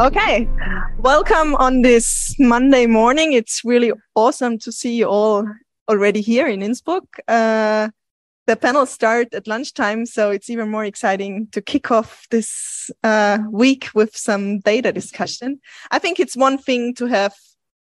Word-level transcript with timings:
Okay, 0.00 0.48
welcome 1.00 1.54
on 1.56 1.82
this 1.82 2.34
Monday 2.38 2.86
morning. 2.86 3.34
It's 3.34 3.62
really 3.66 3.92
awesome 4.14 4.56
to 4.60 4.72
see 4.72 4.96
you 4.96 5.04
all 5.04 5.46
already 5.90 6.22
here 6.22 6.48
in 6.48 6.62
Innsbruck. 6.62 7.04
Uh, 7.28 7.90
the 8.46 8.56
panel 8.56 8.86
start 8.86 9.34
at 9.34 9.46
lunchtime, 9.46 10.06
so 10.06 10.30
it's 10.30 10.48
even 10.48 10.70
more 10.70 10.86
exciting 10.86 11.48
to 11.52 11.60
kick 11.60 11.90
off 11.90 12.26
this 12.30 12.90
uh, 13.04 13.40
week 13.50 13.90
with 13.94 14.16
some 14.16 14.60
data 14.60 14.90
discussion. 14.90 15.60
I 15.90 15.98
think 15.98 16.18
it's 16.18 16.34
one 16.34 16.56
thing 16.56 16.94
to 16.94 17.04
have 17.04 17.34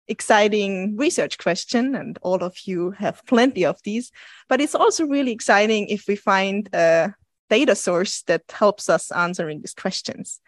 exciting 0.07 0.99
research 0.99 1.39
question, 1.39 1.95
and 1.95 2.19
all 2.21 2.45
of 2.45 2.55
you 2.67 2.91
have 2.91 3.25
plenty 3.25 3.65
of 3.65 3.81
these, 3.85 4.13
but 4.51 4.61
it's 4.61 4.75
also 4.75 5.07
really 5.07 5.33
exciting 5.33 5.89
if 5.89 6.07
we 6.07 6.17
find 6.17 6.69
a 6.75 7.15
data 7.49 7.75
source 7.75 8.21
that 8.25 8.43
helps 8.51 8.91
us 8.91 9.11
answering 9.13 9.63
these 9.63 9.73
questions. 9.73 10.42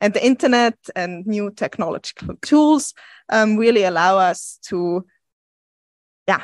And 0.00 0.14
the 0.14 0.24
internet 0.24 0.76
and 0.96 1.26
new 1.26 1.50
technological 1.50 2.34
tools 2.42 2.94
um, 3.28 3.56
really 3.56 3.84
allow 3.84 4.18
us 4.18 4.58
to, 4.68 5.04
yeah, 6.26 6.42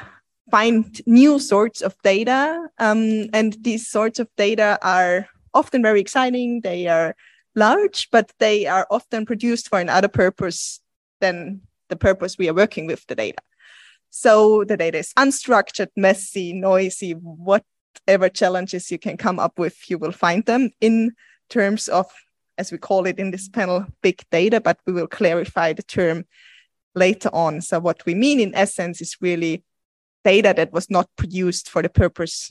find 0.51 1.01
new 1.07 1.39
sorts 1.39 1.81
of 1.81 1.97
data. 2.03 2.69
Um, 2.79 3.29
and 3.33 3.57
these 3.63 3.89
sorts 3.89 4.19
of 4.19 4.29
data 4.37 4.79
are 4.83 5.29
often 5.55 5.83
very 5.83 6.01
exciting. 6.01 6.61
They 6.61 6.87
are 6.87 7.17
large, 7.55 8.11
but 8.11 8.31
they 8.39 8.67
are 8.67 8.87
often 8.91 9.25
produced 9.25 9.69
for 9.69 9.81
another 9.81 10.09
purpose 10.09 10.81
than 11.21 11.63
the 11.89 11.97
purpose 11.97 12.37
we 12.37 12.49
are 12.49 12.55
working 12.55 12.87
with 12.87 13.07
the 13.07 13.15
data. 13.15 13.43
So 14.11 14.65
the 14.65 14.77
data 14.77 14.99
is 14.99 15.13
unstructured, 15.15 15.89
messy, 15.97 16.53
noisy, 16.53 17.13
whatever 17.13 18.29
challenges 18.29 18.91
you 18.91 18.99
can 18.99 19.17
come 19.17 19.39
up 19.39 19.59
with, 19.59 19.91
you 19.91 19.99
will 19.99 20.13
find 20.13 20.45
them 20.45 20.71
in 20.81 21.13
terms 21.49 21.89
of 21.89 22.07
as 22.59 22.73
we 22.73 22.79
call 22.79 23.07
it 23.07 23.19
in 23.19 23.31
this 23.31 23.49
panel, 23.49 23.87
big 24.03 24.23
data, 24.31 24.61
but 24.61 24.79
we 24.87 24.93
will 24.93 25.07
clarify 25.07 25.73
the 25.73 25.83
term 25.83 26.25
later 26.95 27.29
on. 27.33 27.61
So 27.61 27.79
what 27.79 28.05
we 28.07 28.15
mean 28.15 28.41
in 28.41 28.55
essence 28.55 29.01
is 29.01 29.17
really 29.21 29.63
data 30.25 30.55
that 30.57 30.73
was 30.73 30.91
not 30.91 31.09
produced 31.17 31.69
for 31.69 31.83
the 31.83 31.89
purpose 31.89 32.51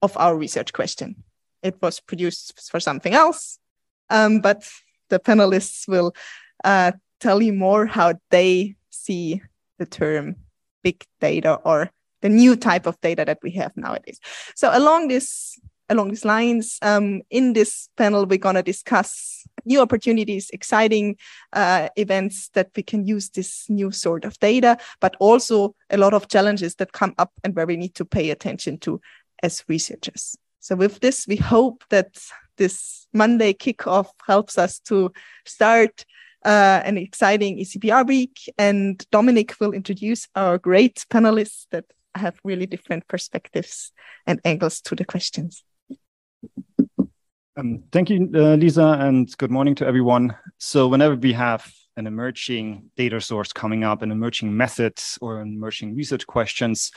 of 0.00 0.16
our 0.16 0.36
research 0.36 0.72
question. 0.72 1.24
It 1.62 1.76
was 1.82 2.00
produced 2.00 2.60
for 2.70 2.80
something 2.80 3.14
else, 3.14 3.58
um, 4.10 4.40
but 4.40 4.68
the 5.08 5.18
panelists 5.18 5.88
will 5.88 6.14
uh, 6.62 6.92
tell 7.20 7.42
you 7.42 7.52
more 7.52 7.86
how 7.86 8.14
they 8.30 8.76
see 8.90 9.42
the 9.78 9.86
term 9.86 10.36
big 10.82 11.04
data 11.20 11.54
or 11.64 11.90
the 12.20 12.28
new 12.28 12.56
type 12.56 12.86
of 12.86 13.00
data 13.00 13.24
that 13.24 13.38
we 13.42 13.50
have 13.52 13.76
nowadays. 13.76 14.20
So 14.54 14.70
along 14.72 15.08
this 15.08 15.58
along 15.88 16.10
these 16.10 16.24
lines. 16.24 16.78
Um, 16.82 17.22
in 17.30 17.52
this 17.52 17.88
panel, 17.96 18.26
we're 18.26 18.38
going 18.38 18.54
to 18.54 18.62
discuss 18.62 19.46
new 19.64 19.80
opportunities, 19.80 20.50
exciting 20.50 21.16
uh, 21.52 21.88
events 21.96 22.50
that 22.54 22.70
we 22.76 22.82
can 22.82 23.06
use 23.06 23.30
this 23.30 23.66
new 23.68 23.90
sort 23.90 24.24
of 24.24 24.38
data, 24.40 24.78
but 25.00 25.16
also 25.20 25.74
a 25.90 25.96
lot 25.96 26.14
of 26.14 26.28
challenges 26.28 26.76
that 26.76 26.92
come 26.92 27.14
up 27.18 27.32
and 27.42 27.54
where 27.54 27.66
we 27.66 27.76
need 27.76 27.94
to 27.94 28.04
pay 28.04 28.30
attention 28.30 28.78
to 28.78 29.00
as 29.42 29.64
researchers. 29.68 30.36
So 30.60 30.76
with 30.76 31.00
this, 31.00 31.26
we 31.26 31.36
hope 31.36 31.84
that 31.90 32.18
this 32.56 33.06
Monday 33.12 33.52
kickoff 33.52 34.08
helps 34.26 34.58
us 34.58 34.78
to 34.80 35.12
start 35.44 36.04
uh, 36.44 36.80
an 36.84 36.98
exciting 36.98 37.58
ECPR 37.58 38.06
week. 38.06 38.52
And 38.58 38.98
Dominik 39.10 39.58
will 39.60 39.72
introduce 39.72 40.28
our 40.34 40.58
great 40.58 41.04
panelists 41.10 41.66
that 41.70 41.84
have 42.14 42.38
really 42.44 42.66
different 42.66 43.08
perspectives 43.08 43.92
and 44.26 44.40
angles 44.44 44.80
to 44.82 44.94
the 44.94 45.04
questions. 45.04 45.64
Um, 47.56 47.84
thank 47.92 48.10
you, 48.10 48.28
uh, 48.34 48.56
Lisa, 48.56 48.96
and 48.98 49.30
good 49.38 49.50
morning 49.52 49.76
to 49.76 49.86
everyone. 49.86 50.36
So, 50.58 50.88
whenever 50.88 51.14
we 51.14 51.32
have 51.34 51.72
an 51.96 52.08
emerging 52.08 52.90
data 52.96 53.20
source 53.20 53.52
coming 53.52 53.84
up, 53.84 54.02
an 54.02 54.10
emerging 54.10 54.56
methods 54.56 55.16
or 55.20 55.40
emerging 55.40 55.94
research 55.94 56.26
questions, 56.26 56.90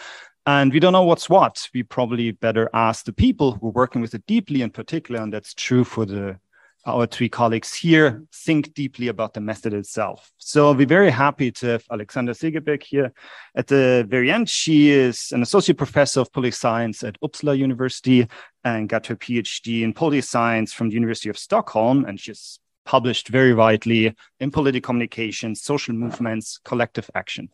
and 0.47 0.73
we 0.73 0.79
don't 0.79 0.93
know 0.93 1.03
what's 1.03 1.29
what, 1.29 1.69
we 1.75 1.83
probably 1.83 2.31
better 2.31 2.71
ask 2.73 3.05
the 3.05 3.13
people 3.13 3.51
who 3.51 3.67
are 3.67 3.71
working 3.71 4.01
with 4.01 4.15
it 4.15 4.25
deeply 4.25 4.63
in 4.63 4.71
particular, 4.71 5.21
and 5.21 5.31
that's 5.31 5.53
true 5.53 5.83
for 5.83 6.07
the 6.07 6.39
our 6.87 7.05
three 7.05 7.29
colleagues 7.29 7.73
here 7.73 8.23
think 8.33 8.73
deeply 8.73 9.09
about 9.09 9.33
the 9.33 9.41
method 9.41 9.73
itself. 9.73 10.31
So 10.37 10.73
be 10.73 10.85
very 10.85 11.11
happy 11.11 11.51
to 11.51 11.65
have 11.67 11.83
Alexandra 11.91 12.33
Segerberg 12.33 12.81
here 12.81 13.11
at 13.55 13.67
the 13.67 14.05
very 14.07 14.31
end. 14.31 14.49
She 14.49 14.89
is 14.91 15.31
an 15.31 15.41
associate 15.41 15.77
professor 15.77 16.21
of 16.21 16.31
political 16.31 16.57
science 16.57 17.03
at 17.03 17.19
Uppsala 17.21 17.57
University 17.57 18.27
and 18.63 18.87
got 18.87 19.07
her 19.07 19.15
PhD 19.15 19.83
in 19.83 19.93
political 19.93 20.25
science 20.25 20.73
from 20.73 20.89
the 20.89 20.95
University 20.95 21.29
of 21.29 21.37
Stockholm. 21.37 22.05
And 22.05 22.19
she's 22.19 22.59
published 22.85 23.27
very 23.27 23.53
widely 23.53 24.15
in 24.39 24.49
political 24.49 24.87
communication, 24.87 25.55
social 25.55 25.93
movements, 25.93 26.59
collective 26.63 27.09
action. 27.13 27.49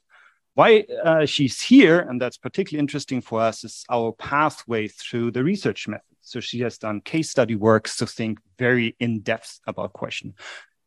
Why 0.54 0.86
uh, 1.04 1.26
she's 1.26 1.60
here, 1.60 2.00
and 2.00 2.22
that's 2.22 2.38
particularly 2.38 2.82
interesting 2.82 3.22
for 3.22 3.42
us, 3.42 3.64
is 3.64 3.84
our 3.90 4.12
pathway 4.12 4.88
through 4.88 5.32
the 5.32 5.44
research 5.44 5.88
method. 5.88 6.13
So 6.24 6.40
she 6.40 6.60
has 6.62 6.78
done 6.78 7.02
case 7.02 7.30
study 7.30 7.56
works 7.56 7.98
to 7.98 8.08
think 8.08 8.40
very 8.58 8.96
in 9.00 9.20
depth 9.20 9.60
about 9.68 9.94
question. 9.94 10.34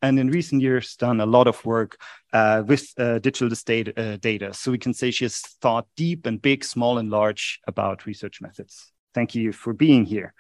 And 0.03 0.19
in 0.19 0.31
recent 0.31 0.63
years, 0.63 0.97
done 0.97 1.21
a 1.21 1.27
lot 1.27 1.47
of 1.47 1.65
work 1.65 1.99
uh, 2.33 2.63
with 2.67 2.93
uh, 2.99 3.19
digital 3.19 3.49
uh, 3.49 4.17
data. 4.17 4.53
So 4.53 4.71
we 4.71 4.79
can 4.79 4.95
say 4.95 5.11
she 5.11 5.25
has 5.25 5.41
thought 5.61 5.87
deep 5.97 6.27
and 6.27 6.41
big, 6.41 6.65
small 6.65 6.99
and 6.99 7.11
large 7.11 7.61
about 7.67 8.07
research 8.07 8.41
methods. 8.41 8.93
Thank 9.15 9.35
you 9.35 9.53
for 9.53 9.73
being 9.73 10.05
here. 10.05 10.35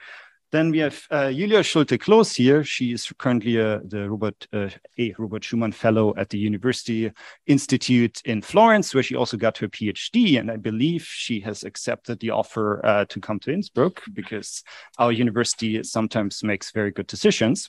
Then 0.52 0.70
we 0.70 0.78
have 0.78 1.02
uh, 1.10 1.32
Julia 1.32 1.62
Schulte-Cloos 1.62 2.36
here. 2.36 2.62
She 2.62 2.92
is 2.92 3.12
currently 3.18 3.60
uh, 3.60 3.80
the 3.84 4.08
Robert 4.08 4.46
uh, 4.52 4.68
A. 4.98 5.14
Robert 5.18 5.42
Schuman 5.42 5.74
Fellow 5.74 6.14
at 6.16 6.30
the 6.30 6.38
University 6.38 7.10
Institute 7.46 8.22
in 8.24 8.42
Florence, 8.42 8.94
where 8.94 9.02
she 9.02 9.16
also 9.16 9.36
got 9.36 9.58
her 9.58 9.68
PhD. 9.68 10.38
And 10.38 10.50
I 10.50 10.56
believe 10.56 11.02
she 11.02 11.40
has 11.40 11.64
accepted 11.64 12.20
the 12.20 12.30
offer 12.30 12.80
uh, 12.86 13.04
to 13.06 13.20
come 13.20 13.40
to 13.40 13.52
Innsbruck 13.52 14.02
because 14.12 14.62
our 14.98 15.10
university 15.10 15.82
sometimes 15.82 16.44
makes 16.44 16.70
very 16.70 16.92
good 16.92 17.08
decisions, 17.08 17.68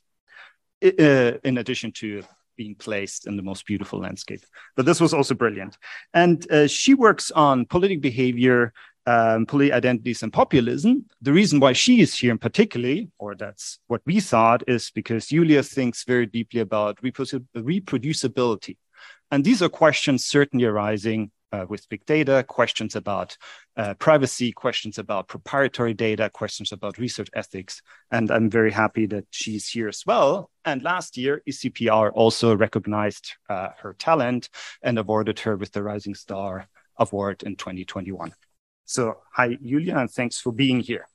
uh, 0.84 0.92
in 1.44 1.58
addition 1.58 1.92
to 1.94 2.24
being 2.58 2.76
placed 2.76 3.28
in 3.28 3.38
the 3.38 3.44
most 3.44 3.66
beautiful 3.66 4.00
landscape. 4.00 4.42
But 4.76 4.86
this 4.86 5.00
was 5.00 5.14
also 5.14 5.36
brilliant. 5.36 5.78
And 6.14 6.46
uh, 6.52 6.68
she 6.68 6.94
works 6.94 7.32
on 7.32 7.66
political 7.66 8.02
behavior, 8.02 8.74
um, 9.08 9.46
political 9.46 9.78
identities 9.78 10.22
and 10.22 10.34
populism. 10.34 11.06
The 11.22 11.32
reason 11.32 11.60
why 11.62 11.74
she 11.74 12.02
is 12.02 12.14
here 12.14 12.32
in 12.32 12.38
particularly, 12.38 13.10
or 13.18 13.36
that's 13.36 13.80
what 13.88 14.02
we 14.06 14.20
thought, 14.20 14.64
is 14.68 14.92
because 14.92 15.28
Julia 15.28 15.64
thinks 15.64 16.04
very 16.04 16.26
deeply 16.26 16.60
about 16.60 17.02
reproducibility. 17.02 18.78
And 19.32 19.44
these 19.44 19.62
are 19.62 19.70
questions 19.70 20.26
certainly 20.26 20.66
arising 20.66 21.32
uh, 21.54 21.66
with 21.70 21.88
big 21.88 22.06
data, 22.06 22.44
questions 22.46 22.98
about 22.98 23.38
uh, 23.78 23.94
privacy, 23.94 24.52
questions 24.52 24.98
about 24.98 25.30
proprietary 25.30 25.94
data, 25.94 26.30
questions 26.30 26.74
about 26.74 26.98
research 26.98 27.30
ethics. 27.34 27.82
And 28.12 28.30
I'm 28.30 28.50
very 28.50 28.72
happy 28.72 29.06
that 29.08 29.26
she's 29.32 29.70
here 29.70 29.88
as 29.88 30.04
well. 30.06 30.50
And 30.66 30.84
last 30.84 31.16
year, 31.16 31.42
ECPR 31.48 32.12
also 32.14 32.58
recognized 32.58 33.32
uh, 33.50 33.70
her 33.80 33.96
talent 33.98 34.50
and 34.82 35.00
awarded 35.00 35.40
her 35.40 35.56
with 35.56 35.72
the 35.72 35.82
Rising 35.82 36.16
Star 36.16 36.68
Award 36.98 37.44
in 37.44 37.56
2021. 37.56 38.34
So 38.88 39.18
hi, 39.34 39.56
Julia, 39.62 39.98
and 39.98 40.10
thanks 40.10 40.40
for 40.40 40.54
being 40.54 40.80
here. 40.80 41.08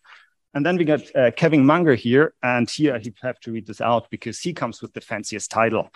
And 0.53 0.67
then 0.67 0.77
we 0.77 0.85
got 0.85 1.01
uh, 1.17 1.31
Kevin 1.31 1.65
Munger 1.65 1.95
here, 1.95 2.35
and 2.43 2.69
here 2.69 2.95
I 2.95 3.03
have 3.23 3.41
to 3.41 3.53
read 3.53 3.67
this 3.67 3.81
out 3.81 4.11
because 4.11 4.39
he 4.39 4.53
comes 4.53 4.83
with 4.83 4.93
the 4.93 5.01
fanciest 5.01 5.51
title. 5.51 5.89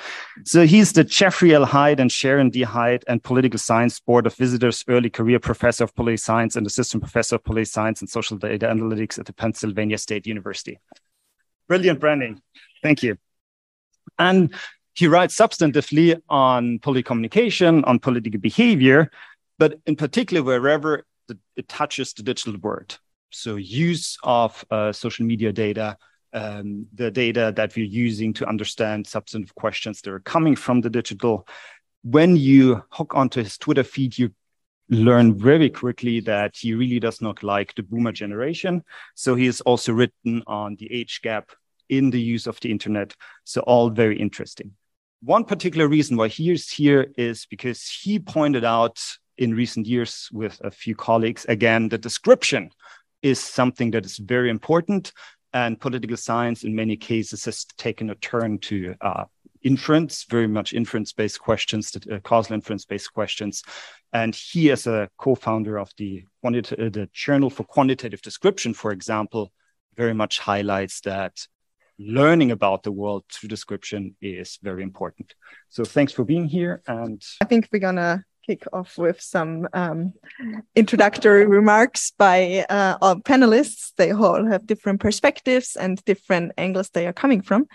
So 0.44 0.64
he's 0.64 0.94
the 0.94 1.04
Jeffrey 1.04 1.54
L. 1.54 1.66
Hyde 1.66 2.00
and 2.00 2.10
Sharon 2.10 2.48
D. 2.48 2.62
Hyde 2.62 3.04
and 3.06 3.22
Political 3.22 3.58
Science 3.58 4.00
Board 4.00 4.26
of 4.26 4.34
Visitors 4.34 4.82
Early 4.88 5.10
Career 5.10 5.38
Professor 5.38 5.84
of 5.84 5.94
Political 5.94 6.22
Science 6.22 6.56
and 6.56 6.66
Assistant 6.66 7.02
Professor 7.02 7.36
of 7.36 7.44
Political 7.44 7.70
Science 7.70 8.00
and 8.00 8.08
Social 8.08 8.38
Data 8.38 8.66
Analytics 8.68 9.18
at 9.18 9.26
the 9.26 9.34
Pennsylvania 9.34 9.98
State 9.98 10.26
University. 10.26 10.78
Brilliant 11.68 12.00
branding. 12.00 12.40
Thank 12.82 13.02
you. 13.02 13.18
And 14.18 14.54
he 14.94 15.08
writes 15.08 15.36
substantively 15.36 16.22
on 16.30 16.78
political 16.78 17.08
communication, 17.08 17.84
on 17.84 17.98
political 17.98 18.40
behavior, 18.40 19.10
but 19.58 19.78
in 19.84 19.96
particular, 19.96 20.42
wherever 20.42 21.04
the, 21.28 21.38
it 21.56 21.68
touches 21.68 22.12
the 22.12 22.22
digital 22.22 22.58
world. 22.60 22.98
So 23.30 23.56
use 23.56 24.18
of 24.22 24.64
uh, 24.70 24.92
social 24.92 25.26
media 25.26 25.52
data, 25.52 25.96
um, 26.32 26.86
the 26.94 27.10
data 27.10 27.52
that 27.56 27.76
we're 27.76 27.86
using 27.86 28.32
to 28.34 28.48
understand 28.48 29.06
substantive 29.06 29.54
questions 29.54 30.00
that 30.00 30.12
are 30.12 30.20
coming 30.20 30.56
from 30.56 30.80
the 30.80 30.90
digital. 30.90 31.46
When 32.02 32.36
you 32.36 32.82
hook 32.90 33.14
onto 33.14 33.42
his 33.42 33.58
Twitter 33.58 33.84
feed, 33.84 34.16
you 34.18 34.32
learn 34.88 35.36
very 35.36 35.68
quickly 35.68 36.20
that 36.20 36.56
he 36.56 36.74
really 36.74 37.00
does 37.00 37.20
not 37.20 37.42
like 37.42 37.74
the 37.74 37.82
boomer 37.82 38.12
generation. 38.12 38.84
So 39.14 39.34
he 39.34 39.46
has 39.46 39.60
also 39.62 39.92
written 39.92 40.42
on 40.46 40.76
the 40.76 40.92
age 40.92 41.20
gap 41.22 41.50
in 41.88 42.10
the 42.10 42.20
use 42.20 42.46
of 42.46 42.60
the 42.60 42.70
internet. 42.70 43.14
So 43.44 43.62
all 43.62 43.90
very 43.90 44.18
interesting. 44.18 44.72
One 45.22 45.44
particular 45.44 45.88
reason 45.88 46.16
why 46.16 46.28
he 46.28 46.50
is 46.50 46.70
here 46.70 47.12
is 47.16 47.46
because 47.46 47.88
he 47.88 48.18
pointed 48.18 48.64
out 48.64 49.00
in 49.38 49.54
recent 49.54 49.86
years 49.86 50.28
with 50.32 50.60
a 50.64 50.70
few 50.70 50.94
colleagues. 50.94 51.44
Again, 51.48 51.88
the 51.88 51.98
description 51.98 52.70
is 53.22 53.40
something 53.40 53.90
that 53.92 54.04
is 54.04 54.18
very 54.18 54.50
important, 54.50 55.12
and 55.52 55.80
political 55.80 56.16
science, 56.16 56.64
in 56.64 56.74
many 56.74 56.96
cases, 56.96 57.44
has 57.44 57.64
taken 57.76 58.10
a 58.10 58.14
turn 58.16 58.58
to 58.58 58.94
uh, 59.00 59.24
inference, 59.62 60.24
very 60.28 60.46
much 60.46 60.74
inference-based 60.74 61.40
questions, 61.40 61.96
uh, 61.96 62.18
causal 62.20 62.54
inference-based 62.54 63.12
questions. 63.12 63.62
And 64.12 64.34
he, 64.34 64.70
as 64.70 64.86
a 64.86 65.08
co-founder 65.18 65.78
of 65.78 65.90
the, 65.96 66.24
uh, 66.44 66.50
the 66.50 67.08
Journal 67.12 67.50
for 67.50 67.64
Quantitative 67.64 68.22
Description, 68.22 68.74
for 68.74 68.92
example, 68.92 69.52
very 69.96 70.14
much 70.14 70.38
highlights 70.38 71.00
that 71.00 71.46
learning 71.98 72.50
about 72.50 72.82
the 72.82 72.92
world 72.92 73.24
through 73.32 73.48
description 73.48 74.14
is 74.20 74.58
very 74.62 74.82
important. 74.82 75.34
So 75.70 75.84
thanks 75.84 76.12
for 76.12 76.24
being 76.24 76.46
here. 76.46 76.82
And 76.86 77.22
I 77.40 77.46
think 77.46 77.68
we're 77.72 77.78
gonna 77.78 78.24
kick 78.46 78.64
off 78.72 78.96
with 78.96 79.20
some 79.20 79.68
um, 79.72 80.12
introductory 80.74 81.46
remarks 81.46 82.12
by 82.16 82.64
uh, 82.70 82.96
our 83.02 83.16
panelists. 83.16 83.92
They 83.96 84.12
all 84.12 84.46
have 84.46 84.66
different 84.66 85.00
perspectives 85.00 85.76
and 85.76 86.02
different 86.04 86.52
angles 86.56 86.90
they 86.90 87.06
are 87.06 87.12
coming 87.12 87.42
from. 87.42 87.66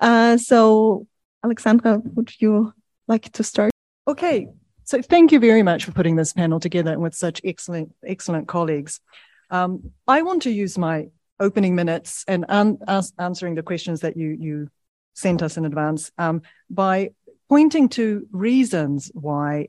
Uh, 0.00 0.36
so, 0.36 1.06
Alexandra, 1.42 2.00
would 2.14 2.32
you 2.40 2.74
like 3.06 3.32
to 3.32 3.42
start? 3.42 3.70
Okay. 4.06 4.48
So, 4.84 5.02
thank 5.02 5.32
you 5.32 5.40
very 5.40 5.62
much 5.62 5.84
for 5.84 5.92
putting 5.92 6.16
this 6.16 6.32
panel 6.32 6.60
together 6.60 6.98
with 6.98 7.14
such 7.14 7.40
excellent, 7.44 7.94
excellent 8.06 8.48
colleagues. 8.48 9.00
Um, 9.50 9.92
I 10.06 10.22
want 10.22 10.42
to 10.42 10.50
use 10.50 10.76
my 10.76 11.08
opening 11.40 11.74
minutes 11.74 12.24
and 12.28 12.44
an 12.48 12.78
answering 13.18 13.54
the 13.54 13.62
questions 13.62 14.00
that 14.00 14.16
you 14.16 14.36
you 14.40 14.68
sent 15.14 15.42
us 15.42 15.56
in 15.56 15.64
advance 15.64 16.12
um, 16.18 16.42
by 16.70 17.10
pointing 17.48 17.88
to 17.88 18.26
reasons 18.30 19.10
why 19.14 19.68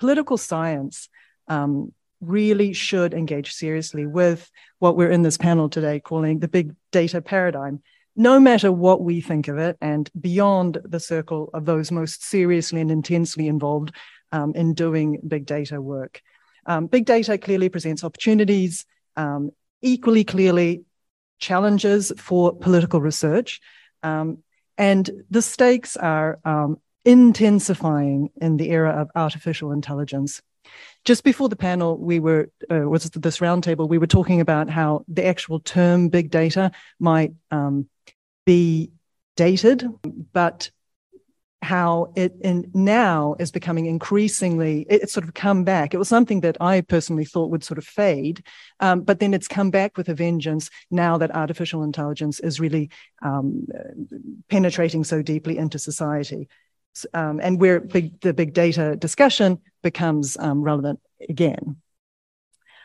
political 0.00 0.38
science 0.38 1.08
um, 1.46 1.92
really 2.20 2.72
should 2.72 3.14
engage 3.14 3.52
seriously 3.52 4.06
with 4.06 4.50
what 4.78 4.96
we're 4.96 5.10
in 5.10 5.22
this 5.22 5.36
panel 5.36 5.68
today 5.68 6.00
calling 6.00 6.38
the 6.38 6.48
big 6.48 6.74
data 6.90 7.20
paradigm, 7.20 7.82
no 8.16 8.40
matter 8.40 8.72
what 8.72 9.02
we 9.02 9.20
think 9.20 9.46
of 9.46 9.58
it, 9.58 9.76
and 9.80 10.10
beyond 10.18 10.78
the 10.84 10.98
circle 10.98 11.50
of 11.54 11.66
those 11.66 11.92
most 11.92 12.24
seriously 12.24 12.80
and 12.80 12.90
intensely 12.90 13.46
involved 13.46 13.94
um, 14.32 14.52
in 14.54 14.74
doing 14.74 15.20
big 15.26 15.44
data 15.46 15.80
work. 15.80 16.22
Um, 16.66 16.86
big 16.86 17.04
data 17.04 17.36
clearly 17.36 17.68
presents 17.68 18.02
opportunities, 18.02 18.86
um, 19.16 19.50
equally 19.82 20.24
clearly 20.24 20.84
challenges 21.38 22.12
for 22.16 22.54
political 22.54 23.00
research. 23.00 23.60
Um, 24.02 24.38
and 24.78 25.10
the 25.30 25.42
stakes 25.42 25.96
are 25.96 26.38
um, 26.44 26.78
intensifying 27.04 28.30
in 28.40 28.56
the 28.56 28.70
era 28.70 28.90
of 28.90 29.10
artificial 29.14 29.72
intelligence. 29.72 30.42
Just 31.04 31.24
before 31.24 31.48
the 31.48 31.56
panel, 31.56 31.96
we 31.98 32.20
were, 32.20 32.50
uh, 32.70 32.88
was 32.88 33.04
this 33.04 33.38
roundtable, 33.38 33.88
we 33.88 33.98
were 33.98 34.06
talking 34.06 34.40
about 34.40 34.68
how 34.68 35.04
the 35.08 35.24
actual 35.24 35.60
term 35.60 36.08
big 36.08 36.30
data 36.30 36.70
might 36.98 37.32
um, 37.50 37.88
be 38.44 38.92
dated, 39.36 39.88
but 40.32 40.70
how 41.62 42.12
it 42.16 42.34
now 42.74 43.36
is 43.38 43.50
becoming 43.50 43.84
increasingly 43.84 44.86
it, 44.88 45.02
it's 45.02 45.12
sort 45.12 45.24
of 45.24 45.34
come 45.34 45.62
back 45.62 45.92
it 45.92 45.98
was 45.98 46.08
something 46.08 46.40
that 46.40 46.56
i 46.60 46.80
personally 46.80 47.24
thought 47.24 47.50
would 47.50 47.62
sort 47.62 47.76
of 47.76 47.84
fade 47.84 48.42
um, 48.80 49.02
but 49.02 49.20
then 49.20 49.34
it's 49.34 49.46
come 49.46 49.70
back 49.70 49.96
with 49.96 50.08
a 50.08 50.14
vengeance 50.14 50.70
now 50.90 51.18
that 51.18 51.34
artificial 51.34 51.82
intelligence 51.82 52.40
is 52.40 52.60
really 52.60 52.88
um, 53.22 53.66
penetrating 54.48 55.04
so 55.04 55.20
deeply 55.20 55.58
into 55.58 55.78
society 55.78 56.48
um, 57.14 57.40
and 57.42 57.60
where 57.60 57.80
big, 57.80 58.20
the 58.20 58.32
big 58.32 58.52
data 58.52 58.96
discussion 58.96 59.60
becomes 59.82 60.36
um, 60.38 60.62
relevant 60.62 61.00
again. 61.28 61.76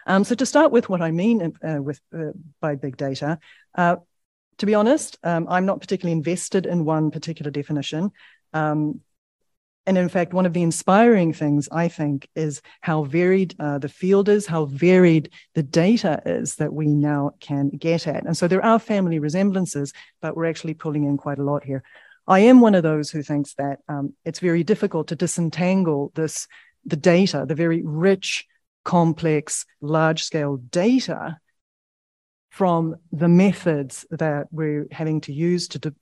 Um, 0.08 0.24
so 0.24 0.36
to 0.36 0.46
start 0.46 0.72
with 0.72 0.88
what 0.88 1.02
I 1.02 1.12
mean 1.12 1.54
uh, 1.68 1.82
with 1.82 2.00
uh, 2.14 2.32
by 2.62 2.76
big 2.76 2.98
data, 2.98 3.40
uh, 3.76 3.98
to 4.58 4.66
be 4.66 4.76
honest, 4.76 5.18
um, 5.24 5.48
I'm 5.50 5.66
not 5.66 5.82
particularly 5.82 6.14
invested 6.14 6.66
in 6.66 6.86
one 6.86 7.12
particular 7.12 7.52
definition. 7.52 8.12
Um, 8.54 9.02
and 9.88 9.98
in 9.98 10.10
fact, 10.10 10.34
one 10.34 10.48
of 10.48 10.54
the 10.54 10.64
inspiring 10.64 11.32
things 11.32 11.70
I 11.72 11.90
think 11.90 12.28
is 12.36 12.62
how 12.82 13.04
varied 13.04 13.56
uh, 13.60 13.78
the 13.78 13.90
field 13.90 14.30
is, 14.30 14.48
how 14.48 14.66
varied 14.66 15.30
the 15.54 15.62
data 15.62 16.22
is 16.26 16.56
that 16.56 16.74
we 16.74 16.88
now 16.88 17.32
can 17.40 17.70
get 17.70 18.08
at. 18.08 18.26
And 18.26 18.36
so 18.36 18.48
there 18.48 18.66
are 18.66 18.80
family 18.80 19.20
resemblances, 19.20 19.94
but 20.22 20.36
we're 20.36 20.46
actually 20.50 20.74
pulling 20.74 21.04
in 21.04 21.18
quite 21.18 21.38
a 21.38 21.44
lot 21.44 21.64
here. 21.64 21.84
I 22.28 22.40
am 22.40 22.60
one 22.60 22.76
of 22.76 22.84
those 22.84 23.12
who 23.12 23.22
thinks 23.22 23.54
that 23.56 23.80
um, 23.88 24.14
it's 24.24 24.40
very 24.40 24.64
difficult 24.64 25.08
to 25.10 25.16
disentangle 25.16 26.12
this, 26.16 26.48
the 26.86 26.96
data, 26.96 27.46
the 27.48 27.56
very 27.56 27.82
rich, 27.84 28.46
complex, 28.84 29.66
large 29.82 30.24
scale 30.24 30.58
data 30.58 31.38
from 32.50 32.96
the 33.12 33.28
methods 33.28 34.06
that 34.12 34.48
we're 34.52 34.88
having 34.92 35.22
to 35.22 35.34
use 35.34 35.68
to, 35.68 35.94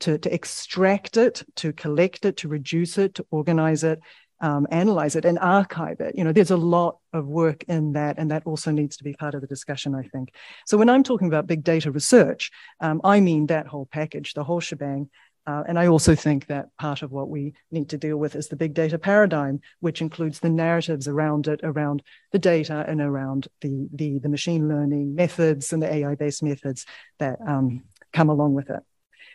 to, 0.00 0.18
to 0.18 0.34
extract 0.34 1.16
it, 1.16 1.42
to 1.56 1.72
collect 1.72 2.24
it, 2.24 2.36
to 2.38 2.48
reduce 2.48 2.96
it, 2.96 3.14
to 3.16 3.26
organize 3.30 3.82
it, 3.82 3.98
um, 4.40 4.66
analyze 4.70 5.16
it 5.16 5.24
and 5.24 5.38
archive 5.38 6.00
it. 6.00 6.16
You 6.16 6.24
know, 6.24 6.32
there's 6.32 6.50
a 6.50 6.56
lot 6.56 6.98
of 7.12 7.26
work 7.26 7.64
in 7.64 7.94
that, 7.94 8.18
and 8.18 8.30
that 8.30 8.46
also 8.46 8.70
needs 8.70 8.96
to 8.98 9.04
be 9.04 9.14
part 9.14 9.34
of 9.34 9.40
the 9.40 9.46
discussion, 9.46 9.94
I 9.94 10.02
think. 10.02 10.34
So 10.66 10.76
when 10.76 10.90
I'm 10.90 11.02
talking 11.02 11.28
about 11.28 11.46
big 11.46 11.64
data 11.64 11.90
research, 11.90 12.50
um, 12.80 13.00
I 13.02 13.20
mean 13.20 13.46
that 13.46 13.66
whole 13.66 13.86
package, 13.86 14.34
the 14.34 14.44
whole 14.44 14.60
shebang. 14.60 15.08
Uh, 15.46 15.62
and 15.68 15.78
I 15.78 15.86
also 15.86 16.16
think 16.16 16.46
that 16.46 16.76
part 16.76 17.02
of 17.02 17.12
what 17.12 17.28
we 17.28 17.54
need 17.70 17.88
to 17.90 17.98
deal 17.98 18.16
with 18.16 18.34
is 18.34 18.48
the 18.48 18.56
big 18.56 18.74
data 18.74 18.98
paradigm, 18.98 19.60
which 19.78 20.00
includes 20.00 20.40
the 20.40 20.50
narratives 20.50 21.06
around 21.06 21.46
it, 21.46 21.60
around 21.62 22.02
the 22.32 22.38
data 22.38 22.84
and 22.88 23.00
around 23.00 23.46
the, 23.60 23.88
the, 23.92 24.18
the 24.18 24.28
machine 24.28 24.68
learning 24.68 25.14
methods 25.14 25.72
and 25.72 25.80
the 25.80 25.92
AI-based 25.92 26.42
methods 26.42 26.84
that 27.18 27.38
um, 27.46 27.84
come 28.12 28.28
along 28.28 28.54
with 28.54 28.70
it. 28.70 28.82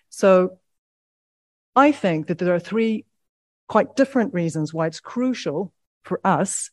So 0.09 0.59
I 1.75 1.93
think 1.93 2.27
that 2.27 2.39
there 2.39 2.53
are 2.53 2.59
three 2.59 3.05
quite 3.69 3.95
different 3.95 4.33
reasons 4.33 4.73
why 4.73 4.87
it's 4.87 4.99
crucial 4.99 5.71
for 6.03 6.19
us 6.25 6.71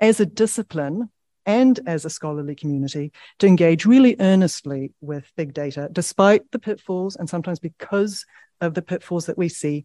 as 0.00 0.18
a 0.18 0.26
discipline 0.26 1.08
and 1.46 1.78
as 1.86 2.04
a 2.04 2.10
scholarly 2.10 2.56
community 2.56 3.12
to 3.38 3.46
engage 3.46 3.86
really 3.86 4.16
earnestly 4.18 4.92
with 5.00 5.30
big 5.36 5.54
data, 5.54 5.88
despite 5.92 6.50
the 6.50 6.58
pitfalls 6.58 7.14
and 7.14 7.28
sometimes 7.28 7.60
because 7.60 8.24
of 8.62 8.72
the 8.72 8.80
pitfalls 8.80 9.26
that 9.26 9.36
we 9.36 9.50
see, 9.50 9.84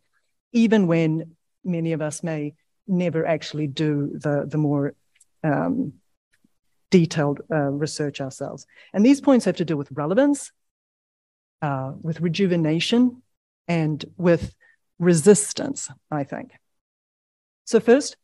even 0.54 0.88
when 0.88 1.36
many 1.66 1.92
of 1.92 2.02
us 2.02 2.24
may 2.24 2.54
never 2.88 3.26
actually 3.26 3.68
do 3.68 4.12
the, 4.14 4.46
the 4.48 4.58
more 4.58 4.94
um, 5.44 5.94
detailed 6.90 7.42
uh, 7.52 7.70
research 7.72 8.22
ourselves. 8.22 8.66
And 8.94 9.06
these 9.06 9.20
points 9.20 9.46
have 9.46 9.58
to 9.58 9.66
do 9.66 9.76
with 9.76 9.92
relevance, 9.92 10.52
uh, 11.62 11.92
with 12.02 12.22
rejuvenation, 12.22 13.22
and 13.68 14.06
with 14.16 14.56
resistance, 15.00 15.90
I 16.10 16.24
think. 16.24 16.52
So, 17.66 17.82
first, 17.82 18.16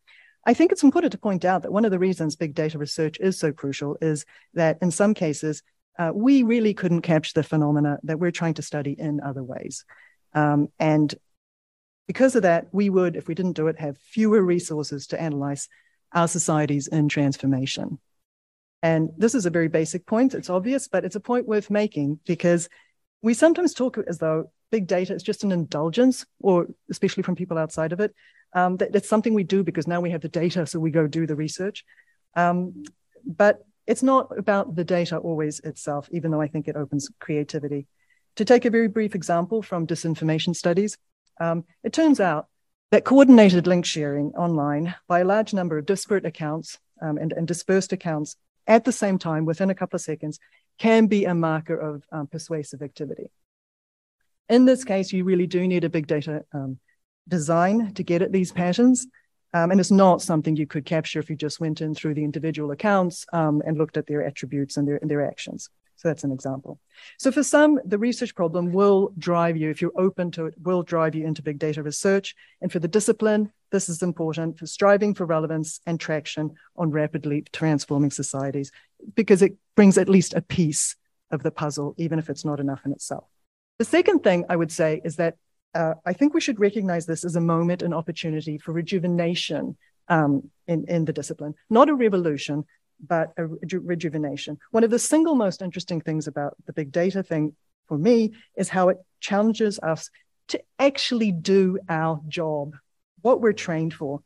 I 0.45 0.53
think 0.53 0.71
it's 0.71 0.83
important 0.83 1.11
to 1.11 1.17
point 1.17 1.43
out 1.43 1.63
that 1.63 1.71
one 1.71 1.85
of 1.85 1.91
the 1.91 1.99
reasons 1.99 2.35
big 2.35 2.53
data 2.53 2.77
research 2.77 3.17
is 3.19 3.37
so 3.37 3.51
crucial 3.51 3.97
is 4.01 4.25
that 4.53 4.77
in 4.81 4.91
some 4.91 5.13
cases, 5.13 5.63
uh, 5.99 6.11
we 6.13 6.43
really 6.43 6.73
couldn't 6.73 7.01
capture 7.01 7.33
the 7.35 7.43
phenomena 7.43 7.99
that 8.03 8.19
we're 8.19 8.31
trying 8.31 8.55
to 8.55 8.61
study 8.61 8.95
in 8.97 9.21
other 9.21 9.43
ways. 9.43 9.85
Um, 10.33 10.69
and 10.79 11.13
because 12.07 12.35
of 12.35 12.43
that, 12.43 12.67
we 12.71 12.89
would, 12.89 13.15
if 13.15 13.27
we 13.27 13.35
didn't 13.35 13.53
do 13.53 13.67
it, 13.67 13.79
have 13.79 13.97
fewer 13.97 14.41
resources 14.41 15.07
to 15.07 15.21
analyze 15.21 15.69
our 16.11 16.27
societies 16.27 16.87
in 16.87 17.09
transformation. 17.09 17.99
And 18.81 19.09
this 19.17 19.33
is 19.33 19.45
a 19.45 19.49
very 19.49 19.69
basic 19.69 20.05
point. 20.05 20.33
It's 20.33 20.49
obvious, 20.49 20.87
but 20.87 21.05
it's 21.05 21.15
a 21.15 21.21
point 21.21 21.47
worth 21.47 21.69
making 21.69 22.19
because 22.25 22.67
we 23.21 23.33
sometimes 23.33 23.73
talk 23.73 23.97
as 23.97 24.17
though 24.17 24.51
big 24.71 24.87
data 24.87 25.13
is 25.13 25.23
just 25.23 25.43
an 25.43 25.51
indulgence, 25.51 26.25
or 26.41 26.67
especially 26.89 27.23
from 27.23 27.35
people 27.35 27.57
outside 27.57 27.93
of 27.93 27.99
it. 27.99 28.13
Um, 28.55 28.77
that 28.77 28.95
it's 28.95 29.09
something 29.09 29.33
we 29.33 29.43
do 29.43 29.63
because 29.63 29.87
now 29.87 30.01
we 30.01 30.11
have 30.11 30.21
the 30.21 30.29
data, 30.29 30.67
so 30.67 30.79
we 30.79 30.91
go 30.91 31.07
do 31.07 31.25
the 31.25 31.35
research. 31.35 31.85
Um, 32.35 32.83
but 33.25 33.65
it's 33.87 34.03
not 34.03 34.37
about 34.37 34.75
the 34.75 34.83
data 34.83 35.17
always 35.17 35.59
itself, 35.61 36.07
even 36.11 36.31
though 36.31 36.41
I 36.41 36.47
think 36.47 36.67
it 36.67 36.75
opens 36.75 37.09
creativity. 37.19 37.87
To 38.37 38.45
take 38.45 38.65
a 38.65 38.71
very 38.71 38.87
brief 38.87 39.13
example 39.13 39.61
from 39.61 39.85
disinformation 39.85 40.55
studies, 40.55 40.97
um, 41.39 41.65
it 41.83 41.93
turns 41.93 42.19
out 42.19 42.47
that 42.91 43.05
coordinated 43.05 43.67
link 43.67 43.85
sharing 43.85 44.31
online 44.33 44.95
by 45.07 45.19
a 45.19 45.25
large 45.25 45.53
number 45.53 45.77
of 45.77 45.85
disparate 45.85 46.25
accounts 46.25 46.79
um, 47.01 47.17
and, 47.17 47.33
and, 47.33 47.47
dispersed 47.47 47.91
accounts 47.91 48.35
at 48.67 48.85
the 48.85 48.91
same 48.91 49.17
time 49.17 49.45
within 49.45 49.69
a 49.69 49.75
couple 49.75 49.97
of 49.97 50.01
seconds 50.01 50.39
can 50.77 51.07
be 51.07 51.25
a 51.25 51.33
marker 51.33 51.75
of 51.75 52.03
um, 52.11 52.27
persuasive 52.27 52.81
activity. 52.81 53.29
In 54.49 54.65
this 54.65 54.83
case, 54.83 55.11
you 55.11 55.23
really 55.23 55.47
do 55.47 55.67
need 55.67 55.83
a 55.83 55.89
big 55.89 56.07
data 56.07 56.43
um, 56.53 56.79
design 57.27 57.93
to 57.93 58.03
get 58.03 58.21
at 58.21 58.31
these 58.31 58.51
patterns. 58.51 59.07
Um, 59.53 59.69
and 59.69 59.79
it's 59.79 59.91
not 59.91 60.21
something 60.21 60.55
you 60.55 60.65
could 60.65 60.85
capture 60.85 61.19
if 61.19 61.29
you 61.29 61.35
just 61.35 61.59
went 61.59 61.81
in 61.81 61.93
through 61.93 62.15
the 62.15 62.23
individual 62.23 62.71
accounts 62.71 63.25
um, 63.33 63.61
and 63.65 63.77
looked 63.77 63.97
at 63.97 64.07
their 64.07 64.25
attributes 64.25 64.77
and 64.77 64.87
their, 64.87 64.97
and 64.97 65.09
their 65.09 65.25
actions. 65.25 65.69
So 66.03 66.09
that's 66.09 66.25
an 66.25 66.33
example. 66.33 66.79
So 67.17 67.31
for 67.31 67.43
some, 67.43 67.79
the 67.85 67.97
research 67.97 68.35
problem 68.35 68.73
will 68.73 69.13
drive 69.17 69.55
you, 69.55 69.69
if 69.69 69.81
you're 69.81 69.97
open 69.97 70.31
to 70.31 70.47
it, 70.47 70.53
will 70.61 70.83
drive 70.83 71.15
you 71.15 71.25
into 71.25 71.41
big 71.41 71.59
data 71.59 71.81
research. 71.81 72.35
And 72.61 72.69
for 72.69 72.79
the 72.79 72.89
discipline, 72.89 73.53
this 73.71 73.87
is 73.87 74.03
important 74.03 74.59
for 74.59 74.65
striving 74.65 75.13
for 75.13 75.25
relevance 75.25 75.79
and 75.85 75.97
traction 75.97 76.55
on 76.75 76.91
rapidly 76.91 77.45
transforming 77.53 78.11
societies, 78.11 78.69
because 79.15 79.41
it 79.41 79.55
brings 79.77 79.97
at 79.97 80.09
least 80.09 80.33
a 80.33 80.41
piece 80.41 80.97
of 81.31 81.41
the 81.41 81.51
puzzle, 81.51 81.95
even 81.97 82.19
if 82.19 82.29
it's 82.29 82.43
not 82.43 82.59
enough 82.59 82.81
in 82.85 82.91
itself. 82.91 83.23
The 83.79 83.85
second 83.85 84.19
thing 84.23 84.43
I 84.49 84.57
would 84.57 84.73
say 84.73 85.01
is 85.05 85.15
that 85.15 85.37
uh, 85.73 85.93
I 86.05 86.11
think 86.11 86.33
we 86.33 86.41
should 86.41 86.59
recognize 86.59 87.05
this 87.05 87.23
as 87.23 87.37
a 87.37 87.41
moment 87.41 87.81
and 87.81 87.93
opportunity 87.93 88.57
for 88.57 88.73
rejuvenation 88.73 89.77
um, 90.09 90.51
in, 90.67 90.85
in 90.89 91.05
the 91.05 91.13
discipline, 91.13 91.55
not 91.69 91.89
a 91.89 91.95
revolution, 91.95 92.65
but 93.05 93.33
a 93.37 93.45
reju- 93.45 93.81
rejuvenation. 93.81 94.57
One 94.71 94.83
of 94.83 94.89
the 94.89 94.99
single 94.99 95.35
most 95.35 95.61
interesting 95.61 96.01
things 96.01 96.27
about 96.27 96.55
the 96.65 96.73
big 96.73 96.91
data 96.91 97.23
thing 97.23 97.55
for 97.87 97.97
me 97.97 98.33
is 98.55 98.69
how 98.69 98.89
it 98.89 98.97
challenges 99.19 99.79
us 99.79 100.09
to 100.49 100.61
actually 100.79 101.31
do 101.31 101.79
our 101.89 102.21
job, 102.27 102.75
what 103.21 103.41
we're 103.41 103.53
trained 103.53 103.93
for. 103.93 104.21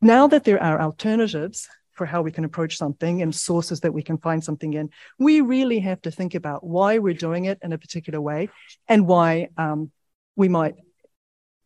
Now 0.00 0.26
that 0.28 0.44
there 0.44 0.62
are 0.62 0.80
alternatives 0.80 1.68
for 1.92 2.06
how 2.06 2.22
we 2.22 2.32
can 2.32 2.44
approach 2.44 2.76
something 2.76 3.22
and 3.22 3.34
sources 3.34 3.80
that 3.80 3.92
we 3.92 4.02
can 4.02 4.18
find 4.18 4.42
something 4.42 4.72
in, 4.72 4.90
we 5.18 5.40
really 5.40 5.80
have 5.80 6.00
to 6.02 6.10
think 6.10 6.34
about 6.34 6.64
why 6.64 6.98
we're 6.98 7.14
doing 7.14 7.44
it 7.44 7.58
in 7.62 7.72
a 7.72 7.78
particular 7.78 8.20
way 8.20 8.48
and 8.88 9.06
why 9.06 9.48
um, 9.56 9.90
we 10.34 10.48
might 10.48 10.74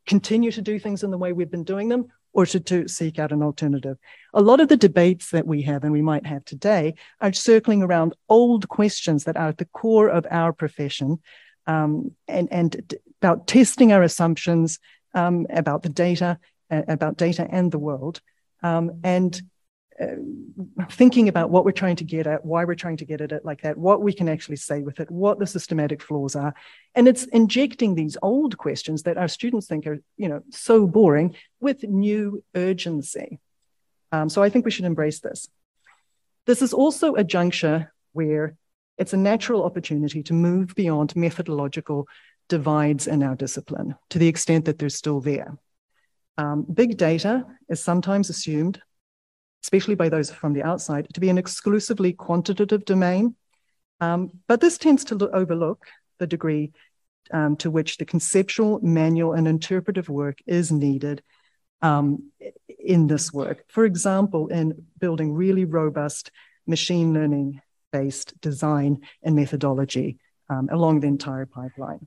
continue 0.07 0.51
to 0.51 0.63
do 0.63 0.79
things 0.79 1.03
in 1.03 1.11
the 1.11 1.19
way 1.19 1.33
we've 1.33 1.51
been 1.51 1.65
doing 1.65 1.89
them 1.89 2.07
or 2.37 2.45
to, 2.45 2.61
to 2.61 2.87
seek 2.87 3.19
out 3.19 3.33
an 3.33 3.43
alternative. 3.43 3.97
A 4.35 4.43
lot 4.43 4.61
of 4.61 4.69
the 4.69 4.76
debates 4.76 5.31
that 5.31 5.47
we 5.47 5.62
have 5.62 5.85
and 5.85 5.93
we 5.93 6.02
might 6.02 6.26
have 6.26 6.45
today 6.45 6.95
are 7.23 7.33
circling 7.33 7.83
around 7.83 8.14
old 8.28 8.69
questions 8.69 9.25
that 9.25 9.38
are 9.38 9.49
at 9.49 9.57
the 9.57 9.64
core 9.64 10.11
of 10.11 10.26
our 10.31 10.52
profession 10.52 11.19
um, 11.66 12.11
and, 12.28 12.49
and 12.52 12.95
about 13.23 13.47
testing 13.47 13.90
our 13.90 14.02
assumptions 14.02 14.78
um, 15.14 15.47
about 15.49 15.83
the 15.83 15.88
data, 15.88 16.38
uh, 16.71 16.83
about 16.88 17.16
data 17.16 17.49
and 17.50 17.73
the 17.73 17.78
world. 17.78 18.21
Um, 18.62 19.00
and 19.02 19.40
thinking 20.91 21.29
about 21.29 21.50
what 21.50 21.65
we're 21.65 21.73
trying 21.73 21.97
to 21.97 22.05
get 22.05 22.26
at, 22.26 22.45
why 22.45 22.65
we're 22.65 22.75
trying 22.75 22.99
to 22.99 23.05
get 23.05 23.21
at 23.21 23.33
it 23.33 23.45
like 23.45 23.62
that, 23.62 23.79
what 23.79 24.03
we 24.03 24.12
can 24.12 24.29
actually 24.29 24.57
say 24.57 24.83
with 24.83 25.00
it, 25.00 25.11
what 25.11 25.38
the 25.38 25.47
systematic 25.47 26.03
flaws 26.03 26.37
are. 26.37 26.55
And 26.95 27.09
it's 27.09 27.25
injecting 27.25 27.95
these 27.95 28.17
old 28.21 28.59
questions 28.59 29.05
that 29.05 29.17
our 29.17 29.29
students 29.29 29.67
think 29.67 29.87
are, 29.87 29.99
you 30.17 30.29
know, 30.29 30.43
so 30.50 30.87
boring 30.87 31.35
with 31.61 31.83
new 31.85 32.45
urgency. 32.55 33.38
Um, 34.12 34.29
so 34.29 34.43
I 34.43 34.50
think 34.50 34.65
we 34.65 34.71
should 34.71 34.85
embrace 34.85 35.21
this. 35.21 35.49
This 36.45 36.62
is 36.62 36.73
also 36.73 37.15
a 37.15 37.25
juncture 37.25 37.93
where 38.12 38.57
it's 38.99 39.12
a 39.12 39.19
natural 39.19 39.65
opportunity 39.65 40.23
to 40.25 40.33
move 40.33 40.75
beyond 40.75 41.17
methodological 41.17 42.07
divides 42.49 43.07
in 43.07 43.23
our 43.23 43.35
discipline 43.35 43.95
to 44.11 44.19
the 44.19 44.29
extent 44.29 44.67
that 44.67 44.79
they're 44.79 44.88
still 44.88 45.21
there. 45.21 45.59
Um, 46.38 46.62
big 46.62 46.97
data 46.97 47.47
is 47.69 47.83
sometimes 47.83 48.31
assumed 48.31 48.81
especially 49.66 49.96
by 49.96 50.08
those 50.08 50.30
from 50.30 50.52
the 50.52 50.62
outside, 50.62 51.08
to 51.12 51.18
be 51.18 51.28
an 51.28 51.38
exclusively 51.38 52.12
quantitative 52.12 52.85
domain. 52.85 53.35
Um, 54.00 54.30
but 54.46 54.61
this 54.61 54.78
tends 54.78 55.04
to 55.06 55.28
overlook 55.30 55.87
the 56.20 56.26
degree 56.28 56.73
um, 57.32 57.56
to 57.56 57.68
which 57.68 57.96
the 57.96 58.04
conceptual, 58.04 58.78
manual, 58.80 59.32
and 59.32 59.49
interpretive 59.49 60.08
work 60.08 60.38
is 60.46 60.70
needed 60.70 61.20
um, 61.82 62.30
in 62.78 63.08
this 63.08 63.32
work. 63.32 63.64
For 63.66 63.85
example, 63.85 64.46
in 64.46 64.87
building 65.00 65.32
really 65.32 65.64
robust 65.64 66.30
machine 66.68 67.12
learning 67.12 67.61
based 67.90 68.40
design 68.40 69.00
and 69.25 69.35
methodology 69.35 70.18
um, 70.49 70.68
along 70.70 71.00
the 71.00 71.08
entire 71.08 71.46
pipeline. 71.46 72.06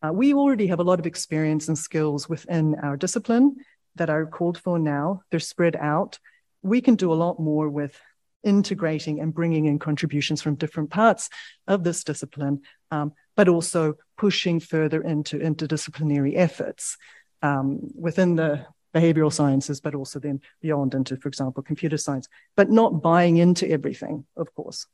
Uh, 0.00 0.12
we 0.12 0.32
already 0.32 0.68
have 0.68 0.78
a 0.78 0.84
lot 0.84 1.00
of 1.00 1.06
experience 1.06 1.66
and 1.66 1.76
skills 1.76 2.28
within 2.28 2.76
our 2.76 2.96
discipline 2.96 3.56
that 3.96 4.10
are 4.10 4.26
called 4.26 4.58
for 4.58 4.78
now. 4.78 5.22
They're 5.30 5.40
spread 5.40 5.74
out 5.74 6.20
we 6.64 6.80
can 6.80 6.96
do 6.96 7.12
a 7.12 7.14
lot 7.14 7.38
more 7.38 7.68
with 7.68 7.96
integrating 8.42 9.20
and 9.20 9.34
bringing 9.34 9.66
in 9.66 9.78
contributions 9.78 10.42
from 10.42 10.54
different 10.54 10.90
parts 10.90 11.30
of 11.66 11.84
this 11.84 12.04
discipline, 12.04 12.62
um, 12.90 13.12
but 13.36 13.48
also 13.48 13.94
pushing 14.16 14.60
further 14.60 15.02
into 15.02 15.38
interdisciplinary 15.38 16.32
efforts 16.36 16.96
um, 17.42 17.80
within 17.94 18.34
the 18.34 18.66
behavioral 18.94 19.32
sciences, 19.32 19.80
but 19.80 19.94
also 19.94 20.18
then 20.18 20.40
beyond 20.62 20.94
into, 20.94 21.16
for 21.16 21.28
example, 21.28 21.62
computer 21.62 21.98
science, 21.98 22.28
but 22.56 22.70
not 22.70 23.02
buying 23.02 23.36
into 23.36 23.68
everything, 23.68 24.24
of 24.36 24.54
course. 24.54 24.86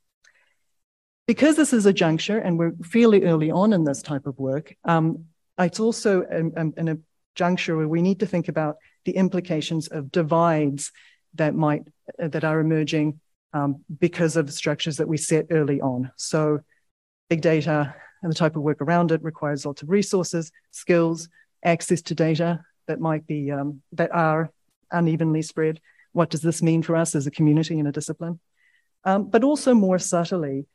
Because 1.27 1.55
this 1.55 1.71
is 1.71 1.85
a 1.85 1.93
juncture 1.93 2.37
and 2.37 2.57
we're 2.57 2.73
fairly 2.83 3.23
early 3.23 3.51
on 3.51 3.73
in 3.73 3.85
this 3.85 4.01
type 4.01 4.25
of 4.25 4.37
work, 4.39 4.75
um, 4.83 5.25
it's 5.57 5.79
also 5.79 6.23
in, 6.23 6.73
in 6.75 6.87
a 6.87 6.97
juncture 7.35 7.77
where 7.77 7.87
we 7.87 8.01
need 8.01 8.19
to 8.19 8.25
think 8.25 8.49
about 8.49 8.77
the 9.05 9.13
implications 9.13 9.87
of 9.87 10.11
divides 10.11 10.91
that 11.35 11.55
might 11.55 11.83
uh, 12.21 12.27
that 12.27 12.43
are 12.43 12.59
emerging 12.59 13.19
um, 13.53 13.83
because 13.99 14.37
of 14.37 14.51
structures 14.51 14.97
that 14.97 15.07
we 15.07 15.17
set 15.17 15.47
early 15.49 15.81
on. 15.81 16.11
So 16.15 16.59
big 17.29 17.41
data 17.41 17.95
and 18.21 18.31
the 18.31 18.35
type 18.35 18.55
of 18.55 18.61
work 18.61 18.81
around 18.81 19.11
it 19.11 19.23
requires 19.23 19.65
lots 19.65 19.81
of 19.81 19.89
resources, 19.89 20.51
skills, 20.71 21.29
access 21.63 22.01
to 22.03 22.15
data 22.15 22.63
that 22.87 22.99
might 22.99 23.25
be 23.25 23.51
um, 23.51 23.81
that 23.93 24.13
are 24.13 24.51
unevenly 24.91 25.41
spread. 25.41 25.79
What 26.13 26.29
does 26.29 26.41
this 26.41 26.61
mean 26.61 26.81
for 26.81 26.95
us 26.95 27.15
as 27.15 27.27
a 27.27 27.31
community 27.31 27.79
and 27.79 27.87
a 27.87 27.91
discipline? 27.91 28.39
Um, 29.03 29.29
but 29.29 29.43
also 29.43 29.73
more 29.73 29.97
subtly, 29.97 30.65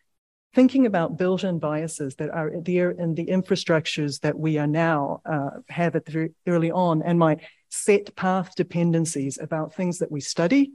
thinking 0.57 0.87
about 0.87 1.19
built-in 1.19 1.59
biases 1.59 2.15
that 2.15 2.31
are 2.31 2.51
there 2.63 2.91
in 2.91 3.15
the 3.15 3.27
infrastructures 3.27 4.21
that 4.23 4.39
we 4.39 4.57
are 4.57 4.67
now 4.67 5.21
uh, 5.27 5.51
have 5.69 5.95
at 5.95 6.07
the 6.07 6.33
early 6.47 6.71
on 6.71 7.03
and 7.03 7.19
might 7.19 7.41
set 7.69 8.17
path 8.17 8.55
dependencies 8.57 9.37
about 9.39 9.75
things 9.75 9.99
that 9.99 10.11
we 10.11 10.19
study, 10.19 10.73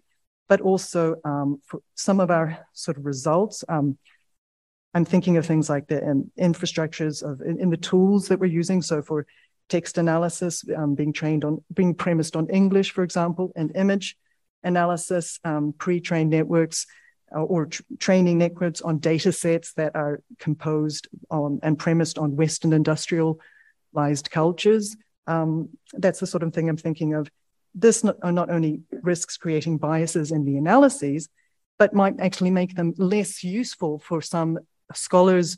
but 0.47 0.61
also 0.61 1.15
um, 1.25 1.59
for 1.65 1.79
some 1.95 2.19
of 2.19 2.29
our 2.29 2.59
sort 2.73 2.97
of 2.97 3.07
results. 3.07 3.63
Um, 3.67 3.97
I'm 4.93 5.03
thinking 5.03 5.37
of 5.37 5.47
things 5.47 5.67
like 5.67 5.87
the 5.87 6.07
um, 6.07 6.31
infrastructures 6.39 7.23
of 7.23 7.41
in, 7.41 7.59
in, 7.59 7.71
the 7.71 7.77
tools 7.77 8.27
that 8.27 8.39
we're 8.39 8.57
using. 8.61 8.83
So 8.83 9.01
for 9.01 9.25
text 9.67 9.97
analysis, 9.97 10.63
um, 10.77 10.93
being 10.93 11.11
trained 11.11 11.43
on 11.43 11.63
being 11.73 11.95
premised 11.95 12.35
on 12.35 12.47
English, 12.51 12.91
for 12.91 13.01
example, 13.03 13.51
and 13.55 13.75
image 13.75 14.15
analysis, 14.63 15.39
um, 15.43 15.73
pre-trained 15.75 16.29
networks 16.29 16.85
or 17.39 17.65
tr- 17.67 17.81
training 17.99 18.37
networks 18.37 18.81
on 18.81 18.99
data 18.99 19.31
sets 19.31 19.73
that 19.73 19.95
are 19.95 20.21
composed 20.39 21.07
on 21.29 21.59
and 21.63 21.77
premised 21.77 22.17
on 22.17 22.35
Western 22.35 22.73
industrialized 22.73 24.29
cultures. 24.29 24.95
Um, 25.27 25.69
that's 25.93 26.19
the 26.19 26.27
sort 26.27 26.43
of 26.43 26.53
thing 26.53 26.69
I'm 26.69 26.77
thinking 26.77 27.13
of. 27.13 27.29
This 27.73 28.03
not, 28.03 28.17
not 28.23 28.49
only 28.49 28.81
risks 29.01 29.37
creating 29.37 29.77
biases 29.77 30.31
in 30.31 30.45
the 30.45 30.57
analyses, 30.57 31.29
but 31.79 31.93
might 31.93 32.19
actually 32.19 32.51
make 32.51 32.75
them 32.75 32.93
less 32.97 33.43
useful 33.43 33.99
for 33.99 34.21
some 34.21 34.59
scholars 34.93 35.57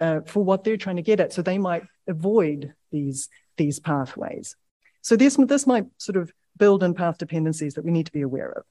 uh, 0.00 0.20
for 0.26 0.44
what 0.44 0.64
they're 0.64 0.76
trying 0.76 0.96
to 0.96 1.02
get 1.02 1.20
at. 1.20 1.32
So 1.32 1.42
they 1.42 1.58
might 1.58 1.84
avoid 2.06 2.74
these, 2.90 3.28
these 3.56 3.78
pathways. 3.78 4.56
So 5.02 5.16
this, 5.16 5.36
this 5.36 5.66
might 5.66 5.86
sort 5.98 6.16
of 6.16 6.32
build 6.56 6.82
in 6.82 6.94
path 6.94 7.18
dependencies 7.18 7.74
that 7.74 7.84
we 7.84 7.92
need 7.92 8.06
to 8.06 8.12
be 8.12 8.22
aware 8.22 8.50
of. 8.50 8.64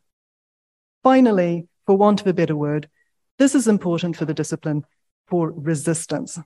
Finally, 1.03 1.67
for 1.87 1.97
want 1.97 2.21
of 2.21 2.27
a 2.27 2.33
better 2.33 2.55
word, 2.55 2.89
this 3.39 3.55
is 3.55 3.67
important 3.67 4.17
for 4.17 4.25
the 4.25 4.33
discipline 4.33 4.83
for 5.27 5.51
resistance. 5.51 6.37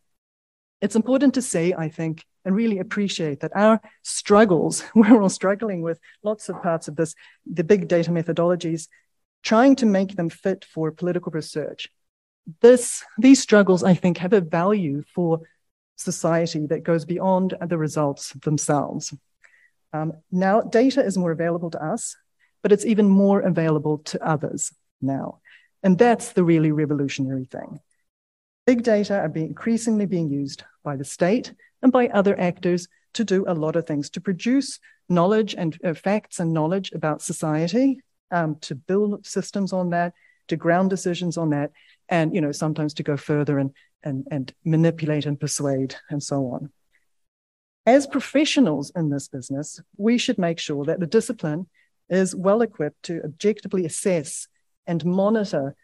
It's 0.81 0.95
important 0.95 1.33
to 1.33 1.41
say, 1.41 1.73
I 1.73 1.89
think, 1.89 2.23
and 2.45 2.55
really 2.55 2.79
appreciate 2.79 3.41
that 3.41 3.55
our 3.55 3.81
struggles, 4.03 4.83
we're 4.95 5.21
all 5.21 5.29
struggling 5.29 5.81
with 5.81 5.99
lots 6.23 6.47
of 6.47 6.61
parts 6.61 6.87
of 6.87 6.95
this, 6.95 7.15
the 7.45 7.63
big 7.63 7.87
data 7.87 8.11
methodologies, 8.11 8.87
trying 9.43 9.75
to 9.77 9.85
make 9.85 10.15
them 10.15 10.29
fit 10.29 10.63
for 10.65 10.91
political 10.91 11.31
research. 11.31 11.89
This, 12.61 13.03
these 13.17 13.41
struggles, 13.41 13.83
I 13.83 13.93
think, 13.95 14.17
have 14.17 14.33
a 14.33 14.41
value 14.41 15.03
for 15.13 15.41
society 15.95 16.67
that 16.67 16.83
goes 16.83 17.05
beyond 17.05 17.55
the 17.61 17.77
results 17.77 18.33
themselves. 18.33 19.13
Um, 19.93 20.13
now, 20.31 20.61
data 20.61 21.03
is 21.03 21.17
more 21.17 21.31
available 21.31 21.69
to 21.71 21.83
us, 21.83 22.15
but 22.63 22.71
it's 22.71 22.85
even 22.85 23.09
more 23.09 23.41
available 23.41 23.99
to 23.99 24.23
others 24.25 24.71
now. 25.01 25.39
And 25.83 25.97
that's 25.97 26.33
the 26.33 26.43
really 26.43 26.71
revolutionary 26.71 27.45
thing. 27.45 27.79
Big 28.67 28.83
data 28.83 29.19
are 29.19 29.29
being 29.29 29.47
increasingly 29.47 30.05
being 30.05 30.29
used 30.29 30.63
by 30.83 30.95
the 30.95 31.05
state 31.05 31.53
and 31.81 31.91
by 31.91 32.07
other 32.07 32.39
actors 32.39 32.87
to 33.13 33.23
do 33.23 33.43
a 33.47 33.53
lot 33.53 33.75
of 33.75 33.87
things, 33.87 34.09
to 34.11 34.21
produce 34.21 34.79
knowledge 35.09 35.55
and 35.55 35.77
uh, 35.83 35.93
facts 35.93 36.39
and 36.39 36.53
knowledge 36.53 36.91
about 36.93 37.21
society, 37.21 37.99
um, 38.31 38.55
to 38.61 38.75
build 38.75 39.25
systems 39.25 39.73
on 39.73 39.89
that, 39.89 40.13
to 40.47 40.55
ground 40.55 40.89
decisions 40.89 41.37
on 41.37 41.49
that, 41.49 41.71
and 42.09 42.33
you 42.33 42.41
know 42.41 42.51
sometimes 42.51 42.93
to 42.93 43.03
go 43.03 43.17
further 43.17 43.57
and 43.57 43.71
and 44.03 44.27
and 44.31 44.53
manipulate 44.63 45.25
and 45.25 45.39
persuade 45.39 45.95
and 46.09 46.21
so 46.21 46.45
on. 46.47 46.71
As 47.85 48.05
professionals 48.05 48.91
in 48.95 49.09
this 49.09 49.27
business, 49.27 49.81
we 49.97 50.17
should 50.17 50.37
make 50.37 50.59
sure 50.59 50.85
that 50.85 50.99
the 50.99 51.07
discipline 51.07 51.67
is 52.09 52.35
well 52.35 52.61
equipped 52.61 53.03
to 53.03 53.21
objectively 53.23 53.85
assess 53.85 54.47
and 54.87 55.03
monitor 55.05 55.75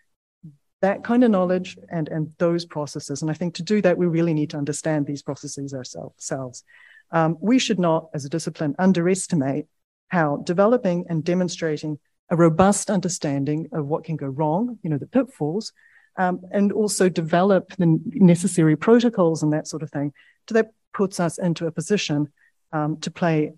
that 0.82 1.04
kind 1.04 1.24
of 1.24 1.32
knowledge 1.32 1.78
and, 1.90 2.08
and 2.08 2.34
those 2.38 2.66
processes. 2.66 3.22
And 3.22 3.32
I 3.32 3.34
think 3.34 3.56
to 3.56 3.64
do 3.64 3.82
that, 3.82 3.98
we 3.98 4.06
really 4.06 4.34
need 4.34 4.52
to 4.52 4.58
understand 4.58 5.06
these 5.06 5.24
processes 5.24 5.74
ourselves. 5.74 6.64
Um, 7.12 7.38
we 7.40 7.58
should 7.58 7.80
not, 7.80 8.10
as 8.14 8.26
a 8.26 8.30
discipline, 8.30 8.76
underestimate 8.78 9.66
how 10.10 10.38
developing 10.38 11.06
and 11.10 11.24
demonstrating 11.24 12.00
a 12.30 12.36
robust 12.36 12.90
understanding 12.90 13.70
of 13.72 13.86
what 13.88 14.04
can 14.04 14.18
go 14.18 14.28
wrong, 14.28 14.78
you 14.84 14.90
know, 14.90 14.98
the 14.98 15.08
pitfalls, 15.08 15.74
um, 16.18 16.42
and 16.52 16.72
also 16.72 17.10
develop 17.10 17.76
the 17.78 18.00
necessary 18.06 18.76
protocols 18.76 19.44
and 19.44 19.54
that 19.54 19.68
sort 19.68 19.84
of 19.84 19.92
thing 19.92 20.12
to 20.48 20.54
that 20.54 20.72
puts 20.94 21.20
us 21.20 21.38
into 21.38 21.68
a 21.68 21.72
position 21.72 22.28
um, 22.74 22.98
to 23.02 23.12
play 23.12 23.54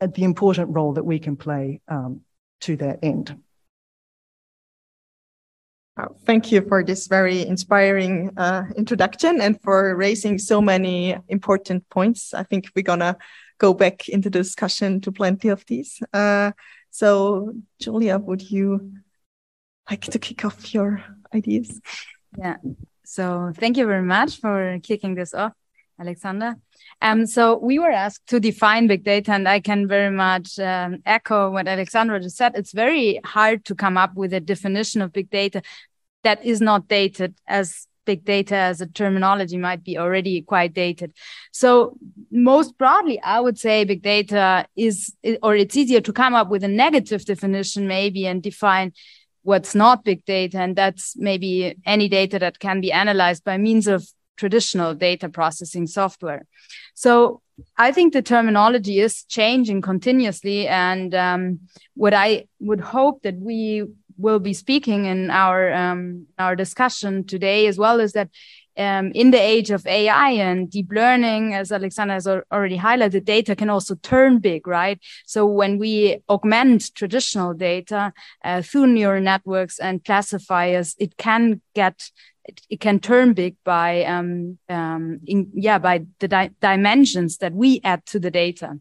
the 0.00 0.22
important 0.22 0.74
role 0.74 0.92
that 0.92 1.04
we 1.04 1.18
can 1.18 1.36
play 1.36 1.80
um, 1.88 2.20
to 2.60 2.76
that 2.76 3.00
end. 3.02 3.36
Thank 6.24 6.52
you 6.52 6.62
for 6.62 6.84
this 6.84 7.08
very 7.08 7.46
inspiring 7.46 8.30
uh, 8.36 8.64
introduction 8.76 9.40
and 9.40 9.60
for 9.60 9.96
raising 9.96 10.38
so 10.38 10.60
many 10.60 11.16
important 11.28 11.88
points. 11.90 12.34
I 12.34 12.44
think 12.44 12.70
we're 12.76 12.82
gonna 12.82 13.16
go 13.58 13.74
back 13.74 14.08
into 14.08 14.30
discussion 14.30 15.00
to 15.00 15.12
plenty 15.12 15.48
of 15.48 15.64
these. 15.66 16.00
Uh, 16.12 16.52
so, 16.90 17.52
Julia, 17.80 18.18
would 18.18 18.48
you 18.48 18.92
like 19.90 20.02
to 20.02 20.18
kick 20.18 20.44
off 20.44 20.72
your 20.72 21.02
ideas? 21.34 21.80
Yeah. 22.38 22.56
So, 23.04 23.52
thank 23.56 23.76
you 23.76 23.86
very 23.86 24.02
much 24.02 24.40
for 24.40 24.78
kicking 24.82 25.14
this 25.14 25.34
off, 25.34 25.54
Alexander. 25.98 26.56
Um, 27.02 27.26
so 27.26 27.58
we 27.58 27.78
were 27.78 27.90
asked 27.90 28.26
to 28.28 28.40
define 28.40 28.86
big 28.86 29.04
data, 29.04 29.32
and 29.32 29.48
I 29.48 29.60
can 29.60 29.88
very 29.88 30.10
much 30.10 30.58
um, 30.58 30.98
echo 31.06 31.50
what 31.50 31.68
Alexandra 31.68 32.20
just 32.20 32.36
said. 32.36 32.52
It's 32.54 32.72
very 32.72 33.20
hard 33.24 33.64
to 33.66 33.74
come 33.74 33.96
up 33.96 34.14
with 34.14 34.32
a 34.32 34.40
definition 34.40 35.02
of 35.02 35.12
big 35.12 35.30
data 35.30 35.62
that 36.24 36.44
is 36.44 36.60
not 36.60 36.88
dated 36.88 37.34
as 37.46 37.86
big 38.04 38.24
data 38.24 38.56
as 38.56 38.80
a 38.80 38.86
terminology 38.86 39.58
might 39.58 39.84
be 39.84 39.98
already 39.98 40.40
quite 40.40 40.72
dated. 40.72 41.12
So 41.52 41.98
most 42.30 42.78
broadly, 42.78 43.20
I 43.20 43.38
would 43.38 43.58
say 43.58 43.84
big 43.84 44.02
data 44.02 44.66
is, 44.76 45.14
or 45.42 45.54
it's 45.54 45.76
easier 45.76 46.00
to 46.00 46.12
come 46.12 46.34
up 46.34 46.48
with 46.48 46.64
a 46.64 46.68
negative 46.68 47.26
definition 47.26 47.86
maybe 47.86 48.26
and 48.26 48.42
define 48.42 48.92
what's 49.42 49.74
not 49.74 50.04
big 50.04 50.24
data. 50.24 50.58
And 50.58 50.74
that's 50.74 51.16
maybe 51.16 51.76
any 51.84 52.08
data 52.08 52.38
that 52.38 52.58
can 52.58 52.80
be 52.80 52.90
analyzed 52.92 53.44
by 53.44 53.58
means 53.58 53.86
of 53.86 54.08
traditional 54.38 54.94
data 54.94 55.28
processing 55.28 55.86
software. 55.86 56.46
So 56.94 57.42
I 57.76 57.92
think 57.92 58.12
the 58.12 58.22
terminology 58.22 59.00
is 59.00 59.24
changing 59.24 59.82
continuously. 59.82 60.68
And 60.68 61.14
um, 61.14 61.60
what 61.94 62.14
I 62.14 62.46
would 62.60 62.80
hope 62.80 63.22
that 63.22 63.36
we 63.36 63.84
will 64.16 64.38
be 64.40 64.52
speaking 64.52 65.04
in 65.04 65.30
our 65.30 65.72
um, 65.72 66.26
our 66.38 66.56
discussion 66.56 67.24
today 67.24 67.66
as 67.66 67.78
well 67.78 68.00
is 68.00 68.12
that 68.12 68.30
um, 68.76 69.10
in 69.12 69.32
the 69.32 69.40
age 69.40 69.70
of 69.70 69.86
AI 69.86 70.30
and 70.30 70.70
deep 70.70 70.92
learning, 70.92 71.52
as 71.52 71.72
Alexander 71.72 72.14
has 72.14 72.28
already 72.28 72.78
highlighted, 72.78 73.24
data 73.24 73.56
can 73.56 73.70
also 73.70 73.96
turn 73.96 74.38
big, 74.38 74.68
right? 74.68 75.00
So 75.26 75.46
when 75.46 75.78
we 75.78 76.22
augment 76.28 76.94
traditional 76.94 77.54
data 77.54 78.12
uh, 78.44 78.62
through 78.62 78.86
neural 78.86 79.22
networks 79.22 79.80
and 79.80 80.04
classifiers, 80.04 80.94
it 80.98 81.16
can 81.16 81.60
get 81.74 82.10
it, 82.48 82.60
it 82.70 82.80
can 82.80 82.98
turn 82.98 83.34
big 83.34 83.56
by 83.64 84.04
um, 84.04 84.58
um, 84.68 85.20
in, 85.26 85.50
yeah 85.54 85.78
by 85.78 86.06
the 86.18 86.28
di 86.28 86.50
dimensions 86.60 87.38
that 87.38 87.52
we 87.52 87.80
add 87.84 88.04
to 88.06 88.18
the 88.18 88.30
data. 88.30 88.78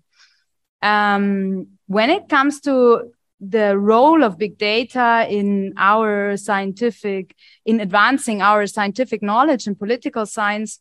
Um, 0.82 1.68
when 1.88 2.10
it 2.10 2.30
comes 2.30 2.62
to 2.62 3.12
the 3.40 3.78
role 3.78 4.24
of 4.24 4.38
big 4.38 4.58
data 4.58 5.28
in 5.30 5.74
our 5.78 6.38
scientific 6.38 7.36
in 7.66 7.80
advancing 7.80 8.42
our 8.42 8.66
scientific 8.66 9.22
knowledge 9.22 9.68
in 9.68 9.76
political 9.76 10.26
science 10.26 10.80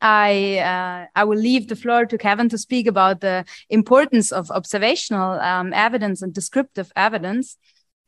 I 0.00 0.58
uh, 0.58 1.06
I 1.14 1.24
will 1.24 1.38
leave 1.38 1.68
the 1.68 1.76
floor 1.76 2.04
to 2.06 2.18
Kevin 2.18 2.48
to 2.50 2.58
speak 2.58 2.86
about 2.86 3.20
the 3.20 3.44
importance 3.70 4.30
of 4.30 4.50
observational 4.50 5.40
um, 5.40 5.72
evidence 5.72 6.22
and 6.22 6.34
descriptive 6.34 6.92
evidence 6.96 7.56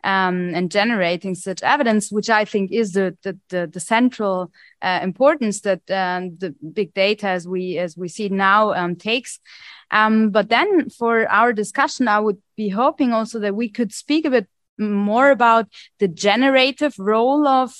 um, 0.04 0.54
and 0.54 0.70
generating 0.70 1.34
such 1.34 1.62
evidence, 1.62 2.10
which 2.12 2.30
I 2.30 2.44
think 2.44 2.70
is 2.72 2.92
the 2.92 3.16
the, 3.22 3.38
the, 3.48 3.66
the 3.66 3.80
central 3.80 4.52
uh, 4.82 5.00
importance 5.02 5.61
that 5.62 5.88
um, 5.90 6.37
the 6.37 6.54
big 6.72 6.94
data 6.94 7.28
as 7.28 7.46
we 7.46 7.78
as 7.78 7.96
we 7.96 8.08
see 8.08 8.28
now 8.28 8.72
um, 8.72 8.96
takes. 8.96 9.40
Um, 9.90 10.30
but 10.30 10.48
then 10.48 10.90
for 10.90 11.26
our 11.28 11.52
discussion, 11.52 12.08
I 12.08 12.20
would 12.20 12.38
be 12.56 12.68
hoping 12.68 13.12
also 13.12 13.38
that 13.40 13.56
we 13.56 13.68
could 13.68 13.92
speak 13.92 14.24
a 14.24 14.30
bit 14.30 14.48
more 14.78 15.30
about 15.30 15.66
the 15.98 16.08
generative 16.08 16.94
role 16.98 17.46
of 17.46 17.72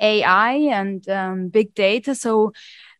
AI 0.00 0.52
and 0.52 1.06
um, 1.08 1.48
big 1.48 1.74
data. 1.74 2.14
So 2.14 2.52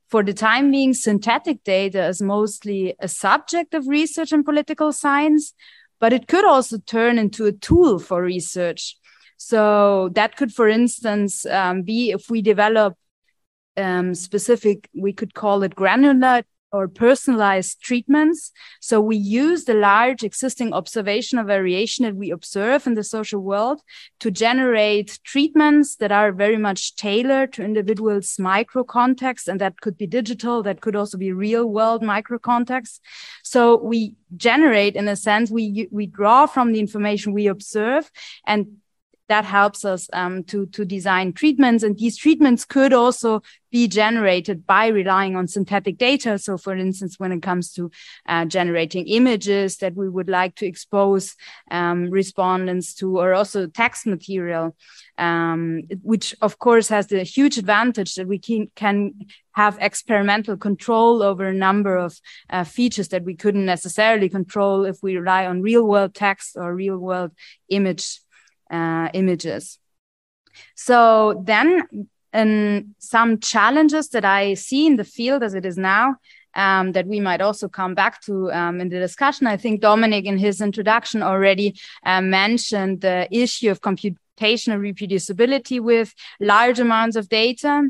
for 0.08 0.22
the 0.22 0.34
time 0.34 0.70
being, 0.70 0.94
synthetic 0.94 1.64
data 1.64 2.06
is 2.06 2.22
mostly 2.22 2.94
a 3.00 3.08
subject 3.08 3.74
of 3.74 3.88
research 3.88 4.32
in 4.32 4.44
political 4.44 4.92
science, 4.92 5.52
but 6.00 6.12
it 6.12 6.28
could 6.28 6.44
also 6.44 6.78
turn 6.78 7.18
into 7.18 7.46
a 7.46 7.52
tool 7.52 7.98
for 7.98 8.22
research. 8.22 8.96
So 9.36 10.10
that 10.14 10.36
could, 10.36 10.52
for 10.52 10.68
instance, 10.68 11.44
um, 11.46 11.82
be 11.82 12.10
if 12.10 12.30
we 12.30 12.42
develop 12.42 12.96
um, 13.76 14.14
specific, 14.14 14.88
we 14.94 15.12
could 15.12 15.34
call 15.34 15.62
it 15.62 15.74
granular 15.74 16.42
or 16.76 16.88
personalized 16.88 17.80
treatments. 17.80 18.52
So 18.80 19.00
we 19.00 19.16
use 19.16 19.64
the 19.64 19.74
large 19.74 20.22
existing 20.22 20.72
observational 20.72 21.44
variation 21.44 22.04
that 22.04 22.16
we 22.16 22.30
observe 22.30 22.86
in 22.86 22.94
the 22.94 23.04
social 23.04 23.40
world 23.40 23.80
to 24.20 24.30
generate 24.30 25.18
treatments 25.24 25.96
that 25.96 26.12
are 26.12 26.32
very 26.32 26.58
much 26.58 26.96
tailored 26.96 27.52
to 27.54 27.64
individuals' 27.64 28.38
micro 28.38 28.84
context. 28.84 29.48
And 29.48 29.60
that 29.60 29.80
could 29.80 29.96
be 29.96 30.06
digital, 30.06 30.62
that 30.62 30.80
could 30.80 30.96
also 30.96 31.16
be 31.18 31.32
real 31.32 31.66
world 31.66 32.02
micro 32.02 32.38
context. 32.38 33.00
So 33.42 33.76
we 33.82 34.14
generate, 34.36 34.96
in 34.96 35.08
a 35.08 35.16
sense, 35.16 35.50
we, 35.50 35.88
we 35.90 36.06
draw 36.06 36.46
from 36.46 36.72
the 36.72 36.80
information 36.80 37.32
we 37.32 37.46
observe 37.46 38.10
and 38.46 38.78
that 39.28 39.44
helps 39.44 39.84
us 39.84 40.08
um, 40.12 40.44
to, 40.44 40.66
to 40.66 40.84
design 40.84 41.32
treatments. 41.32 41.82
And 41.82 41.98
these 41.98 42.16
treatments 42.16 42.64
could 42.64 42.92
also 42.92 43.42
be 43.72 43.88
generated 43.88 44.66
by 44.66 44.86
relying 44.86 45.36
on 45.36 45.48
synthetic 45.48 45.98
data. 45.98 46.38
So, 46.38 46.56
for 46.56 46.76
instance, 46.76 47.18
when 47.18 47.32
it 47.32 47.42
comes 47.42 47.72
to 47.72 47.90
uh, 48.28 48.44
generating 48.44 49.06
images 49.06 49.78
that 49.78 49.94
we 49.94 50.08
would 50.08 50.28
like 50.28 50.54
to 50.56 50.66
expose 50.66 51.34
um, 51.70 52.08
respondents 52.10 52.94
to, 52.94 53.18
or 53.18 53.34
also 53.34 53.66
text 53.66 54.06
material, 54.06 54.76
um, 55.18 55.82
which 56.02 56.34
of 56.40 56.58
course 56.58 56.88
has 56.88 57.08
the 57.08 57.22
huge 57.22 57.58
advantage 57.58 58.14
that 58.14 58.28
we 58.28 58.38
can, 58.38 58.70
can 58.76 59.12
have 59.52 59.78
experimental 59.80 60.56
control 60.56 61.22
over 61.22 61.46
a 61.46 61.54
number 61.54 61.96
of 61.96 62.20
uh, 62.50 62.62
features 62.62 63.08
that 63.08 63.24
we 63.24 63.34
couldn't 63.34 63.64
necessarily 63.64 64.28
control 64.28 64.84
if 64.84 65.02
we 65.02 65.16
rely 65.16 65.46
on 65.46 65.62
real 65.62 65.84
world 65.86 66.14
text 66.14 66.56
or 66.56 66.74
real 66.74 66.98
world 66.98 67.32
image 67.68 68.20
uh, 68.70 69.08
images. 69.12 69.78
So 70.74 71.42
then 71.44 72.08
um, 72.32 72.94
some 72.98 73.38
challenges 73.40 74.08
that 74.10 74.24
I 74.24 74.54
see 74.54 74.86
in 74.86 74.96
the 74.96 75.04
field 75.04 75.42
as 75.42 75.54
it 75.54 75.64
is 75.64 75.76
now 75.76 76.16
um, 76.54 76.92
that 76.92 77.06
we 77.06 77.20
might 77.20 77.40
also 77.40 77.68
come 77.68 77.94
back 77.94 78.20
to 78.22 78.50
um, 78.52 78.80
in 78.80 78.88
the 78.88 78.98
discussion. 78.98 79.46
I 79.46 79.56
think 79.56 79.82
Dominik 79.82 80.24
in 80.24 80.38
his 80.38 80.60
introduction 80.60 81.22
already 81.22 81.78
uh, 82.04 82.20
mentioned 82.20 83.02
the 83.02 83.28
issue 83.30 83.70
of 83.70 83.80
computational 83.80 84.80
reproducibility 84.80 85.80
with 85.80 86.14
large 86.40 86.80
amounts 86.80 87.16
of 87.16 87.28
data. 87.28 87.88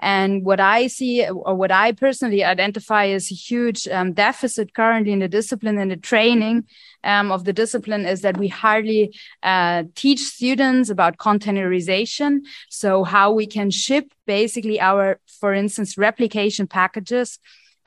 And 0.00 0.44
what 0.44 0.60
I 0.60 0.86
see, 0.86 1.26
or 1.28 1.54
what 1.54 1.72
I 1.72 1.92
personally 1.92 2.44
identify 2.44 3.06
as 3.06 3.30
a 3.30 3.34
huge 3.34 3.88
um, 3.88 4.12
deficit 4.12 4.74
currently 4.74 5.12
in 5.12 5.18
the 5.18 5.28
discipline 5.28 5.78
and 5.78 5.90
the 5.90 5.96
training 5.96 6.64
um, 7.04 7.32
of 7.32 7.44
the 7.44 7.52
discipline 7.52 8.06
is 8.06 8.20
that 8.22 8.36
we 8.36 8.48
hardly 8.48 9.18
uh, 9.42 9.84
teach 9.94 10.20
students 10.20 10.88
about 10.88 11.16
containerization. 11.16 12.40
So 12.68 13.04
how 13.04 13.32
we 13.32 13.46
can 13.46 13.70
ship 13.70 14.12
basically 14.26 14.80
our, 14.80 15.20
for 15.26 15.52
instance, 15.52 15.98
replication 15.98 16.66
packages 16.66 17.38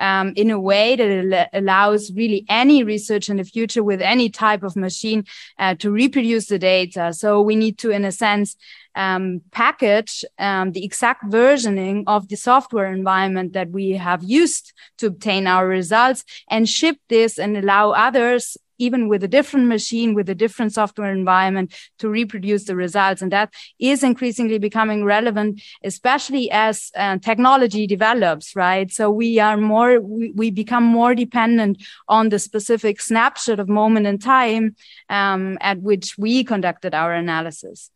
um, 0.02 0.34
in 0.36 0.50
a 0.50 0.60
way 0.60 0.96
that 0.96 1.50
allows 1.54 2.12
really 2.14 2.44
any 2.50 2.84
research 2.84 3.30
in 3.30 3.38
the 3.38 3.44
future 3.44 3.84
with 3.84 4.02
any 4.02 4.30
type 4.30 4.64
of 4.64 4.76
machine 4.76 5.24
uh, 5.60 5.76
to 5.76 5.92
reproduce 5.92 6.48
the 6.48 6.60
data. 6.60 7.14
So 7.14 7.40
we 7.42 7.56
need 7.56 7.78
to, 7.80 7.92
in 7.92 8.04
a 8.04 8.12
sense, 8.12 8.58
um, 8.96 9.42
package 9.52 10.24
um, 10.40 10.72
the 10.72 10.84
exact 10.84 11.24
versioning 11.26 12.04
of 12.08 12.28
the 12.28 12.36
software 12.36 12.92
environment 12.92 13.54
that 13.54 13.70
we 13.70 13.92
have 13.92 14.24
used 14.24 14.74
to 14.98 15.08
obtain 15.08 15.48
our 15.48 15.68
results 15.68 16.24
and 16.50 16.68
ship 16.68 16.98
this 17.10 17.40
and 17.40 17.58
allow 17.58 17.92
others 17.92 18.58
even 18.82 19.08
with 19.08 19.24
a 19.24 19.28
different 19.28 19.68
machine, 19.68 20.16
with 20.16 20.28
a 20.28 20.36
different 20.36 20.74
software 20.74 21.12
environment 21.12 21.72
to 22.00 22.10
reproduce 22.10 22.66
the 22.66 22.76
results. 22.76 23.22
And 23.22 23.32
that 23.32 23.54
is 23.80 24.04
increasingly 24.04 24.58
becoming 24.58 25.06
relevant, 25.06 25.62
especially 25.84 26.50
as 26.50 26.92
uh, 26.96 27.20
technology 27.20 27.86
develops, 27.86 28.56
right? 28.56 28.92
So 28.92 29.12
we 29.12 29.40
are 29.40 29.56
more, 29.56 30.00
we, 30.02 30.32
we, 30.32 30.50
become 30.50 30.84
more 30.84 31.14
dependent 31.14 31.82
on 32.08 32.30
the 32.30 32.40
specific 32.40 33.00
snapshot 33.00 33.60
of 33.60 33.70
moment 33.70 34.08
in 34.08 34.18
time 34.18 34.76
um, 35.10 35.60
at 35.62 35.80
which 35.80 36.18
we 36.18 36.44
conducted 36.44 36.96
our 36.96 37.14
analysis. 37.14 37.92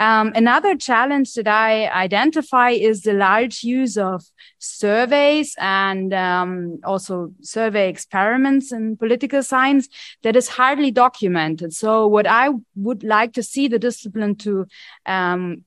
Um, 0.00 0.32
another 0.34 0.74
challenge 0.76 1.34
that 1.34 1.46
I 1.46 1.86
identify 1.88 2.70
is 2.70 3.02
the 3.02 3.12
large 3.12 3.62
use 3.62 3.98
of 3.98 4.24
surveys 4.58 5.54
and 5.58 6.14
um, 6.14 6.80
also 6.84 7.32
survey 7.42 7.90
experiments 7.90 8.72
in 8.72 8.96
political 8.96 9.42
science 9.42 9.90
that 10.22 10.36
is 10.36 10.48
hardly 10.48 10.90
documented. 10.90 11.74
So 11.74 12.06
what 12.06 12.26
I 12.26 12.48
would 12.76 13.04
like 13.04 13.34
to 13.34 13.42
see 13.42 13.68
the 13.68 13.78
discipline 13.78 14.36
to 14.36 14.66
um, 15.04 15.64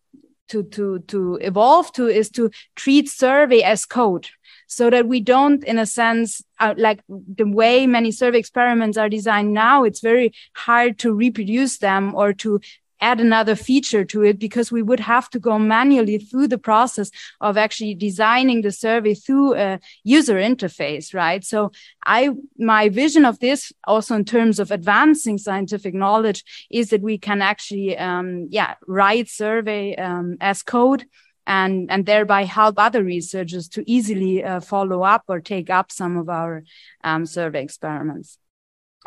to 0.48 0.63
to 0.63 1.00
to 1.08 1.36
evolve 1.41 1.93
to 1.93 2.08
is 2.08 2.30
to 2.32 2.50
treat 2.76 3.10
survey 3.10 3.62
as 3.62 3.86
code 3.86 4.28
so 4.67 4.89
that 4.89 5.08
we 5.08 5.19
don't 5.19 5.63
in 5.63 5.78
a 5.78 5.86
sense 5.86 6.43
uh, 6.60 6.74
like 6.78 7.02
the 7.08 7.46
way 7.46 7.88
many 7.88 8.12
survey 8.12 8.39
experiments 8.39 8.98
are 8.98 9.10
designed 9.10 9.54
now 9.54 9.84
it's 9.84 10.02
very 10.02 10.34
hard 10.56 11.00
to 11.00 11.13
reproduce 11.13 11.78
them 11.78 12.13
or 12.15 12.34
to 12.34 12.60
add 13.04 13.20
another 13.20 13.56
feature 13.56 14.06
to 14.06 14.24
it 14.24 14.39
because 14.39 14.72
we 14.72 14.82
would 14.82 15.00
have 15.00 15.30
to 15.32 15.39
go 15.39 15.60
manually 15.60 16.18
through 16.18 16.48
the 16.48 16.63
process 16.70 17.12
of 17.42 17.58
actually 17.58 17.96
designing 17.96 18.62
the 18.62 18.72
survey 18.72 19.13
through 19.13 19.56
a 19.56 19.80
user 20.04 20.36
interface, 20.36 21.13
right? 21.13 21.44
So 21.44 21.72
I, 22.06 22.30
my 22.58 22.89
vision 22.89 23.26
of 23.26 23.39
this 23.39 23.74
also 23.86 24.16
in 24.16 24.26
terms 24.26 24.60
of 24.60 24.72
advancing 24.72 25.38
scientific 25.38 25.94
knowledge 25.94 26.44
is 26.72 26.89
that 26.92 27.02
we 27.02 27.18
can 27.18 27.42
actually, 27.42 27.98
um, 27.98 28.48
yeah, 28.50 28.76
write 28.88 29.28
survey 29.30 29.96
um, 29.96 30.38
as 30.39 30.63
code 30.63 31.06
and 31.46 31.92
and 31.92 32.06
thereby 32.06 32.46
help 32.46 32.76
other 32.78 33.04
researchers 33.04 33.68
to 33.68 33.84
easily 33.86 34.44
uh, 34.44 34.62
follow 34.62 35.04
up 35.04 35.24
or 35.28 35.42
take 35.42 35.70
up 35.70 35.92
some 35.92 36.16
of 36.18 36.30
our 36.30 36.63
um, 37.04 37.26
survey 37.26 37.62
experiments. 37.62 38.38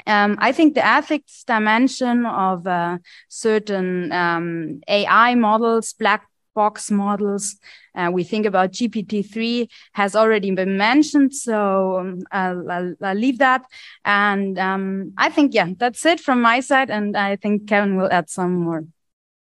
Um, 0.06 0.36
I 0.40 0.52
think 0.52 0.74
the 0.74 0.86
ethics 0.86 1.44
dimension 1.44 2.26
of 2.26 2.66
uh, 2.66 2.98
certain 3.28 4.12
um, 4.12 4.80
AI 4.88 5.34
models, 5.34 5.92
black 5.94 6.28
box 6.54 6.90
models, 6.90 7.56
uh, 7.94 8.10
we 8.12 8.24
think 8.24 8.46
about 8.46 8.72
GPT-3 8.72 9.68
has 9.92 10.16
already 10.16 10.50
been 10.50 10.76
mentioned, 10.76 11.34
so 11.34 11.98
um, 11.98 12.20
I'll, 12.32 12.70
I'll, 12.70 12.94
I'll, 13.02 13.14
leave 13.14 13.38
that. 13.38 13.62
And 14.04 14.58
um, 14.58 15.12
I 15.16 15.30
think, 15.30 15.54
yeah, 15.54 15.68
that's 15.76 16.04
it 16.04 16.20
from 16.20 16.42
my 16.42 16.60
side. 16.60 16.90
And 16.90 17.16
I 17.16 17.36
think 17.36 17.68
Kevin 17.68 17.96
will 17.96 18.10
add 18.10 18.28
some 18.28 18.54
more. 18.54 18.84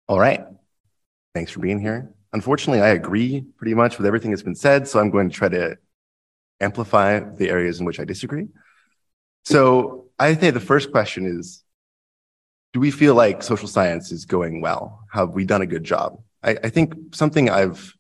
All 0.08 0.20
right. 0.20 0.44
Thanks 1.34 1.50
for 1.50 1.60
being 1.60 1.80
here. 1.80 2.12
Unfortunately, 2.32 2.82
I 2.82 2.90
agree 2.90 3.44
pretty 3.56 3.74
much 3.74 3.98
with 3.98 4.06
everything 4.06 4.30
that's 4.30 4.42
been 4.42 4.54
said, 4.54 4.86
so 4.86 5.00
I'm 5.00 5.10
going 5.10 5.28
to 5.28 5.34
try 5.34 5.48
to 5.48 5.76
amplify 6.60 7.20
the 7.20 7.50
areas 7.50 7.80
in 7.80 7.86
which 7.86 8.00
I 8.00 8.04
disagree. 8.04 8.48
So 9.44 10.05
I 10.18 10.34
think 10.34 10.54
the 10.54 10.60
first 10.60 10.90
question 10.90 11.26
is, 11.26 11.62
do 12.72 12.80
we 12.80 12.90
feel 12.90 13.14
like 13.14 13.42
social 13.42 13.68
science 13.68 14.12
is 14.12 14.24
going 14.24 14.60
well? 14.60 15.04
Have 15.12 15.30
we 15.30 15.44
done 15.44 15.62
a 15.62 15.66
good 15.66 15.84
job? 15.84 16.20
I, 16.42 16.56
I 16.64 16.68
think 16.68 16.94
something 17.14 17.50
I've 17.50 17.94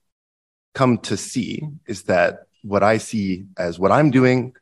come 0.74 0.98
to 0.98 1.16
see 1.16 1.62
is 1.86 2.04
that 2.04 2.46
what 2.62 2.82
I 2.82 2.98
see 2.98 3.46
as 3.56 3.78
what 3.78 3.92
I'm 3.92 4.10
doing, 4.10 4.54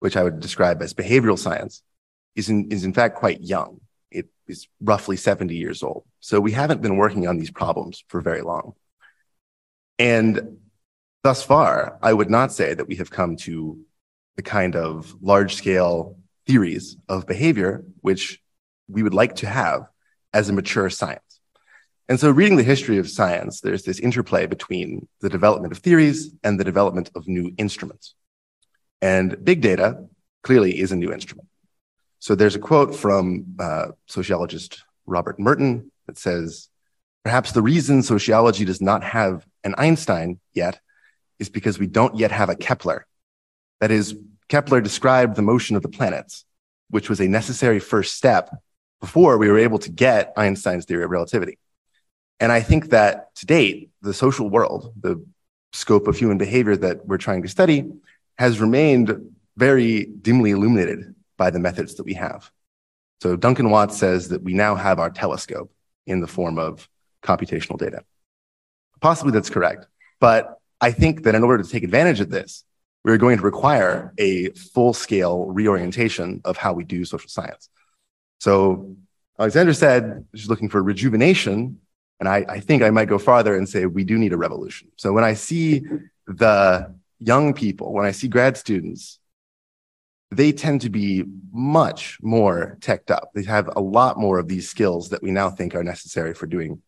which 0.00 0.16
I 0.16 0.22
would 0.22 0.40
describe 0.40 0.82
as 0.82 0.94
behavioral 0.94 1.38
science, 1.38 1.82
is 2.36 2.48
in, 2.48 2.70
is 2.70 2.84
in 2.84 2.92
fact 2.92 3.16
quite 3.16 3.40
young. 3.40 3.80
It 4.10 4.28
is 4.46 4.68
roughly 4.80 5.16
70 5.16 5.56
years 5.56 5.82
old. 5.82 6.04
So 6.20 6.40
we 6.40 6.52
haven't 6.52 6.82
been 6.82 6.96
working 6.96 7.26
on 7.26 7.38
these 7.38 7.50
problems 7.50 8.04
for 8.08 8.20
very 8.20 8.42
long. 8.42 8.74
And 9.98 10.58
thus 11.24 11.42
far, 11.42 11.98
I 12.02 12.12
would 12.12 12.30
not 12.30 12.52
say 12.52 12.74
that 12.74 12.86
we 12.86 12.96
have 12.96 13.10
come 13.10 13.36
to 13.38 13.80
the 14.36 14.42
kind 14.42 14.76
of 14.76 15.16
large 15.20 15.56
scale 15.56 16.17
theories 16.48 16.96
of 17.08 17.26
behavior, 17.26 17.84
which 18.00 18.40
we 18.88 19.04
would 19.04 19.14
like 19.14 19.36
to 19.36 19.46
have 19.46 19.86
as 20.32 20.48
a 20.48 20.52
mature 20.52 20.90
science. 20.90 21.22
And 22.08 22.18
so, 22.18 22.30
reading 22.30 22.56
the 22.56 22.62
history 22.62 22.96
of 22.98 23.08
science, 23.08 23.60
there's 23.60 23.84
this 23.84 24.00
interplay 24.00 24.46
between 24.46 25.06
the 25.20 25.28
development 25.28 25.72
of 25.72 25.78
theories 25.78 26.34
and 26.42 26.58
the 26.58 26.64
development 26.64 27.10
of 27.14 27.28
new 27.28 27.52
instruments. 27.58 28.14
And 29.02 29.44
big 29.44 29.60
data 29.60 30.06
clearly 30.42 30.80
is 30.80 30.90
a 30.90 30.96
new 30.96 31.12
instrument. 31.12 31.48
So, 32.18 32.34
there's 32.34 32.56
a 32.56 32.60
quote 32.60 32.96
from 32.96 33.54
uh, 33.58 33.88
sociologist 34.06 34.82
Robert 35.04 35.38
Merton 35.38 35.92
that 36.06 36.18
says, 36.18 36.70
Perhaps 37.24 37.52
the 37.52 37.62
reason 37.62 38.02
sociology 38.02 38.64
does 38.64 38.80
not 38.80 39.04
have 39.04 39.46
an 39.62 39.74
Einstein 39.76 40.40
yet 40.54 40.80
is 41.38 41.50
because 41.50 41.78
we 41.78 41.86
don't 41.86 42.16
yet 42.16 42.32
have 42.32 42.48
a 42.48 42.56
Kepler. 42.56 43.06
That 43.80 43.90
is, 43.90 44.16
Kepler 44.48 44.80
described 44.80 45.36
the 45.36 45.42
motion 45.42 45.76
of 45.76 45.82
the 45.82 45.88
planets, 45.88 46.44
which 46.90 47.08
was 47.08 47.20
a 47.20 47.28
necessary 47.28 47.78
first 47.80 48.14
step 48.14 48.50
before 49.00 49.38
we 49.38 49.48
were 49.48 49.58
able 49.58 49.78
to 49.78 49.90
get 49.90 50.32
Einstein's 50.36 50.84
theory 50.84 51.04
of 51.04 51.10
relativity. 51.10 51.58
And 52.40 52.50
I 52.52 52.60
think 52.60 52.90
that 52.90 53.34
to 53.36 53.46
date, 53.46 53.90
the 54.00 54.14
social 54.14 54.48
world, 54.48 54.92
the 55.00 55.24
scope 55.72 56.08
of 56.08 56.16
human 56.16 56.38
behavior 56.38 56.76
that 56.76 57.06
we're 57.06 57.18
trying 57.18 57.42
to 57.42 57.48
study, 57.48 57.90
has 58.38 58.60
remained 58.60 59.34
very 59.56 60.04
dimly 60.04 60.52
illuminated 60.52 61.14
by 61.36 61.50
the 61.50 61.58
methods 61.58 61.96
that 61.96 62.04
we 62.04 62.14
have. 62.14 62.50
So 63.20 63.36
Duncan 63.36 63.70
Watts 63.70 63.96
says 63.96 64.28
that 64.28 64.42
we 64.42 64.54
now 64.54 64.76
have 64.76 65.00
our 65.00 65.10
telescope 65.10 65.72
in 66.06 66.20
the 66.20 66.26
form 66.26 66.58
of 66.58 66.88
computational 67.22 67.78
data. 67.78 68.04
Possibly 69.00 69.32
that's 69.32 69.50
correct. 69.50 69.86
But 70.20 70.58
I 70.80 70.92
think 70.92 71.24
that 71.24 71.34
in 71.34 71.42
order 71.42 71.62
to 71.62 71.68
take 71.68 71.82
advantage 71.82 72.20
of 72.20 72.30
this, 72.30 72.64
we're 73.08 73.16
going 73.16 73.38
to 73.38 73.42
require 73.42 74.12
a 74.18 74.50
full 74.50 74.92
scale 74.92 75.46
reorientation 75.46 76.42
of 76.44 76.58
how 76.58 76.74
we 76.74 76.84
do 76.84 77.06
social 77.06 77.30
science. 77.30 77.70
So 78.38 78.96
Alexander 79.38 79.72
said 79.72 80.26
she's 80.34 80.50
looking 80.50 80.68
for 80.68 80.82
rejuvenation. 80.82 81.80
And 82.20 82.28
I, 82.28 82.44
I 82.48 82.60
think 82.60 82.82
I 82.82 82.90
might 82.90 83.08
go 83.08 83.18
farther 83.18 83.56
and 83.56 83.66
say 83.66 83.86
we 83.86 84.04
do 84.04 84.18
need 84.18 84.34
a 84.34 84.36
revolution. 84.36 84.88
So 84.96 85.12
when 85.14 85.24
I 85.24 85.34
see 85.34 85.82
the 86.26 86.94
young 87.18 87.54
people, 87.54 87.94
when 87.94 88.04
I 88.04 88.10
see 88.10 88.28
grad 88.28 88.58
students, 88.58 89.18
they 90.30 90.52
tend 90.52 90.82
to 90.82 90.90
be 90.90 91.24
much 91.50 92.18
more 92.20 92.76
teched 92.82 93.10
up. 93.10 93.30
They 93.34 93.44
have 93.44 93.70
a 93.74 93.80
lot 93.80 94.18
more 94.18 94.38
of 94.38 94.48
these 94.48 94.68
skills 94.68 95.08
that 95.10 95.22
we 95.22 95.30
now 95.30 95.48
think 95.48 95.74
are 95.74 95.84
necessary 95.84 96.34
for 96.34 96.46
doing 96.46 96.82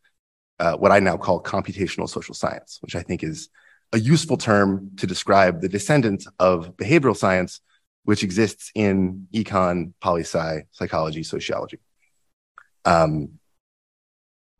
uh, 0.59 0.77
what 0.77 0.93
I 0.93 1.01
now 1.01 1.17
call 1.17 1.43
computational 1.43 2.11
social 2.11 2.35
science, 2.35 2.79
which 2.83 2.95
I 2.95 3.01
think 3.01 3.25
is 3.25 3.49
a 3.93 3.99
useful 3.99 4.37
term 4.37 4.91
to 4.97 5.07
describe 5.07 5.61
the 5.61 5.69
descendant 5.69 6.27
of 6.39 6.77
behavioral 6.77 7.17
science, 7.17 7.61
which 8.05 8.23
exists 8.23 8.71
in 8.75 9.27
econ, 9.33 9.93
poli 10.01 10.23
sci, 10.23 10.65
psychology, 10.71 11.23
sociology. 11.23 11.79
Um, 12.85 13.41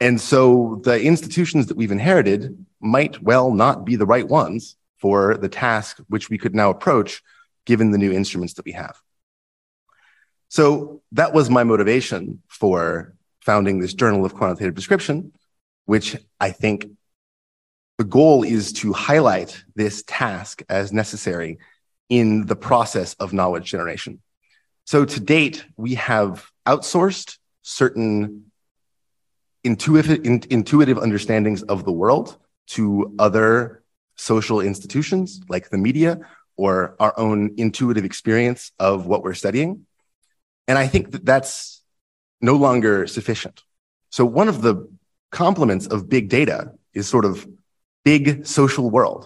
and 0.01 0.21
so 0.21 0.81
the 0.83 1.03
institutions 1.03 1.67
that 1.67 1.77
we've 1.77 1.93
inherited 1.93 2.67
might 2.81 3.23
well 3.23 3.53
not 3.53 3.85
be 3.85 3.97
the 3.97 4.07
right 4.07 4.27
ones 4.27 4.77
for 4.99 5.37
the 5.37 5.49
task 5.49 5.99
which 6.09 6.29
we 6.29 6.39
could 6.39 6.55
now 6.55 6.71
approach 6.71 7.23
given 7.67 7.91
the 7.91 7.99
new 7.99 8.13
instruments 8.13 8.55
that 8.55 8.65
we 8.65 8.73
have. 8.73 8.97
So 10.49 11.03
that 11.13 11.33
was 11.33 11.49
my 11.49 11.65
motivation 11.65 12.43
for 12.49 13.15
founding 13.41 13.79
this 13.79 13.95
Journal 13.95 14.25
of 14.25 14.35
Quantitative 14.35 14.75
Description, 14.75 15.33
which 15.85 16.17
I 16.41 16.51
think 16.51 16.87
the 18.01 18.05
goal 18.05 18.45
is 18.45 18.73
to 18.73 18.95
highlight 18.95 19.63
this 19.77 20.03
task 20.07 20.63
as 20.71 20.91
necessary 20.91 21.59
in 22.09 22.47
the 22.47 22.57
process 22.57 23.13
of 23.21 23.35
knowledge 23.35 23.67
generation. 23.71 24.23
So 24.87 25.05
to 25.05 25.21
date, 25.21 25.67
we 25.77 25.97
have 25.97 26.51
outsourced 26.67 27.37
certain 27.61 28.51
intuitive, 29.65 30.25
in, 30.25 30.43
intuitive 30.49 30.97
understandings 30.97 31.63
of 31.63 31.85
the 31.85 31.93
world 31.93 32.39
to 32.69 33.15
other 33.19 33.83
social 34.17 34.63
institutions 34.63 35.43
like 35.51 35.69
the 35.69 35.77
media 35.77 36.21
or 36.57 36.97
our 37.01 37.13
own 37.19 37.53
intuitive 37.59 38.07
experience 38.07 38.73
of 38.79 39.05
what 39.05 39.23
we're 39.23 39.35
studying. 39.35 39.85
And 40.67 40.79
I 40.79 40.87
think 40.87 41.11
that 41.11 41.27
that's 41.27 41.83
no 42.41 42.55
longer 42.55 43.07
sufficient. 43.07 43.63
So 44.09 44.25
one 44.25 44.49
of 44.49 44.63
the 44.63 44.89
complements 45.31 45.87
of 45.87 46.09
big 46.09 46.31
data 46.31 46.73
is 46.95 47.07
sort 47.07 47.27
of 47.27 47.47
big 48.11 48.45
social 48.45 48.91
world. 48.91 49.23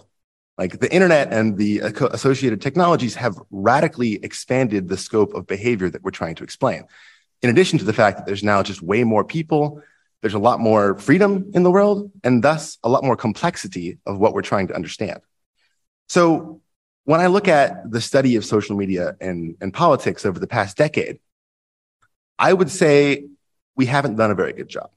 Like 0.59 0.79
the 0.79 0.91
internet 0.97 1.33
and 1.33 1.57
the 1.57 1.79
associated 2.19 2.61
technologies 2.61 3.15
have 3.15 3.35
radically 3.49 4.13
expanded 4.27 4.87
the 4.87 4.97
scope 5.07 5.33
of 5.33 5.47
behavior 5.47 5.89
that 5.89 6.03
we're 6.03 6.19
trying 6.21 6.35
to 6.35 6.43
explain. 6.43 6.83
In 7.41 7.49
addition 7.49 7.79
to 7.79 7.85
the 7.85 7.97
fact 8.01 8.17
that 8.17 8.25
there's 8.27 8.43
now 8.43 8.61
just 8.61 8.81
way 8.91 9.03
more 9.03 9.25
people, 9.25 9.81
there's 10.21 10.35
a 10.41 10.45
lot 10.49 10.59
more 10.59 10.85
freedom 11.07 11.31
in 11.55 11.63
the 11.63 11.71
world, 11.71 12.11
and 12.23 12.43
thus 12.43 12.77
a 12.83 12.89
lot 12.89 13.03
more 13.03 13.17
complexity 13.17 13.97
of 14.05 14.19
what 14.19 14.33
we're 14.33 14.49
trying 14.51 14.67
to 14.67 14.75
understand. 14.75 15.19
So 16.07 16.61
when 17.05 17.19
I 17.19 17.27
look 17.27 17.47
at 17.47 17.91
the 17.91 18.01
study 18.01 18.35
of 18.35 18.45
social 18.45 18.75
media 18.75 19.15
and, 19.19 19.55
and 19.61 19.73
politics 19.73 20.25
over 20.27 20.39
the 20.39 20.53
past 20.57 20.77
decade, 20.77 21.17
I 22.37 22.53
would 22.53 22.69
say 22.69 23.25
we 23.75 23.87
haven't 23.87 24.15
done 24.15 24.31
a 24.31 24.35
very 24.35 24.53
good 24.53 24.69
job. 24.69 24.89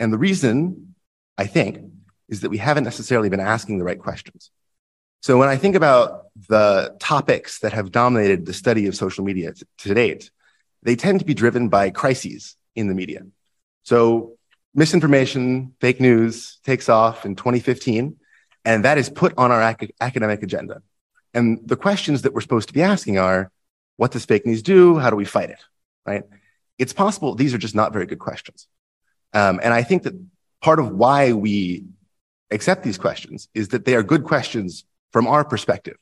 And 0.00 0.12
the 0.12 0.18
reason, 0.28 0.94
I 1.36 1.46
think, 1.46 1.97
is 2.28 2.40
that 2.40 2.50
we 2.50 2.58
haven't 2.58 2.84
necessarily 2.84 3.28
been 3.28 3.40
asking 3.40 3.78
the 3.78 3.84
right 3.84 3.98
questions. 3.98 4.50
So 5.20 5.38
when 5.38 5.48
I 5.48 5.56
think 5.56 5.74
about 5.74 6.26
the 6.48 6.96
topics 7.00 7.60
that 7.60 7.72
have 7.72 7.90
dominated 7.90 8.46
the 8.46 8.52
study 8.52 8.86
of 8.86 8.94
social 8.94 9.24
media 9.24 9.52
t- 9.52 9.64
to 9.78 9.94
date, 9.94 10.30
they 10.82 10.94
tend 10.94 11.20
to 11.20 11.26
be 11.26 11.34
driven 11.34 11.68
by 11.68 11.90
crises 11.90 12.56
in 12.76 12.88
the 12.88 12.94
media. 12.94 13.22
So 13.82 14.36
misinformation, 14.74 15.74
fake 15.80 16.00
news 16.00 16.58
takes 16.64 16.88
off 16.88 17.26
in 17.26 17.34
2015, 17.34 18.16
and 18.64 18.84
that 18.84 18.98
is 18.98 19.10
put 19.10 19.34
on 19.36 19.50
our 19.50 19.62
ac- 19.62 19.94
academic 20.00 20.42
agenda. 20.42 20.82
And 21.34 21.60
the 21.64 21.76
questions 21.76 22.22
that 22.22 22.32
we're 22.32 22.40
supposed 22.40 22.68
to 22.68 22.74
be 22.74 22.82
asking 22.82 23.18
are, 23.18 23.50
what 23.96 24.12
does 24.12 24.24
fake 24.24 24.46
news 24.46 24.62
do? 24.62 24.98
How 24.98 25.10
do 25.10 25.16
we 25.16 25.24
fight 25.24 25.50
it? 25.50 25.60
Right? 26.06 26.22
It's 26.78 26.92
possible 26.92 27.34
these 27.34 27.54
are 27.54 27.58
just 27.58 27.74
not 27.74 27.92
very 27.92 28.06
good 28.06 28.20
questions. 28.20 28.68
Um, 29.34 29.60
and 29.62 29.74
I 29.74 29.82
think 29.82 30.04
that 30.04 30.14
part 30.62 30.78
of 30.78 30.90
why 30.90 31.32
we 31.32 31.84
accept 32.50 32.82
these 32.82 32.98
questions 32.98 33.48
is 33.54 33.68
that 33.68 33.84
they 33.84 33.94
are 33.94 34.02
good 34.02 34.24
questions 34.24 34.84
from 35.12 35.26
our 35.26 35.44
perspective. 35.44 35.96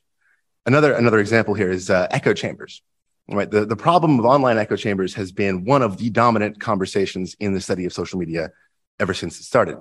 Another, 0.65 0.93
another 0.93 1.19
example 1.19 1.55
here 1.55 1.71
is 1.71 1.91
uh, 1.91 2.07
echo 2.11 2.35
chambers. 2.35 2.83
Right, 3.29 3.51
the, 3.51 3.67
the 3.67 3.77
problem 3.77 4.21
of 4.21 4.25
online 4.25 4.57
echo 4.57 4.77
chambers 4.77 5.15
has 5.15 5.33
been 5.33 5.65
one 5.65 5.83
of 5.83 5.99
the 5.99 6.11
dominant 6.11 6.61
conversations 6.61 7.35
in 7.41 7.55
the 7.55 7.61
study 7.61 7.85
of 7.85 7.93
social 7.93 8.21
media 8.21 8.53
ever 9.01 9.15
since 9.15 9.41
it 9.41 9.43
started. 9.43 9.79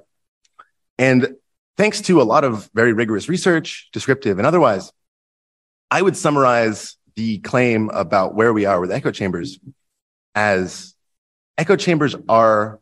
And 0.98 1.36
thanks 1.78 2.02
to 2.02 2.22
a 2.22 2.24
lot 2.24 2.44
of 2.44 2.70
very 2.74 2.94
rigorous 2.94 3.30
research, 3.30 3.90
descriptive 3.94 4.40
and 4.40 4.48
otherwise, 4.48 4.92
I 5.92 6.02
would 6.02 6.18
summarize 6.18 6.98
the 7.16 7.38
claim 7.38 7.90
about 7.90 8.34
where 8.34 8.52
we 8.52 8.66
are 8.66 8.80
with 8.82 8.92
echo 8.92 9.12
chambers 9.12 9.60
as 10.34 10.96
echo 11.58 11.76
chambers 11.76 12.16
are 12.28 12.80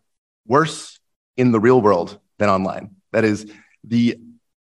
worse 0.47 0.99
in 1.37 1.51
the 1.51 1.59
real 1.59 1.81
world 1.81 2.19
than 2.39 2.49
online. 2.49 2.95
That 3.11 3.25
is, 3.25 3.51
the 3.83 4.19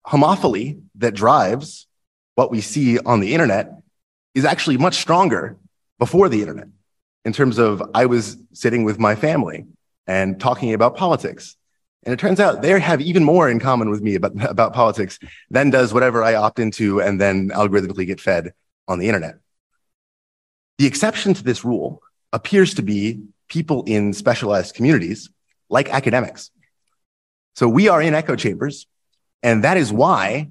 homophily 0.07 0.81
that 0.97 1.15
drives 1.15 1.87
what 2.35 2.51
we 2.51 2.61
see 2.61 2.99
on 2.99 3.21
the 3.21 3.35
internet 3.35 3.73
is 4.35 4.45
actually 4.45 4.77
much 4.77 4.97
stronger 4.97 5.57
before 5.99 6.29
the 6.29 6.41
internet 6.41 6.69
in 7.25 7.33
terms 7.33 7.59
of 7.59 7.83
I 7.95 8.07
was 8.07 8.37
sitting 8.53 8.85
with 8.85 8.99
my 8.99 9.15
family 9.15 9.67
and 10.07 10.39
talking 10.39 10.75
about 10.75 10.97
politics. 10.97 11.57
And 12.05 12.13
it 12.13 12.21
turns 12.21 12.39
out 12.39 12.63
they 12.63 12.79
have 12.79 13.01
even 13.01 13.25
more 13.25 13.51
in 13.51 13.59
common 13.59 13.91
with 13.91 14.01
me 14.01 14.15
about, 14.15 14.33
about 14.49 14.75
politics 14.75 15.19
than 15.51 15.71
does 15.71 15.93
whatever 15.93 16.23
I 16.23 16.35
opt 16.35 16.61
into 16.61 17.01
and 17.01 17.21
then 17.21 17.49
algorithmically 17.49 18.07
get 18.07 18.21
fed 18.21 18.53
on 18.87 18.99
the 18.99 19.09
internet. 19.09 19.37
The 20.79 20.87
exception 20.87 21.35
to 21.35 21.43
this 21.43 21.65
rule 21.65 22.03
appears 22.33 22.75
to 22.75 22.83
be 22.83 23.23
people 23.49 23.83
in 23.87 24.13
specialized 24.13 24.75
communities 24.75 25.31
like 25.69 25.89
academics. 25.89 26.51
So 27.57 27.69
we 27.69 27.89
are 27.89 28.03
in 28.03 28.15
echo 28.15 28.37
chambers, 28.37 28.87
and 29.43 29.65
that 29.65 29.77
is 29.77 29.93
why 29.93 30.51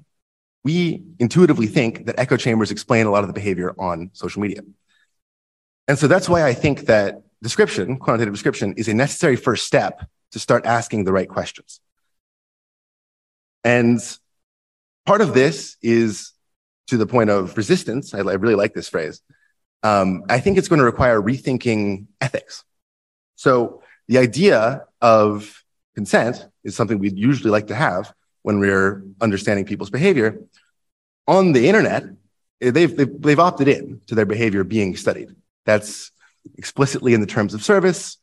we 0.64 1.04
intuitively 1.18 1.66
think 1.66 2.06
that 2.06 2.18
echo 2.18 2.36
chambers 2.36 2.70
explain 2.70 3.06
a 3.06 3.10
lot 3.10 3.22
of 3.22 3.28
the 3.28 3.32
behavior 3.32 3.74
on 3.78 4.10
social 4.12 4.42
media. 4.42 4.62
And 5.86 5.98
so 5.98 6.08
that's 6.08 6.28
why 6.28 6.44
I 6.44 6.54
think 6.54 6.86
that 6.86 7.22
description, 7.42 7.98
quantitative 7.98 8.34
description, 8.34 8.74
is 8.76 8.88
a 8.88 8.94
necessary 8.94 9.36
first 9.36 9.64
step 9.64 10.04
to 10.32 10.38
start 10.38 10.66
asking 10.66 11.04
the 11.04 11.12
right 11.12 11.28
questions. 11.28 11.80
And 13.62 14.00
part 15.04 15.20
of 15.20 15.34
this 15.34 15.76
is 15.82 16.32
to 16.88 16.96
the 16.96 17.06
point 17.06 17.30
of 17.30 17.56
resistance. 17.56 18.14
I, 18.14 18.18
I 18.18 18.34
really 18.34 18.54
like 18.54 18.74
this 18.74 18.88
phrase. 18.88 19.22
Um, 19.82 20.24
I 20.28 20.40
think 20.40 20.58
it's 20.58 20.68
going 20.68 20.80
to 20.80 20.84
require 20.84 21.20
rethinking 21.20 22.06
ethics. 22.20 22.64
So 23.36 23.82
the 24.08 24.18
idea 24.18 24.84
of 25.00 25.62
consent 25.94 26.46
is 26.64 26.74
something 26.74 26.98
we'd 26.98 27.18
usually 27.18 27.50
like 27.50 27.68
to 27.68 27.74
have 27.74 28.12
when 28.46 28.60
we're 28.60 29.02
understanding 29.20 29.64
people's 29.64 29.90
behavior. 29.90 30.38
On 31.26 31.50
the 31.50 31.66
internet, 31.68 32.04
eh, 32.60 32.70
they've, 32.70 32.96
they've, 32.96 33.20
they've 33.20 33.40
opted 33.40 33.66
in 33.66 34.00
to 34.06 34.14
their 34.14 34.24
behavior 34.24 34.62
being 34.62 34.96
studied. 34.96 35.34
That's 35.64 36.12
explicitly 36.56 37.12
in 37.12 37.20
the 37.20 37.26
terms 37.26 37.54
of 37.54 37.64
service. 37.64 38.18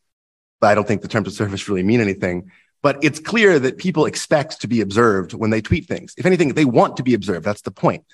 But 0.61 0.67
I 0.67 0.75
don't 0.75 0.87
think 0.87 1.01
the 1.01 1.09
terms 1.09 1.27
of 1.27 1.33
service 1.33 1.67
really 1.67 1.83
mean 1.83 1.99
anything. 1.99 2.51
But 2.81 3.03
it's 3.03 3.19
clear 3.19 3.59
that 3.59 3.77
people 3.77 4.05
expect 4.05 4.61
to 4.61 4.67
be 4.69 4.79
observed 4.79 5.33
when 5.33 5.49
they 5.49 5.59
tweet 5.59 5.87
things. 5.87 6.13
If 6.17 6.25
anything, 6.25 6.53
they 6.53 6.63
want 6.63 6.95
to 6.97 7.03
be 7.03 7.15
observed. 7.15 7.43
That's 7.43 7.63
the 7.63 7.71
point. 7.71 8.05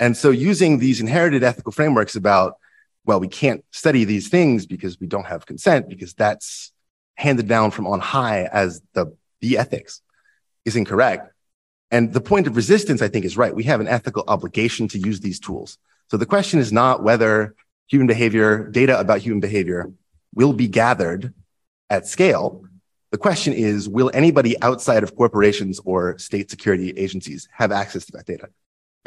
And 0.00 0.16
so 0.16 0.30
using 0.30 0.78
these 0.78 1.02
inherited 1.02 1.44
ethical 1.44 1.72
frameworks 1.72 2.16
about, 2.16 2.56
well, 3.04 3.20
we 3.20 3.28
can't 3.28 3.62
study 3.72 4.04
these 4.04 4.30
things 4.30 4.64
because 4.64 4.98
we 4.98 5.06
don't 5.06 5.26
have 5.26 5.44
consent, 5.44 5.90
because 5.90 6.14
that's 6.14 6.72
handed 7.16 7.46
down 7.46 7.72
from 7.72 7.86
on 7.86 8.00
high 8.00 8.44
as 8.50 8.80
the, 8.94 9.14
the 9.42 9.58
ethics 9.58 10.00
is 10.64 10.74
incorrect. 10.74 11.34
And 11.90 12.12
the 12.12 12.20
point 12.20 12.46
of 12.46 12.56
resistance, 12.56 13.00
I 13.00 13.08
think, 13.08 13.24
is 13.24 13.36
right. 13.36 13.54
We 13.54 13.64
have 13.64 13.80
an 13.80 13.88
ethical 13.88 14.24
obligation 14.28 14.88
to 14.88 14.98
use 14.98 15.20
these 15.20 15.40
tools. 15.40 15.78
So 16.10 16.16
the 16.16 16.26
question 16.26 16.60
is 16.60 16.72
not 16.72 17.02
whether 17.02 17.54
human 17.86 18.06
behavior, 18.06 18.68
data 18.68 18.98
about 18.98 19.20
human 19.20 19.40
behavior 19.40 19.90
will 20.34 20.52
be 20.52 20.68
gathered 20.68 21.32
at 21.88 22.06
scale. 22.06 22.64
The 23.10 23.18
question 23.18 23.54
is, 23.54 23.88
will 23.88 24.10
anybody 24.12 24.60
outside 24.60 25.02
of 25.02 25.16
corporations 25.16 25.80
or 25.84 26.18
state 26.18 26.50
security 26.50 26.90
agencies 26.90 27.48
have 27.52 27.72
access 27.72 28.04
to 28.06 28.12
that 28.12 28.26
data? 28.26 28.48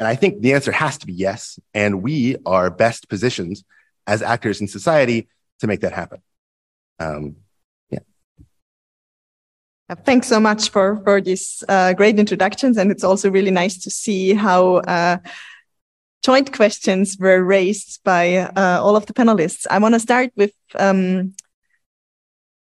And 0.00 0.08
I 0.08 0.16
think 0.16 0.40
the 0.40 0.54
answer 0.54 0.72
has 0.72 0.98
to 0.98 1.06
be 1.06 1.12
yes. 1.12 1.60
And 1.74 2.02
we 2.02 2.36
are 2.44 2.70
best 2.70 3.08
positioned 3.08 3.62
as 4.08 4.22
actors 4.22 4.60
in 4.60 4.66
society 4.66 5.28
to 5.60 5.68
make 5.68 5.80
that 5.80 5.92
happen. 5.92 6.20
Um. 6.98 7.36
Thanks 10.04 10.28
so 10.28 10.40
much 10.40 10.70
for, 10.70 11.00
for 11.04 11.20
these 11.20 11.64
uh, 11.68 11.92
great 11.92 12.18
introductions. 12.18 12.76
And 12.76 12.90
it's 12.90 13.04
also 13.04 13.30
really 13.30 13.50
nice 13.50 13.78
to 13.78 13.90
see 13.90 14.34
how 14.34 14.76
uh, 14.76 15.18
joint 16.22 16.52
questions 16.52 17.16
were 17.18 17.42
raised 17.42 18.02
by 18.04 18.36
uh, 18.36 18.80
all 18.82 18.96
of 18.96 19.06
the 19.06 19.12
panelists. 19.12 19.66
I 19.70 19.78
want 19.78 19.94
to 19.94 20.00
start 20.00 20.30
with, 20.36 20.52
um, 20.78 21.34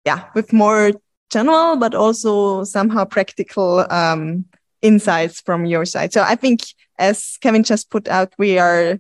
yeah, 0.06 0.26
with 0.34 0.54
more 0.54 0.92
general, 1.30 1.78
but 1.78 1.96
also 1.96 2.64
somehow 2.64 3.06
practical 3.06 3.86
um, 3.92 4.46
insights 4.82 5.42
from 5.42 5.66
your 5.66 5.86
side. 5.86 6.14
So 6.14 6.22
I 6.22 6.36
think, 6.36 6.62
as 7.00 7.38
Kevin 7.42 7.64
just 7.64 7.90
put 7.90 8.08
out, 8.08 8.34
we 8.38 8.60
are 8.60 9.00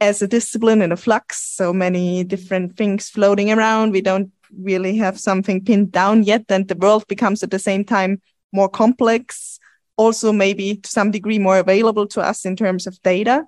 as 0.00 0.20
a 0.20 0.28
discipline 0.28 0.82
in 0.82 0.92
a 0.92 0.96
flux, 0.96 1.40
so 1.40 1.72
many 1.72 2.22
different 2.22 2.76
things 2.76 3.08
floating 3.08 3.50
around. 3.50 3.92
We 3.92 4.02
don't 4.02 4.30
really 4.56 4.96
have 4.96 5.18
something 5.18 5.64
pinned 5.64 5.92
down 5.92 6.22
yet, 6.22 6.44
and 6.48 6.68
the 6.68 6.76
world 6.76 7.06
becomes 7.08 7.42
at 7.42 7.50
the 7.50 7.58
same 7.58 7.84
time 7.84 8.20
more 8.52 8.68
complex 8.68 9.58
also 9.96 10.32
maybe 10.32 10.76
to 10.76 10.90
some 10.90 11.10
degree 11.10 11.38
more 11.38 11.58
available 11.58 12.06
to 12.06 12.20
us 12.20 12.44
in 12.44 12.56
terms 12.56 12.86
of 12.86 13.00
data. 13.02 13.44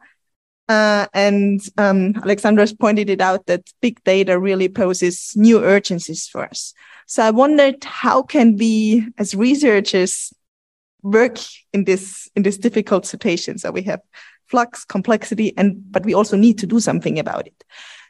Uh, 0.69 1.07
and 1.15 1.61
um, 1.79 2.15
Alexandra's 2.23 2.75
pointed 2.75 3.09
it 3.09 3.21
out 3.21 3.47
that 3.47 3.63
big 3.81 4.03
data 4.05 4.39
really 4.39 4.69
poses 4.69 5.33
new 5.35 5.63
urgencies 5.63 6.29
for 6.29 6.45
us. 6.45 6.75
So 7.07 7.23
I 7.23 7.31
wondered 7.31 7.83
how 7.85 8.23
can 8.23 8.57
we, 8.57 9.07
as 9.17 9.35
researchers, 9.35 10.33
work 11.03 11.39
in 11.73 11.85
this 11.85 12.29
in 12.37 12.43
this 12.43 12.59
difficult 12.59 13.07
situation? 13.07 13.57
So 13.57 13.71
we 13.71 13.83
have 13.83 14.01
flux, 14.47 14.85
complexity, 14.85 15.57
and 15.57 15.91
but 15.91 16.05
we 16.05 16.13
also 16.13 16.37
need 16.37 16.59
to 16.59 16.67
do 16.67 16.81
something 16.81 17.19
about 17.19 17.47
it. 17.47 17.65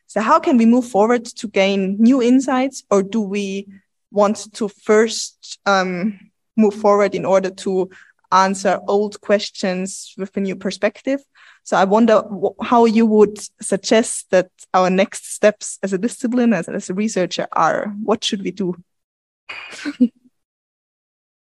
So 0.09 0.21
how 0.21 0.41
can 0.41 0.57
we 0.57 0.67
move 0.67 0.87
forward 0.87 1.25
to 1.27 1.49
gain 1.49 1.97
new 1.99 2.21
insights, 2.21 2.83
or 2.91 3.03
do 3.03 3.21
we 3.21 3.69
want 4.11 4.53
to 4.55 4.69
first 4.69 5.59
um, 5.67 6.19
move 6.57 6.75
forward 6.75 7.15
in 7.15 7.25
order 7.25 7.51
to 7.51 7.89
answer 8.33 8.81
old 8.89 9.21
questions 9.21 10.15
with 10.19 10.37
a 10.37 10.41
new 10.41 10.57
perspective. 10.57 11.21
So 11.63 11.77
I 11.77 11.85
wonder 11.85 12.23
how 12.63 12.85
you 12.85 13.07
would 13.07 13.39
suggest 13.61 14.31
that 14.31 14.51
our 14.75 14.91
next 14.91 15.33
steps 15.33 15.79
as 15.83 15.93
a 15.93 15.99
discipline, 15.99 16.53
as, 16.53 16.69
as 16.69 16.91
a 16.91 16.95
researcher, 16.95 17.47
are. 17.53 17.95
What 18.03 18.25
should 18.25 18.43
we 18.43 18.51
do? 18.51 18.75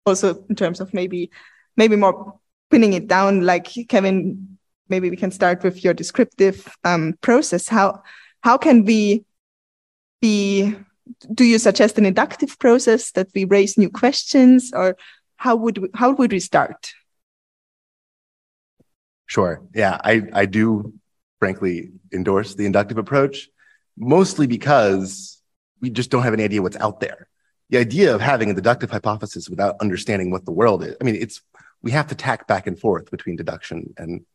also, 0.06 0.44
in 0.50 0.56
terms 0.56 0.80
of 0.80 0.94
maybe, 0.94 1.32
maybe 1.76 1.96
more 1.96 2.40
pinning 2.70 2.94
it 2.94 3.08
down, 3.08 3.42
like 3.42 3.70
Kevin. 3.88 4.58
Maybe 4.90 5.10
we 5.12 5.18
can 5.18 5.32
start 5.32 5.64
with 5.64 5.84
your 5.84 5.94
descriptive 5.94 6.68
um, 6.84 7.14
process. 7.22 7.68
How 7.68 8.02
how 8.42 8.58
can 8.58 8.86
we 8.86 9.26
be? 10.22 10.76
Do 11.34 11.44
you 11.44 11.58
suggest 11.58 11.98
an 11.98 12.06
inductive 12.06 12.60
process 12.60 13.12
that 13.12 13.30
we 13.34 13.46
raise 13.46 13.78
new 13.78 13.90
questions, 13.90 14.72
or 14.74 14.96
how 15.38 15.56
would 15.56 15.78
we, 15.80 15.90
how 15.96 16.12
would 16.12 16.32
we 16.32 16.40
start? 16.40 16.94
Sure. 19.26 19.62
Yeah, 19.74 20.00
I, 20.04 20.24
I 20.34 20.46
do 20.46 20.94
frankly 21.40 21.90
endorse 22.12 22.56
the 22.56 22.66
inductive 22.66 22.98
approach, 22.98 23.50
mostly 23.98 24.48
because 24.48 25.42
we 25.82 25.90
just 25.90 26.10
don't 26.10 26.24
have 26.24 26.34
any 26.34 26.44
idea 26.44 26.62
what's 26.62 26.78
out 26.78 27.00
there. 27.00 27.28
The 27.70 27.78
idea 27.78 28.14
of 28.14 28.22
having 28.22 28.50
a 28.50 28.54
deductive 28.54 28.90
hypothesis 28.90 29.50
without 29.50 29.76
understanding 29.82 30.32
what 30.32 30.46
the 30.46 30.52
world 30.52 30.84
is, 30.84 30.96
I 31.00 31.04
mean, 31.04 31.16
it's 31.16 31.42
we 31.82 31.92
have 31.92 32.08
to 32.08 32.16
tack 32.16 32.48
back 32.48 32.68
and 32.68 32.78
forth 32.78 33.10
between 33.12 33.36
deduction 33.36 33.94
and 33.98 34.26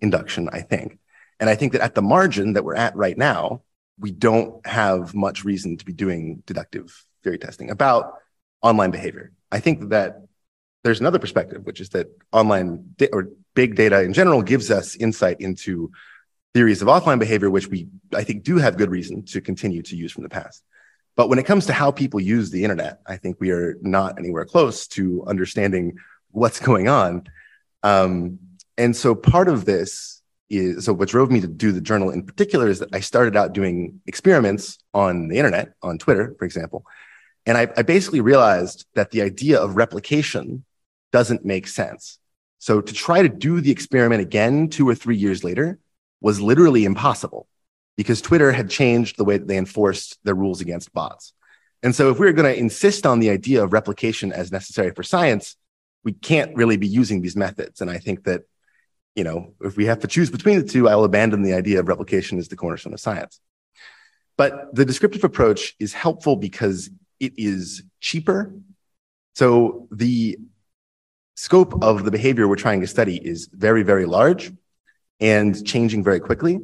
induction, 0.00 0.48
I 0.52 0.60
think. 0.60 0.98
And 1.40 1.50
I 1.50 1.54
think 1.54 1.72
that 1.72 1.82
at 1.82 1.94
the 1.94 2.02
margin 2.02 2.54
that 2.54 2.64
we're 2.64 2.76
at 2.76 2.96
right 2.96 3.16
now, 3.16 3.62
we 3.98 4.10
don't 4.10 4.64
have 4.66 5.14
much 5.14 5.44
reason 5.44 5.76
to 5.76 5.84
be 5.84 5.92
doing 5.92 6.42
deductive 6.46 7.04
theory 7.22 7.38
testing 7.38 7.70
about 7.70 8.14
online 8.62 8.90
behavior. 8.90 9.32
I 9.50 9.60
think 9.60 9.90
that 9.90 10.22
there's 10.84 11.00
another 11.00 11.18
perspective, 11.18 11.64
which 11.64 11.80
is 11.80 11.90
that 11.90 12.08
online 12.32 12.94
da- 12.96 13.10
or 13.12 13.30
big 13.54 13.74
data 13.74 14.02
in 14.02 14.12
general 14.12 14.42
gives 14.42 14.70
us 14.70 14.96
insight 14.96 15.40
into 15.40 15.90
theories 16.54 16.82
of 16.82 16.88
offline 16.88 17.18
behavior, 17.18 17.50
which 17.50 17.68
we, 17.68 17.88
I 18.14 18.24
think, 18.24 18.44
do 18.44 18.58
have 18.58 18.76
good 18.76 18.90
reason 18.90 19.24
to 19.26 19.40
continue 19.40 19.82
to 19.82 19.96
use 19.96 20.12
from 20.12 20.22
the 20.22 20.28
past. 20.28 20.62
But 21.16 21.28
when 21.28 21.38
it 21.38 21.44
comes 21.44 21.66
to 21.66 21.72
how 21.72 21.90
people 21.90 22.20
use 22.20 22.50
the 22.50 22.62
internet, 22.62 23.00
I 23.06 23.16
think 23.16 23.38
we 23.40 23.50
are 23.50 23.76
not 23.80 24.18
anywhere 24.18 24.44
close 24.44 24.86
to 24.88 25.24
understanding 25.26 25.96
what's 26.30 26.60
going 26.68 26.88
on. 26.88 27.24
Um, 27.82 28.38
and 28.78 28.94
so 28.94 29.14
part 29.14 29.48
of 29.48 29.64
this 29.64 30.22
is 30.48 30.84
so 30.84 30.92
what 30.92 31.08
drove 31.08 31.30
me 31.30 31.40
to 31.40 31.48
do 31.48 31.72
the 31.72 31.80
journal 31.80 32.10
in 32.10 32.24
particular 32.24 32.68
is 32.68 32.78
that 32.78 32.94
I 32.94 33.00
started 33.00 33.36
out 33.36 33.52
doing 33.52 34.00
experiments 34.06 34.78
on 34.94 35.28
the 35.28 35.38
internet, 35.38 35.72
on 35.82 35.98
Twitter, 35.98 36.34
for 36.38 36.44
example. 36.44 36.84
And 37.46 37.56
I, 37.56 37.68
I 37.76 37.82
basically 37.82 38.20
realized 38.20 38.86
that 38.94 39.10
the 39.10 39.22
idea 39.22 39.60
of 39.60 39.76
replication 39.76 40.64
doesn't 41.12 41.44
make 41.44 41.68
sense. 41.68 42.18
So 42.58 42.80
to 42.80 42.92
try 42.92 43.22
to 43.22 43.28
do 43.28 43.60
the 43.60 43.70
experiment 43.70 44.22
again 44.22 44.68
two 44.68 44.88
or 44.88 44.94
three 44.94 45.16
years 45.16 45.44
later 45.44 45.78
was 46.20 46.40
literally 46.40 46.84
impossible 46.84 47.46
because 47.96 48.20
Twitter 48.20 48.52
had 48.52 48.70
changed 48.70 49.16
the 49.16 49.24
way 49.24 49.38
that 49.38 49.46
they 49.46 49.56
enforced 49.56 50.18
their 50.24 50.34
rules 50.34 50.60
against 50.60 50.92
bots. 50.92 51.32
And 51.82 51.94
so 51.94 52.10
if 52.10 52.18
we 52.18 52.26
we're 52.26 52.32
going 52.32 52.52
to 52.52 52.58
insist 52.58 53.06
on 53.06 53.20
the 53.20 53.30
idea 53.30 53.62
of 53.62 53.72
replication 53.72 54.32
as 54.32 54.50
necessary 54.50 54.90
for 54.90 55.02
science, 55.02 55.56
we 56.04 56.12
can't 56.12 56.56
really 56.56 56.76
be 56.76 56.88
using 56.88 57.20
these 57.20 57.36
methods. 57.36 57.80
And 57.80 57.90
I 57.90 57.98
think 57.98 58.24
that, 58.24 58.42
you 59.16 59.24
know, 59.24 59.54
if 59.62 59.76
we 59.76 59.86
have 59.86 60.00
to 60.00 60.06
choose 60.06 60.30
between 60.30 60.58
the 60.58 60.64
two, 60.64 60.88
I 60.88 60.94
will 60.94 61.04
abandon 61.04 61.42
the 61.42 61.54
idea 61.54 61.80
of 61.80 61.88
replication 61.88 62.38
as 62.38 62.48
the 62.48 62.56
cornerstone 62.56 62.92
of 62.92 63.00
science. 63.00 63.40
But 64.36 64.74
the 64.74 64.84
descriptive 64.84 65.24
approach 65.24 65.74
is 65.80 65.94
helpful 65.94 66.36
because 66.36 66.90
it 67.18 67.32
is 67.38 67.82
cheaper. 68.00 68.54
So 69.34 69.88
the 69.90 70.38
scope 71.34 71.82
of 71.82 72.04
the 72.04 72.10
behavior 72.10 72.46
we're 72.46 72.56
trying 72.56 72.82
to 72.82 72.86
study 72.86 73.16
is 73.16 73.48
very, 73.50 73.82
very 73.82 74.04
large 74.04 74.52
and 75.18 75.66
changing 75.66 76.04
very 76.04 76.20
quickly. 76.20 76.60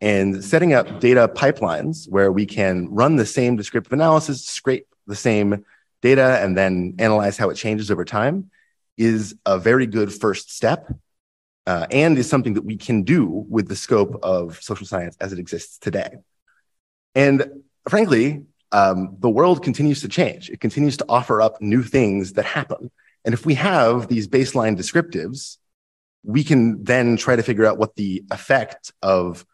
And 0.00 0.44
setting 0.44 0.72
up 0.72 0.98
data 0.98 1.30
pipelines 1.32 2.08
where 2.08 2.32
we 2.32 2.44
can 2.44 2.88
run 2.90 3.14
the 3.14 3.26
same 3.26 3.54
descriptive 3.54 3.92
analysis, 3.92 4.44
scrape 4.44 4.88
the 5.06 5.14
same 5.14 5.64
data, 6.00 6.40
and 6.42 6.58
then 6.58 6.96
analyze 6.98 7.36
how 7.36 7.50
it 7.50 7.54
changes 7.54 7.92
over 7.92 8.04
time 8.04 8.50
is 8.98 9.36
a 9.46 9.58
very 9.58 9.86
good 9.86 10.12
first 10.12 10.52
step 10.54 10.92
uh, 11.66 11.86
and 11.90 12.18
is 12.18 12.28
something 12.28 12.54
that 12.54 12.64
we 12.64 12.76
can 12.76 13.02
do 13.02 13.26
with 13.48 13.68
the 13.68 13.76
scope 13.76 14.18
of 14.22 14.62
social 14.62 14.86
science 14.86 15.16
as 15.20 15.32
it 15.32 15.38
exists 15.38 15.78
today. 15.78 16.16
And 17.14 17.62
frankly, 17.88 18.44
um, 18.72 19.16
the 19.20 19.30
world 19.30 19.62
continues 19.62 20.00
to 20.00 20.08
change. 20.08 20.50
It 20.50 20.60
continues 20.60 20.96
to 20.98 21.04
offer 21.08 21.42
up 21.42 21.60
new 21.60 21.82
things 21.82 22.32
that 22.34 22.44
happen. 22.44 22.90
And 23.24 23.34
if 23.34 23.46
we 23.46 23.54
have 23.54 24.08
these 24.08 24.26
baseline 24.26 24.76
descriptives, 24.76 25.58
we 26.24 26.42
can 26.42 26.82
then 26.82 27.16
try 27.16 27.36
to 27.36 27.42
figure 27.42 27.66
out 27.66 27.78
what 27.78 27.96
the 27.96 28.24
effect 28.30 28.92
of 29.02 29.44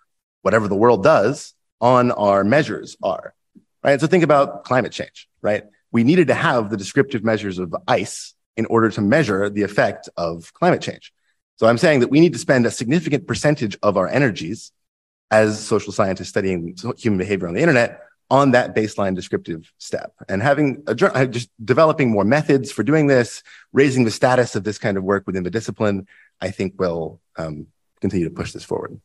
whatever 0.42 0.68
the 0.68 0.76
world 0.76 1.02
does 1.02 1.54
on 1.80 2.10
our 2.12 2.44
measures 2.44 2.96
are. 3.02 3.34
Right. 3.82 4.00
So 4.00 4.06
think 4.06 4.24
about 4.24 4.64
climate 4.64 4.92
change, 4.92 5.28
right? 5.40 5.64
We 5.92 6.04
needed 6.04 6.28
to 6.28 6.34
have 6.34 6.68
the 6.68 6.76
descriptive 6.76 7.24
measures 7.24 7.58
of 7.58 7.74
ice 7.86 8.34
in 8.56 8.66
order 8.66 8.90
to 8.90 9.00
measure 9.00 9.48
the 9.48 9.62
effect 9.62 10.08
of 10.16 10.52
climate 10.52 10.82
change. 10.82 11.12
So 11.58 11.66
I'm 11.66 11.78
saying 11.78 12.00
that 12.00 12.10
we 12.10 12.20
need 12.20 12.32
to 12.34 12.38
spend 12.38 12.66
a 12.66 12.70
significant 12.70 13.26
percentage 13.26 13.76
of 13.82 13.96
our 13.96 14.08
energies 14.08 14.70
as 15.30 15.58
social 15.60 15.92
scientists 15.92 16.28
studying 16.28 16.76
human 16.96 17.18
behavior 17.18 17.48
on 17.48 17.54
the 17.54 17.60
internet 17.60 18.00
on 18.30 18.52
that 18.52 18.76
baseline 18.76 19.14
descriptive 19.14 19.72
step 19.78 20.12
and 20.28 20.42
having 20.42 20.82
a, 20.86 20.92
uh, 20.92 21.24
just 21.26 21.50
developing 21.64 22.10
more 22.10 22.24
methods 22.24 22.70
for 22.70 22.82
doing 22.82 23.06
this, 23.06 23.42
raising 23.72 24.04
the 24.04 24.10
status 24.10 24.54
of 24.54 24.64
this 24.64 24.78
kind 24.78 24.96
of 24.96 25.02
work 25.02 25.26
within 25.26 25.42
the 25.42 25.50
discipline, 25.50 26.06
I 26.40 26.50
think 26.50 26.78
will 26.78 27.20
um, 27.36 27.66
continue 28.00 28.28
to 28.28 28.34
push 28.34 28.52
this 28.52 28.64
forward. 28.64 29.00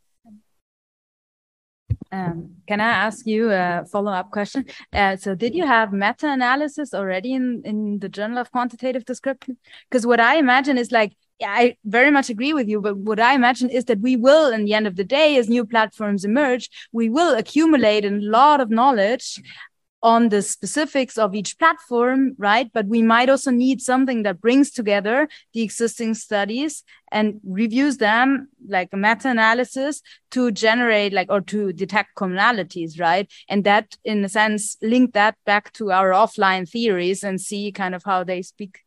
Um, 2.11 2.55
can 2.67 2.79
I 2.81 2.89
ask 2.89 3.25
you 3.25 3.51
a 3.51 3.85
follow-up 3.91 4.31
question? 4.31 4.65
Uh, 4.91 5.15
so, 5.15 5.35
did 5.35 5.55
you 5.55 5.65
have 5.65 5.93
meta-analysis 5.93 6.93
already 6.93 7.33
in 7.33 7.61
in 7.65 7.99
the 7.99 8.09
Journal 8.09 8.37
of 8.39 8.51
Quantitative 8.51 9.05
Description? 9.05 9.57
Because 9.89 10.05
what 10.05 10.19
I 10.19 10.37
imagine 10.37 10.77
is 10.77 10.91
like 10.91 11.13
I 11.41 11.77
very 11.83 12.11
much 12.11 12.29
agree 12.29 12.53
with 12.53 12.67
you, 12.67 12.81
but 12.81 12.97
what 12.97 13.19
I 13.19 13.33
imagine 13.33 13.69
is 13.69 13.85
that 13.85 13.99
we 13.99 14.15
will, 14.15 14.51
in 14.53 14.65
the 14.65 14.73
end 14.73 14.87
of 14.87 14.95
the 14.95 15.03
day, 15.03 15.37
as 15.37 15.49
new 15.49 15.65
platforms 15.65 16.23
emerge, 16.23 16.69
we 16.91 17.09
will 17.09 17.35
accumulate 17.35 18.05
a 18.05 18.11
lot 18.11 18.61
of 18.61 18.69
knowledge 18.69 19.41
on 20.03 20.27
the 20.29 20.41
specifics 20.41 21.17
of 21.17 21.33
each 21.33 21.57
platform, 21.57 22.35
right? 22.37 22.69
But 22.73 22.87
we 22.87 23.01
might 23.01 23.29
also 23.29 23.51
need 23.51 23.81
something 23.81 24.23
that 24.23 24.41
brings 24.41 24.69
together 24.69 25.29
the 25.53 25.61
existing 25.61 26.13
studies 26.13 26.83
and 27.09 27.39
reviews 27.47 27.97
them 27.97 28.49
like 28.67 28.89
a 28.91 28.97
meta 28.97 29.29
analysis 29.29 30.01
to 30.31 30.51
generate 30.51 31.13
like 31.13 31.31
or 31.31 31.39
to 31.41 31.71
detect 31.71 32.15
commonalities, 32.17 32.99
right? 32.99 33.31
And 33.47 33.63
that, 33.63 33.95
in 34.03 34.25
a 34.25 34.29
sense, 34.29 34.75
link 34.81 35.13
that 35.13 35.35
back 35.45 35.71
to 35.73 35.91
our 35.91 36.11
offline 36.11 36.69
theories 36.69 37.23
and 37.23 37.39
see 37.39 37.71
kind 37.71 37.95
of 37.95 38.03
how 38.03 38.25
they 38.25 38.41
speak 38.41 38.79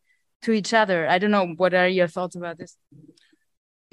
to 0.42 0.52
each 0.52 0.74
other. 0.74 1.08
I 1.08 1.18
don't 1.18 1.30
know. 1.30 1.54
What 1.56 1.72
are 1.72 1.88
your 1.88 2.08
thoughts 2.08 2.36
about 2.36 2.58
this? 2.58 2.76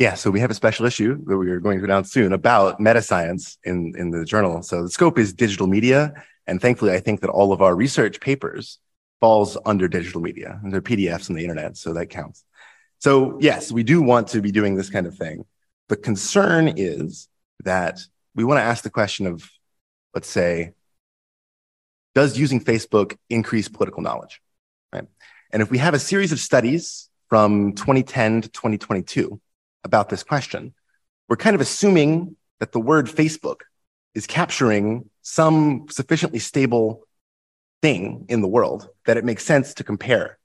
Yeah, 0.03 0.15
so 0.15 0.29
we 0.29 0.41
have 0.41 0.51
a 0.51 0.53
special 0.53 0.85
issue 0.85 1.23
that 1.27 1.37
we 1.37 1.49
are 1.49 1.61
going 1.61 1.77
to 1.77 1.85
announce 1.85 2.11
soon 2.11 2.33
about 2.33 2.77
meta 2.77 3.01
science 3.01 3.57
in, 3.63 3.93
in 3.97 4.11
the 4.11 4.25
journal. 4.25 4.61
So 4.61 4.83
the 4.83 4.89
scope 4.89 5.17
is 5.17 5.31
digital 5.31 5.65
media 5.65 6.13
and 6.45 6.59
thankfully, 6.59 6.91
I 6.91 6.99
think 6.99 7.21
that 7.21 7.29
all 7.29 7.53
of 7.53 7.61
our 7.61 7.73
research 7.73 8.19
papers 8.19 8.79
falls 9.21 9.57
under 9.65 9.87
digital 9.87 10.19
media 10.19 10.59
and 10.61 10.73
they're 10.73 10.81
PDFs 10.81 11.29
on 11.29 11.37
the 11.37 11.43
internet. 11.43 11.77
So 11.77 11.93
that 11.93 12.07
counts. 12.07 12.43
So 12.99 13.37
yes, 13.39 13.71
we 13.71 13.81
do 13.81 14.01
want 14.01 14.27
to 14.33 14.41
be 14.41 14.51
doing 14.51 14.75
this 14.75 14.89
kind 14.89 15.07
of 15.07 15.15
thing. 15.15 15.45
The 15.87 15.95
concern 15.95 16.73
is 16.75 17.29
that 17.63 18.01
we 18.35 18.43
want 18.43 18.57
to 18.57 18.63
ask 18.63 18.83
the 18.83 18.89
question 18.89 19.25
of, 19.25 19.49
let's 20.13 20.27
say, 20.27 20.73
does 22.13 22.37
using 22.37 22.59
Facebook 22.59 23.15
increase 23.29 23.69
political 23.69 24.01
knowledge? 24.01 24.41
Right. 24.91 25.07
And 25.53 25.61
if 25.61 25.71
we 25.71 25.77
have 25.77 25.93
a 25.93 25.99
series 25.99 26.33
of 26.33 26.41
studies 26.41 27.09
from 27.29 27.71
2010 27.71 28.41
to 28.41 28.49
2022 28.49 29.39
about 29.83 30.09
this 30.09 30.23
question, 30.23 30.73
we're 31.29 31.35
kind 31.35 31.55
of 31.55 31.61
assuming 31.61 32.35
that 32.59 32.71
the 32.71 32.79
word 32.79 33.07
Facebook 33.07 33.61
is 34.13 34.27
capturing 34.27 35.09
some 35.21 35.87
sufficiently 35.89 36.39
stable 36.39 37.07
thing 37.81 38.25
in 38.29 38.41
the 38.41 38.47
world 38.47 38.89
that 39.05 39.17
it 39.17 39.25
makes 39.25 39.43
sense 39.43 39.73
to 39.75 39.83
compare. 39.83 40.37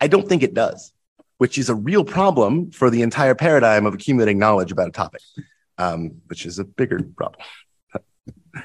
I 0.00 0.08
don't 0.08 0.28
think 0.28 0.42
it 0.42 0.54
does, 0.54 0.92
which 1.38 1.58
is 1.58 1.68
a 1.68 1.74
real 1.74 2.04
problem 2.04 2.70
for 2.70 2.90
the 2.90 3.02
entire 3.02 3.34
paradigm 3.34 3.86
of 3.86 3.94
accumulating 3.94 4.38
knowledge 4.38 4.72
about 4.72 4.88
a 4.88 4.92
topic, 4.92 5.22
um, 5.78 6.22
which 6.26 6.46
is 6.46 6.58
a 6.58 6.64
bigger 6.64 7.00
problem. 7.16 7.42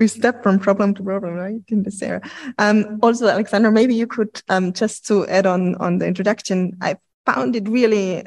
we 0.00 0.06
step 0.06 0.42
from 0.42 0.58
problem 0.58 0.94
to 0.94 1.02
problem, 1.02 1.34
right, 1.34 1.62
in 1.68 1.82
this 1.82 2.02
area. 2.02 2.22
Um, 2.58 2.98
also, 3.02 3.28
Alexandra, 3.28 3.72
maybe 3.72 3.94
you 3.94 4.06
could 4.06 4.42
um, 4.48 4.72
just 4.72 5.06
to 5.06 5.26
add 5.28 5.46
on 5.46 5.76
on 5.76 5.98
the 5.98 6.06
introduction. 6.06 6.76
I 6.80 6.96
found 7.26 7.56
it 7.56 7.68
really 7.68 8.24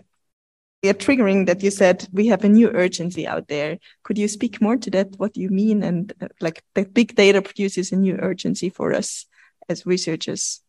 triggering 0.94 1.48
that 1.48 1.64
you 1.64 1.72
said 1.72 2.08
we 2.12 2.28
have 2.28 2.44
a 2.44 2.50
new 2.50 2.70
urgency 2.70 3.28
out 3.28 3.48
there. 3.48 3.80
Could 4.04 4.18
you 4.18 4.28
speak 4.28 4.62
more 4.62 4.78
to 4.78 4.92
that? 4.92 5.18
What 5.18 5.36
you 5.36 5.50
mean? 5.50 5.84
And 5.84 6.14
uh, 6.22 6.28
like 6.42 6.64
the 6.74 6.86
big 6.86 7.16
data 7.16 7.42
produces 7.42 7.92
a 7.92 7.96
new 7.96 8.18
urgency 8.22 8.70
for 8.70 8.94
us 8.94 9.26
as 9.68 9.86
researchers. 9.86 10.62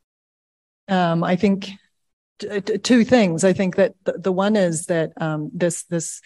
Um, 0.89 1.23
I 1.25 1.37
think 1.37 1.71
two 2.39 3.05
things. 3.05 3.45
I 3.45 3.53
think 3.53 3.77
that 3.77 3.95
the, 4.05 4.12
the 4.12 4.33
one 4.33 4.57
is 4.57 4.87
that 4.87 5.12
um, 5.21 5.51
this 5.53 5.85
this 5.85 6.21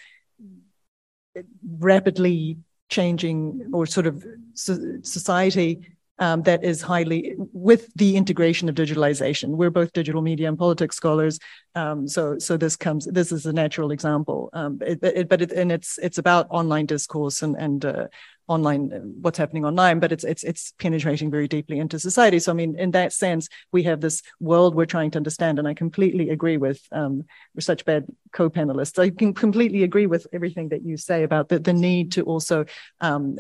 rapidly 1.67 2.59
changing 2.89 3.71
or 3.73 3.87
sort 3.87 4.07
of 4.07 4.25
society 4.55 5.97
um, 6.21 6.43
that 6.43 6.63
is 6.63 6.83
highly 6.83 7.35
with 7.53 7.93
the 7.95 8.17
integration 8.17 8.69
of 8.69 8.75
digitalization. 8.75 9.49
We're 9.49 9.71
both 9.71 9.93
digital 9.93 10.23
media 10.23 10.49
and 10.49 10.59
politics 10.59 10.95
scholars, 10.97 11.39
um, 11.75 12.07
so 12.07 12.39
so 12.39 12.57
this 12.57 12.77
comes 12.77 13.07
this 13.07 13.33
is 13.33 13.47
a 13.47 13.53
natural 13.53 13.91
example. 13.91 14.51
Um, 14.53 14.79
it, 14.87 14.99
it, 15.03 15.29
but 15.29 15.43
it, 15.43 15.53
and 15.53 15.73
it's 15.73 15.99
it's 15.99 16.19
about 16.19 16.47
online 16.51 16.87
discourse 16.87 17.43
and 17.43 17.57
and 17.57 17.85
uh, 17.85 18.07
online 18.51 18.91
what's 19.21 19.39
happening 19.39 19.65
online 19.65 20.01
but 20.01 20.11
it's 20.11 20.25
it's 20.25 20.43
it's 20.43 20.73
penetrating 20.79 21.31
very 21.31 21.47
deeply 21.47 21.79
into 21.79 21.99
society. 21.99 22.39
So 22.41 22.51
i 22.51 22.55
mean 22.55 22.77
in 22.79 22.91
that 22.91 23.13
sense 23.13 23.49
we 23.71 23.85
have 23.85 24.01
this 24.01 24.23
world 24.41 24.75
we're 24.75 24.87
trying 24.87 25.13
to 25.13 25.19
understand 25.19 25.59
and 25.59 25.69
i 25.69 25.75
completely 25.75 26.31
agree 26.31 26.57
with 26.57 26.81
um, 26.91 27.25
we're 27.55 27.61
such 27.61 27.85
bad 27.85 28.07
co-panelists. 28.33 28.99
I 28.99 29.11
can 29.11 29.33
completely 29.35 29.85
agree 29.85 30.07
with 30.07 30.27
everything 30.33 30.69
that 30.71 30.83
you 30.83 30.97
say 30.97 31.23
about 31.23 31.49
the, 31.49 31.59
the 31.59 31.73
need 31.73 32.13
to 32.13 32.23
also 32.23 32.65
um, 33.01 33.39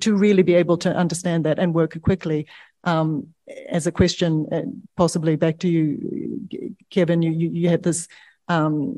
to 0.00 0.16
really 0.16 0.42
be 0.42 0.54
able 0.54 0.76
to 0.78 0.90
understand 0.94 1.44
that 1.46 1.58
and 1.58 1.74
work 1.74 2.00
quickly. 2.02 2.46
Um, 2.84 3.28
as 3.68 3.86
a 3.86 3.92
question 3.92 4.84
possibly 4.96 5.36
back 5.36 5.58
to 5.58 5.68
you 5.68 6.46
kevin 6.90 7.22
you 7.22 7.30
you, 7.30 7.50
you 7.50 7.68
had 7.68 7.82
this 7.82 8.08
um, 8.48 8.94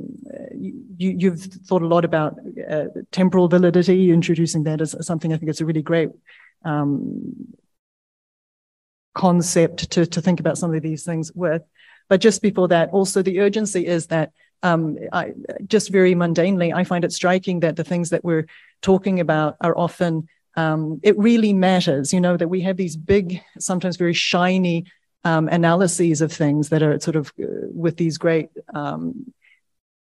you, 0.97 1.31
have 1.31 1.41
thought 1.41 1.83
a 1.83 1.87
lot 1.87 2.05
about 2.05 2.39
uh, 2.71 2.87
temporal 3.13 3.49
validity, 3.49 4.11
introducing 4.11 4.65
that 4.65 4.81
as 4.81 4.97
something 5.07 5.33
I 5.33 5.37
think 5.37 5.51
it's 5.51 5.61
a 5.61 5.67
really 5.67 5.83
great 5.83 6.11
um, 6.65 7.55
concept 9.15 9.91
to, 9.93 10.07
to 10.07 10.21
think 10.21 10.41
about 10.41 10.59
some 10.59 10.75
of 10.75 10.83
these 10.83 11.05
things 11.05 11.33
with. 11.35 11.63
But 12.09 12.21
just 12.21 12.43
before 12.43 12.69
that, 12.69 12.91
also 12.91 13.23
the 13.23 13.41
urgency 13.41 13.87
is 13.87 14.09
that 14.09 14.33
um, 14.63 14.97
I, 15.13 15.33
just 15.67 15.91
very 15.91 16.15
mundanely, 16.15 16.75
I 16.75 16.85
find 16.85 17.05
it 17.05 17.13
striking 17.13 17.61
that 17.61 17.77
the 17.77 17.85
things 17.85 18.11
that 18.11 18.25
we're 18.25 18.47
talking 18.81 19.21
about 19.21 19.57
are 19.61 19.77
often, 19.77 20.27
um, 20.57 21.01
it 21.03 21.19
really 21.19 21.53
matters, 21.53 22.13
you 22.13 22.21
know, 22.21 22.37
that 22.37 22.49
we 22.49 22.63
have 22.63 22.77
these 22.77 22.97
big, 22.97 23.43
sometimes 23.59 23.97
very 23.97 24.15
shiny 24.15 24.87
um, 25.25 25.49
analyses 25.49 26.21
of 26.21 26.33
things 26.33 26.69
that 26.69 26.83
are 26.83 27.01
sort 27.01 27.17
of 27.17 27.33
uh, 27.43 27.47
with 27.73 27.97
these 27.97 28.19
great 28.19 28.51
um, 28.75 29.33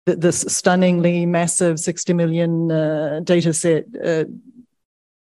th- 0.05 0.20
this 0.20 0.41
stunningly 0.41 1.26
massive 1.26 1.80
60 1.80 2.13
million 2.13 2.72
uh, 2.72 3.22
data 3.24 3.53
set 3.53 3.86
uh, 4.03 4.26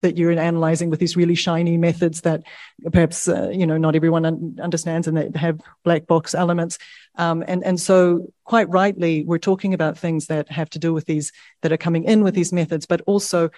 that 0.02 0.16
you're 0.16 0.32
analyzing 0.32 0.88
with 0.88 0.98
these 0.98 1.16
really 1.16 1.34
shiny 1.34 1.76
methods 1.76 2.22
that 2.22 2.42
perhaps 2.90 3.28
uh, 3.28 3.50
you 3.50 3.66
know 3.66 3.76
not 3.76 3.94
everyone 3.94 4.24
un- 4.24 4.58
understands 4.62 5.06
and 5.06 5.16
that 5.16 5.36
have 5.36 5.60
black 5.84 6.06
box 6.06 6.34
elements. 6.34 6.78
Um, 7.16 7.44
and 7.46 7.62
and 7.64 7.78
so 7.78 8.32
quite 8.44 8.68
rightly 8.70 9.24
we're 9.24 9.38
talking 9.38 9.74
about 9.74 9.98
things 9.98 10.26
that 10.26 10.48
have 10.50 10.70
to 10.70 10.78
do 10.78 10.94
with 10.94 11.06
these 11.06 11.32
that 11.62 11.72
are 11.72 11.76
coming 11.76 12.04
in 12.04 12.22
with 12.22 12.34
these 12.34 12.52
methods 12.52 12.86
but 12.86 13.02
also 13.06 13.50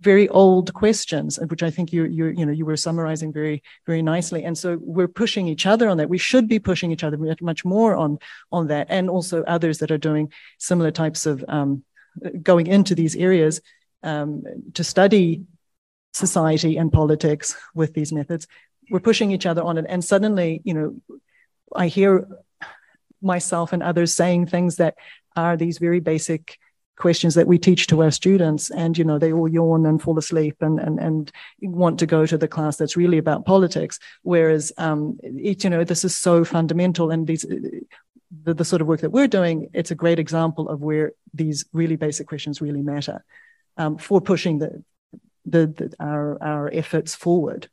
very 0.00 0.28
old 0.28 0.72
questions, 0.72 1.38
which 1.48 1.62
I 1.62 1.70
think 1.70 1.92
you 1.92 2.04
you 2.04 2.26
you 2.26 2.46
know 2.46 2.52
you 2.52 2.64
were 2.64 2.76
summarizing 2.76 3.32
very 3.32 3.62
very 3.86 4.02
nicely. 4.02 4.44
And 4.44 4.56
so 4.56 4.78
we're 4.80 5.08
pushing 5.08 5.46
each 5.46 5.66
other 5.66 5.88
on 5.88 5.96
that. 5.98 6.08
We 6.08 6.18
should 6.18 6.48
be 6.48 6.58
pushing 6.58 6.90
each 6.92 7.04
other 7.04 7.18
much 7.40 7.64
more 7.64 7.96
on 7.96 8.18
on 8.50 8.68
that, 8.68 8.86
and 8.90 9.10
also 9.10 9.42
others 9.44 9.78
that 9.78 9.90
are 9.90 9.98
doing 9.98 10.32
similar 10.58 10.90
types 10.90 11.26
of 11.26 11.44
um, 11.48 11.84
going 12.42 12.66
into 12.66 12.94
these 12.94 13.16
areas 13.16 13.60
um, 14.02 14.42
to 14.74 14.84
study 14.84 15.44
society 16.12 16.76
and 16.76 16.92
politics 16.92 17.56
with 17.74 17.94
these 17.94 18.12
methods. 18.12 18.46
We're 18.90 19.00
pushing 19.00 19.30
each 19.30 19.46
other 19.46 19.62
on 19.62 19.78
it, 19.78 19.86
and 19.88 20.04
suddenly, 20.04 20.62
you 20.64 20.74
know, 20.74 21.18
I 21.74 21.86
hear 21.88 22.26
myself 23.22 23.72
and 23.72 23.82
others 23.82 24.14
saying 24.14 24.46
things 24.46 24.76
that 24.76 24.94
are 25.36 25.56
these 25.56 25.78
very 25.78 26.00
basic 26.00 26.58
questions 27.00 27.34
that 27.34 27.46
we 27.46 27.58
teach 27.58 27.86
to 27.88 28.02
our 28.02 28.10
students 28.10 28.70
and 28.70 28.96
you 28.96 29.04
know 29.04 29.18
they 29.18 29.32
all 29.32 29.48
yawn 29.48 29.86
and 29.86 30.00
fall 30.00 30.18
asleep 30.18 30.56
and 30.60 30.78
and, 30.78 31.00
and 31.00 31.32
want 31.62 31.98
to 31.98 32.06
go 32.06 32.26
to 32.26 32.38
the 32.38 32.48
class 32.48 32.76
that's 32.76 32.96
really 32.96 33.18
about 33.18 33.46
politics. 33.46 33.98
Whereas 34.22 34.72
um, 34.78 35.18
it, 35.22 35.64
you 35.64 35.70
know 35.70 35.82
this 35.82 36.04
is 36.04 36.16
so 36.16 36.44
fundamental 36.44 37.10
and 37.10 37.26
these 37.26 37.46
the, 38.44 38.54
the 38.54 38.64
sort 38.64 38.82
of 38.82 38.86
work 38.86 39.00
that 39.00 39.10
we're 39.10 39.26
doing 39.26 39.68
it's 39.72 39.90
a 39.90 39.96
great 39.96 40.20
example 40.20 40.68
of 40.68 40.80
where 40.80 41.12
these 41.34 41.64
really 41.72 41.96
basic 41.96 42.28
questions 42.28 42.60
really 42.60 42.82
matter 42.82 43.24
um, 43.76 43.98
for 43.98 44.20
pushing 44.20 44.58
the, 44.58 44.84
the, 45.46 45.66
the 45.66 45.92
our 45.98 46.40
our 46.42 46.70
efforts 46.72 47.14
forward 47.14 47.68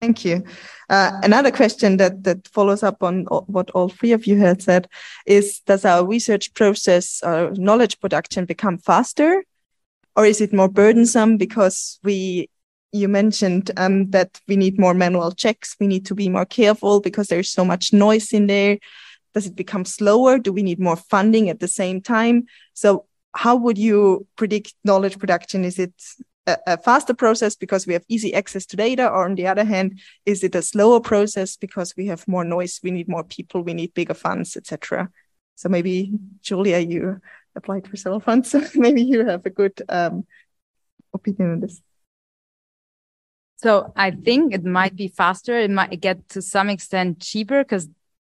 Thank 0.00 0.24
you. 0.24 0.44
Uh, 0.88 1.10
another 1.24 1.50
question 1.50 1.96
that 1.96 2.22
that 2.22 2.46
follows 2.48 2.84
up 2.84 3.02
on 3.02 3.24
what 3.24 3.70
all 3.70 3.88
three 3.88 4.12
of 4.12 4.26
you 4.26 4.38
had 4.38 4.62
said 4.62 4.88
is: 5.26 5.60
Does 5.66 5.84
our 5.84 6.06
research 6.06 6.54
process, 6.54 7.20
or 7.24 7.50
knowledge 7.54 7.98
production, 7.98 8.44
become 8.44 8.78
faster, 8.78 9.42
or 10.14 10.24
is 10.24 10.40
it 10.40 10.52
more 10.52 10.68
burdensome 10.68 11.36
because 11.36 11.98
we? 12.04 12.48
You 12.90 13.06
mentioned 13.06 13.70
um, 13.76 14.08
that 14.12 14.40
we 14.48 14.56
need 14.56 14.80
more 14.80 14.94
manual 14.94 15.32
checks. 15.32 15.76
We 15.78 15.86
need 15.86 16.06
to 16.06 16.14
be 16.14 16.30
more 16.30 16.46
careful 16.46 17.00
because 17.00 17.28
there's 17.28 17.50
so 17.50 17.62
much 17.62 17.92
noise 17.92 18.32
in 18.32 18.46
there. 18.46 18.78
Does 19.34 19.44
it 19.44 19.54
become 19.54 19.84
slower? 19.84 20.38
Do 20.38 20.54
we 20.54 20.62
need 20.62 20.80
more 20.80 20.96
funding 20.96 21.50
at 21.50 21.60
the 21.60 21.68
same 21.68 22.00
time? 22.00 22.46
So, 22.72 23.04
how 23.34 23.56
would 23.56 23.76
you 23.76 24.26
predict 24.36 24.72
knowledge 24.84 25.18
production? 25.18 25.66
Is 25.66 25.78
it 25.78 25.92
a, 26.66 26.78
faster 26.78 27.14
process 27.14 27.54
because 27.54 27.86
we 27.86 27.92
have 27.92 28.04
easy 28.08 28.34
access 28.34 28.66
to 28.66 28.76
data 28.76 29.08
or 29.08 29.24
on 29.24 29.34
the 29.34 29.46
other 29.46 29.64
hand 29.64 30.00
is 30.26 30.42
it 30.44 30.54
a 30.54 30.62
slower 30.62 31.00
process 31.00 31.56
because 31.56 31.94
we 31.96 32.06
have 32.06 32.26
more 32.28 32.44
noise 32.44 32.80
we 32.82 32.90
need 32.90 33.08
more 33.08 33.24
people 33.24 33.62
we 33.62 33.74
need 33.74 33.94
bigger 33.94 34.14
funds 34.14 34.56
etc 34.56 35.08
so 35.54 35.68
maybe 35.68 36.12
julia 36.40 36.78
you 36.78 37.20
applied 37.56 37.86
for 37.86 37.96
several 37.96 38.20
funds 38.20 38.50
so 38.50 38.62
maybe 38.74 39.02
you 39.02 39.26
have 39.26 39.44
a 39.46 39.50
good 39.50 39.80
um, 39.88 40.26
opinion 41.14 41.52
on 41.52 41.60
this 41.60 41.80
so 43.60 43.92
I 43.96 44.12
think 44.12 44.54
it 44.54 44.64
might 44.64 44.94
be 44.94 45.08
faster. 45.08 45.58
It 45.58 45.70
might 45.70 46.00
get 46.00 46.28
to 46.28 46.40
some 46.40 46.70
extent 46.70 47.20
cheaper 47.20 47.64
because 47.64 47.88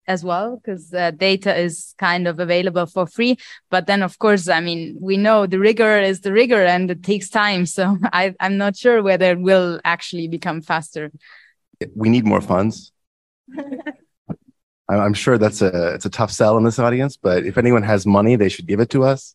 as 0.07 0.25
well 0.25 0.57
because 0.57 0.93
uh, 0.93 1.11
data 1.11 1.57
is 1.57 1.95
kind 1.99 2.27
of 2.29 2.39
available 2.39 2.87
for 2.87 3.07
free. 3.07 3.37
But 3.71 3.87
then 3.87 4.03
of 4.03 4.19
course 4.19 4.49
i 4.49 4.61
mean 4.61 4.97
we 5.01 5.17
know 5.17 5.47
the 5.47 5.59
rigor 5.59 5.99
is 5.99 6.21
the 6.21 6.33
rigor 6.33 6.65
and 6.65 6.91
it 6.91 7.03
takes 7.03 7.29
time. 7.29 7.67
So 7.75 7.99
I, 8.13 8.35
i'm 8.39 8.57
not 8.57 8.77
sure 8.77 9.03
whether 9.03 9.33
it 9.33 9.41
will 9.41 9.81
actually 9.85 10.29
become 10.29 10.61
faster. 10.63 11.11
We 11.95 12.09
need 12.09 12.25
more 12.25 12.41
funds. 12.41 12.93
I'm 14.89 15.15
sure 15.15 15.39
that's 15.39 15.61
a 15.63 15.95
it's 15.95 16.05
a 16.05 16.11
tough 16.11 16.31
sell 16.31 16.57
in 16.57 16.65
this 16.65 16.79
audience 16.79 17.17
but 17.17 17.45
if 17.47 17.59
anyone 17.59 17.83
has 17.83 18.07
money 18.07 18.37
they 18.37 18.49
should 18.49 18.67
give 18.67 18.81
it 18.81 18.91
to 18.91 19.05
us. 19.05 19.35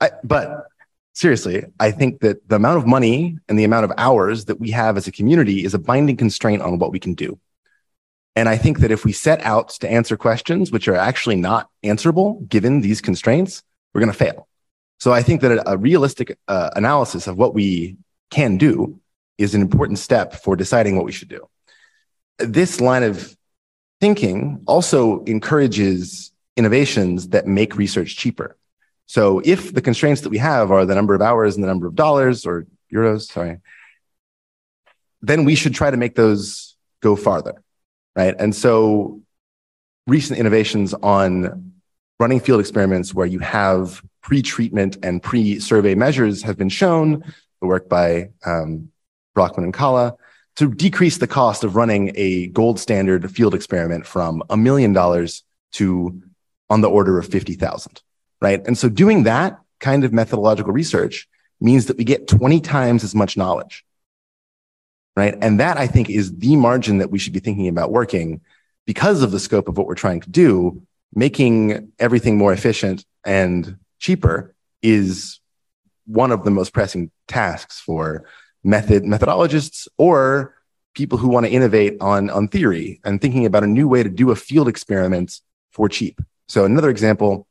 I, 0.00 0.10
but 0.24 0.66
seriously 1.12 1.64
i 1.78 1.92
think 1.92 2.20
that 2.20 2.46
the 2.48 2.56
amount 2.56 2.78
of 2.78 2.86
money 2.86 3.38
and 3.48 3.56
the 3.56 3.64
amount 3.64 3.84
of 3.84 3.92
hours 3.96 4.46
that 4.46 4.58
we 4.58 4.70
have 4.72 4.96
as 4.96 5.06
a 5.06 5.12
community 5.12 5.64
is 5.64 5.72
a 5.72 5.78
binding 5.78 6.16
constraint 6.16 6.60
on 6.60 6.78
what 6.80 6.90
we 6.90 6.98
can 6.98 7.14
do 7.14 7.38
and 8.36 8.48
I 8.48 8.56
think 8.56 8.80
that 8.80 8.90
if 8.90 9.04
we 9.04 9.12
set 9.12 9.40
out 9.42 9.70
to 9.80 9.90
answer 9.90 10.16
questions 10.16 10.72
which 10.72 10.88
are 10.88 10.96
actually 10.96 11.36
not 11.36 11.68
answerable 11.82 12.40
given 12.48 12.80
these 12.80 13.00
constraints, 13.00 13.62
we're 13.92 14.00
going 14.00 14.12
to 14.12 14.18
fail. 14.18 14.48
So 14.98 15.12
I 15.12 15.22
think 15.22 15.40
that 15.42 15.62
a, 15.66 15.76
realistic 15.76 16.36
uh, 16.48 16.70
analysis 16.74 17.26
of 17.26 17.36
what 17.36 17.54
we 17.54 17.96
can 18.30 18.56
do 18.56 19.00
is 19.38 19.54
an 19.54 19.60
important 19.60 19.98
step 19.98 20.34
for 20.34 20.56
deciding 20.56 20.96
what 20.96 21.04
we 21.04 21.12
should 21.12 21.28
do. 21.28 21.48
This 22.38 22.80
line 22.80 23.02
of 23.02 23.36
thinking 24.00 24.62
also 24.66 25.22
encourages 25.24 26.32
innovations 26.56 27.28
that 27.28 27.46
make 27.46 27.76
research 27.76 28.16
cheaper. 28.16 28.56
So 29.06 29.40
if 29.44 29.72
the 29.72 29.82
constraints 29.82 30.22
that 30.22 30.30
we 30.30 30.38
have 30.38 30.72
are 30.72 30.86
the 30.86 30.94
number 30.94 31.14
of 31.14 31.22
hours 31.22 31.54
and 31.54 31.62
the 31.62 31.68
number 31.68 31.86
of 31.86 31.94
dollars 31.94 32.46
or 32.46 32.66
euros, 32.92 33.22
sorry, 33.22 33.58
then 35.22 35.44
we 35.44 35.54
should 35.54 35.74
try 35.74 35.90
to 35.90 35.96
make 35.96 36.14
those 36.14 36.76
go 37.00 37.14
farther 37.14 37.63
right? 38.16 38.34
And 38.38 38.54
so 38.54 39.20
recent 40.06 40.38
innovations 40.38 40.94
on 40.94 41.72
running 42.20 42.40
field 42.40 42.60
experiments 42.60 43.14
where 43.14 43.26
you 43.26 43.38
have 43.40 44.02
pre-treatment 44.22 44.96
and 45.02 45.22
pre-survey 45.22 45.94
measures 45.94 46.42
have 46.42 46.56
been 46.56 46.68
shown, 46.68 47.24
the 47.60 47.66
work 47.66 47.88
by 47.88 48.30
um, 48.46 48.90
Broockman 49.34 49.64
and 49.64 49.74
Kalla, 49.74 50.16
to 50.56 50.72
decrease 50.72 51.18
the 51.18 51.26
cost 51.26 51.64
of 51.64 51.76
running 51.76 52.12
a 52.14 52.46
gold 52.48 52.78
standard 52.78 53.30
field 53.30 53.54
experiment 53.54 54.06
from 54.06 54.42
a 54.48 54.56
million 54.56 54.92
dollars 54.92 55.42
to 55.72 56.22
on 56.70 56.80
the 56.80 56.88
order 56.88 57.18
of 57.18 57.26
50,000, 57.26 58.02
right? 58.40 58.64
And 58.66 58.78
so 58.78 58.88
doing 58.88 59.24
that 59.24 59.58
kind 59.80 60.04
of 60.04 60.12
methodological 60.12 60.72
research 60.72 61.28
means 61.60 61.86
that 61.86 61.96
we 61.96 62.04
get 62.04 62.28
20 62.28 62.60
times 62.60 63.04
as 63.04 63.14
much 63.14 63.36
knowledge 63.36 63.84
right? 65.16 65.36
And 65.40 65.60
that 65.60 65.76
I 65.76 65.86
think 65.86 66.10
is 66.10 66.36
the 66.36 66.56
margin 66.56 66.98
that 66.98 67.10
we 67.10 67.18
should 67.18 67.32
be 67.32 67.40
thinking 67.40 67.68
about 67.68 67.92
working 67.92 68.40
because 68.86 69.22
of 69.22 69.30
the 69.30 69.40
scope 69.40 69.68
of 69.68 69.78
what 69.78 69.86
we're 69.86 69.94
trying 69.94 70.20
to 70.20 70.30
do. 70.30 70.82
Making 71.14 71.92
everything 72.00 72.36
more 72.36 72.52
efficient 72.52 73.04
and 73.24 73.76
cheaper 74.00 74.52
is 74.82 75.38
one 76.06 76.32
of 76.32 76.44
the 76.44 76.50
most 76.50 76.72
pressing 76.72 77.10
tasks 77.28 77.80
for 77.80 78.24
method 78.64 79.04
methodologists 79.04 79.86
or 79.96 80.54
people 80.94 81.18
who 81.18 81.28
want 81.28 81.46
to 81.46 81.52
innovate 81.52 81.96
on, 82.00 82.30
on 82.30 82.48
theory 82.48 83.00
and 83.04 83.20
thinking 83.20 83.46
about 83.46 83.64
a 83.64 83.68
new 83.68 83.86
way 83.86 84.02
to 84.02 84.08
do 84.08 84.30
a 84.30 84.36
field 84.36 84.68
experiment 84.68 85.40
for 85.70 85.88
cheap. 85.88 86.20
So 86.48 86.64
another 86.64 86.90
example, 86.90 87.46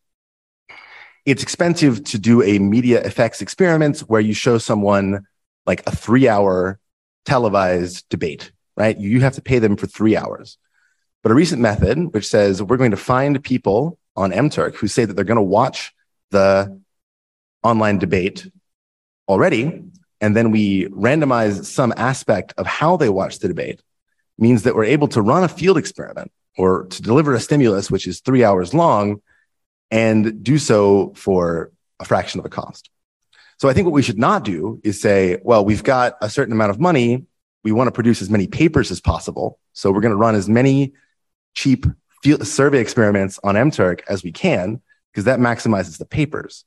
it's 1.26 1.44
expensive 1.44 2.04
to 2.06 2.18
do 2.18 2.42
a 2.42 2.60
media 2.60 3.02
effects 3.02 3.42
experiment 3.42 4.00
where 4.02 4.22
you 4.22 4.34
show 4.34 4.58
someone 4.58 5.26
like 5.66 5.86
a 5.88 5.96
three 5.96 6.28
hour 6.28 6.80
televised 7.26 8.08
debate, 8.10 8.52
right? 8.76 8.98
You 8.98 9.22
have 9.22 9.36
to 9.36 9.42
pay 9.42 9.60
them 9.60 9.78
for 9.78 9.88
three 9.88 10.16
hours. 10.16 10.58
But 11.22 11.32
a 11.32 11.36
recent 11.36 11.62
method, 11.62 12.14
which 12.14 12.28
says 12.28 12.62
we're 12.62 12.78
going 12.78 12.92
to 12.92 12.98
find 12.98 13.42
people 13.44 13.98
on 14.16 14.32
MTurk 14.32 14.76
who 14.76 14.88
say 14.88 15.06
that 15.06 15.14
they're 15.16 15.26
going 15.26 15.38
to 15.38 15.42
watch 15.42 15.94
the 16.32 16.82
online 17.64 17.98
debate 17.98 18.50
already, 19.28 19.84
and 20.20 20.36
then 20.36 20.52
we 20.52 20.88
randomize 20.88 21.66
some 21.66 21.94
aspect 21.96 22.54
of 22.58 22.66
how 22.66 22.98
they 22.98 23.10
watch 23.10 23.40
the 23.40 23.48
debate, 23.48 23.82
means 24.38 24.64
that 24.64 24.76
we're 24.76 24.84
able 24.84 25.08
to 25.10 25.22
run 25.22 25.44
a 25.44 25.48
field 25.48 25.78
experiment 25.78 26.32
or 26.58 26.86
to 26.86 27.02
deliver 27.02 27.34
a 27.34 27.40
stimulus, 27.40 27.90
which 27.90 28.06
is 28.06 28.20
three 28.20 28.44
hours 28.44 28.74
long, 28.74 29.22
and 29.92 30.44
do 30.44 30.58
so 30.58 31.14
for 31.16 31.72
a 32.00 32.06
fraction 32.06 32.40
of 32.40 32.44
the 32.44 32.50
cost. 32.50 32.90
So 33.64 33.70
I 33.70 33.74
think 33.74 33.86
what 33.86 33.94
we 33.94 34.02
should 34.02 34.20
not 34.20 34.44
do 34.44 34.82
is 34.84 35.00
say, 35.00 35.40
well, 35.42 35.64
we've 35.64 35.86
got 35.86 36.18
a 36.20 36.30
certain 36.30 36.52
amount 36.52 36.72
of 36.72 36.82
money. 36.82 37.26
We 37.64 37.72
want 37.72 37.88
to 37.88 37.94
produce 37.94 38.22
as 38.22 38.30
many 38.30 38.46
papers 38.46 38.92
as 38.92 39.00
possible. 39.00 39.58
So 39.72 39.90
we're 39.90 40.02
going 40.02 40.12
to 40.12 40.18
run 40.18 40.36
as 40.36 40.50
many 40.50 40.92
cheap 41.54 41.86
survey 42.42 42.82
experiments 42.82 43.40
on 43.42 43.56
MTurk 43.56 44.02
as 44.10 44.22
we 44.22 44.34
can, 44.34 44.82
because 45.14 45.24
that 45.24 45.40
maximizes 45.40 45.98
the 45.98 46.04
papers, 46.04 46.66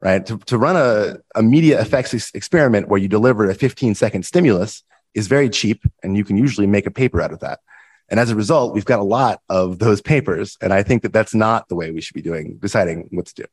right? 0.00 0.24
To, 0.26 0.38
to 0.38 0.58
run 0.58 0.76
a, 0.76 1.16
a 1.34 1.42
media 1.42 1.80
effects 1.80 2.14
ex- 2.14 2.30
experiment 2.34 2.86
where 2.86 3.00
you 3.00 3.08
deliver 3.08 3.50
a 3.50 3.54
15 3.54 3.96
second 3.96 4.24
stimulus 4.24 4.84
is 5.14 5.26
very 5.26 5.50
cheap, 5.50 5.82
and 6.04 6.16
you 6.16 6.22
can 6.24 6.36
usually 6.36 6.68
make 6.68 6.86
a 6.86 6.92
paper 6.92 7.20
out 7.20 7.32
of 7.32 7.40
that. 7.40 7.58
And 8.10 8.20
as 8.20 8.30
a 8.30 8.36
result, 8.36 8.74
we've 8.74 8.84
got 8.84 9.00
a 9.00 9.02
lot 9.02 9.40
of 9.48 9.80
those 9.80 10.00
papers. 10.00 10.56
And 10.60 10.72
I 10.72 10.84
think 10.84 11.02
that 11.02 11.12
that's 11.12 11.34
not 11.34 11.66
the 11.66 11.74
way 11.74 11.90
we 11.90 12.00
should 12.00 12.14
be 12.14 12.22
doing, 12.22 12.58
deciding 12.58 13.08
what 13.10 13.26
to 13.26 13.34
do. 13.34 13.44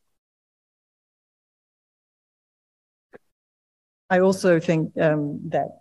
I 4.09 4.19
also 4.19 4.59
think 4.59 4.97
um, 4.99 5.39
that 5.49 5.79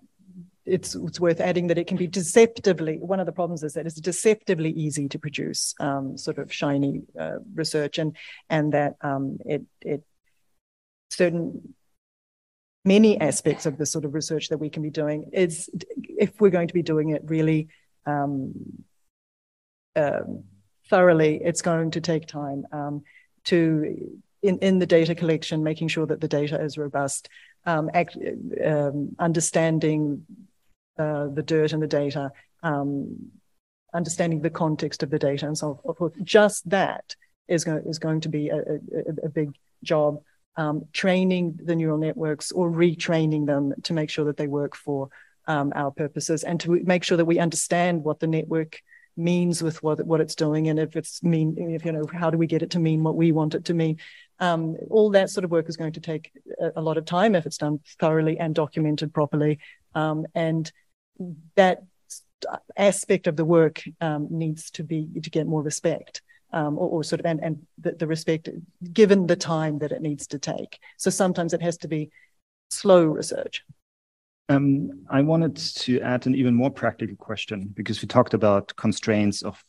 it's, 0.65 0.95
it's 0.95 1.21
worth 1.21 1.41
adding 1.41 1.67
that 1.67 1.79
it 1.79 1.87
can 1.87 1.99
be 1.99 2.07
deceptively, 2.07 2.99
one 2.99 3.21
of 3.21 3.27
the 3.27 3.33
problems 3.33 3.63
is 3.63 3.75
that 3.75 3.87
it's 3.87 4.01
deceptively 4.01 4.71
easy 4.71 5.09
to 5.09 5.19
produce 5.19 5.75
um, 5.79 6.17
sort 6.17 6.39
of 6.39 6.53
shiny 6.53 7.03
uh, 7.19 7.39
research 7.55 7.99
and, 7.99 8.17
and 8.49 8.73
that 8.73 8.95
um, 9.03 9.39
it, 9.45 9.63
it 9.83 10.03
certain 11.11 11.75
many 12.85 13.21
aspects 13.21 13.67
of 13.67 13.79
the 13.79 13.87
sort 13.87 14.05
of 14.05 14.15
research 14.15 14.49
that 14.49 14.59
we 14.59 14.71
can 14.71 14.83
be 14.83 14.91
doing 14.91 15.31
is 15.33 15.71
if 15.99 16.41
we're 16.41 16.51
going 16.51 16.69
to 16.69 16.75
be 16.75 16.83
doing 16.83 17.11
it 17.11 17.23
really 17.27 17.69
um, 18.07 18.53
um, 19.97 20.45
thoroughly, 20.89 21.41
it's 21.43 21.63
going 21.63 21.91
to 21.93 22.01
take 22.01 22.27
time 22.27 22.67
um, 22.73 23.03
to 23.45 24.21
in, 24.43 24.59
in 24.59 24.79
the 24.79 24.87
data 24.87 25.15
collection, 25.15 25.63
making 25.63 25.89
sure 25.89 26.07
that 26.07 26.21
the 26.21 26.29
data 26.29 26.61
is 26.61 26.77
robust, 26.77 27.31
um, 27.67 27.91
act, 27.95 28.17
um, 28.65 29.15
understanding 29.19 30.25
uh, 30.99 31.29
the 31.29 31.43
dirt 31.43 31.73
and 31.73 31.83
the 31.83 31.87
data, 31.87 32.31
um, 32.63 33.31
understanding 33.93 34.41
the 34.41 34.51
context 34.51 35.03
of 35.03 35.11
the 35.11 35.19
data, 35.19 35.47
and 35.47 35.57
so 35.57 35.81
forth. 35.97 36.15
Just 36.23 36.69
that 36.71 37.15
is 37.49 37.65
going 37.65 37.83
is 37.87 37.99
going 37.99 38.21
to 38.21 38.29
be 38.29 38.49
a, 38.49 38.59
a, 38.59 39.25
a 39.25 39.29
big 39.29 39.53
job. 39.83 40.21
Um, 40.57 40.85
training 40.93 41.59
the 41.65 41.75
neural 41.75 41.99
networks 41.99 42.53
or 42.53 42.71
retraining 42.71 43.45
them 43.45 43.75
to 43.83 43.93
make 43.93 44.09
sure 44.09 44.27
that 44.27 44.37
they 44.37 44.47
work 44.47 44.77
for 44.77 45.09
um, 45.47 45.73
our 45.75 45.91
purposes 45.91 46.45
and 46.45 46.61
to 46.61 46.81
make 46.85 47.03
sure 47.03 47.17
that 47.17 47.25
we 47.25 47.41
understand 47.41 48.05
what 48.05 48.21
the 48.21 48.29
network 48.29 48.81
means 49.17 49.63
with 49.63 49.83
what 49.83 50.05
what 50.05 50.21
it's 50.21 50.35
doing 50.35 50.69
and 50.69 50.79
if 50.79 50.97
it's 50.97 51.23
mean 51.23 51.55
if 51.57 51.85
you 51.85 51.93
know 51.93 52.05
how 52.13 52.31
do 52.31 52.39
we 52.39 52.49
get 52.49 52.63
it 52.63 52.71
to 52.71 52.81
mean 52.81 53.05
what 53.05 53.15
we 53.15 53.31
want 53.31 53.55
it 53.55 53.65
to 53.67 53.75
mean 53.75 53.97
um, 54.41 54.77
all 54.91 55.11
that 55.11 55.31
sort 55.31 55.45
of 55.45 55.51
work 55.51 55.69
is 55.69 55.77
going 55.77 55.93
to 55.93 56.01
take 56.01 56.33
a, 56.61 56.73
a, 56.77 56.83
lot 56.83 56.99
of 56.99 57.05
time 57.05 57.35
if 57.35 57.47
it's 57.47 57.59
done 57.59 57.81
thoroughly 58.01 58.39
and 58.39 58.55
documented 58.55 59.15
properly. 59.15 59.59
Um, 59.95 60.27
and 60.35 60.71
that 61.55 61.83
aspect 62.77 63.27
of 63.27 63.37
the 63.37 63.45
work 63.45 63.83
um, 64.01 64.29
needs 64.31 64.71
to 64.73 64.85
be 64.85 65.09
to 65.23 65.31
get 65.31 65.47
more 65.47 65.63
respect 65.63 66.23
um, 66.53 66.79
or, 66.79 66.89
or, 66.89 67.05
sort 67.05 67.21
of 67.21 67.27
and, 67.27 67.41
and 67.43 67.67
the, 67.79 67.93
the 67.93 68.07
respect 68.07 68.49
given 68.93 69.27
the 69.27 69.37
time 69.37 69.79
that 69.79 69.93
it 69.93 70.03
needs 70.03 70.27
to 70.29 70.39
take. 70.39 70.79
So 70.99 71.11
sometimes 71.11 71.53
it 71.53 71.63
has 71.63 71.79
to 71.79 71.89
be 71.89 72.11
slow 72.71 73.05
research. 73.05 73.63
Um, 74.49 75.07
I 75.11 75.23
wanted 75.23 75.57
to 75.57 76.01
add 76.01 76.27
an 76.27 76.35
even 76.35 76.55
more 76.55 76.71
practical 76.71 77.17
question 77.17 77.71
because 77.75 78.03
we 78.03 78.09
talked 78.09 78.35
about 78.35 78.75
constraints 78.77 79.43
of 79.43 79.63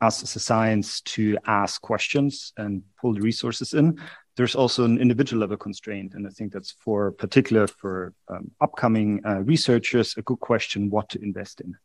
us 0.00 0.22
as 0.22 0.36
a 0.36 0.40
science 0.40 1.00
to 1.02 1.36
ask 1.46 1.80
questions 1.80 2.52
and 2.56 2.82
pull 3.00 3.14
the 3.14 3.20
resources 3.20 3.74
in. 3.74 4.00
There's 4.36 4.54
also 4.54 4.84
an 4.84 4.98
individual 4.98 5.40
level 5.40 5.56
constraint, 5.56 6.14
and 6.14 6.26
I 6.26 6.30
think 6.30 6.52
that's 6.52 6.72
for 6.72 7.12
particular 7.12 7.66
for 7.66 8.14
um, 8.28 8.50
upcoming 8.60 9.20
uh, 9.26 9.40
researchers 9.40 10.14
a 10.16 10.22
good 10.22 10.40
question 10.40 10.88
what 10.88 11.08
to 11.10 11.22
invest 11.22 11.60
in, 11.60 11.76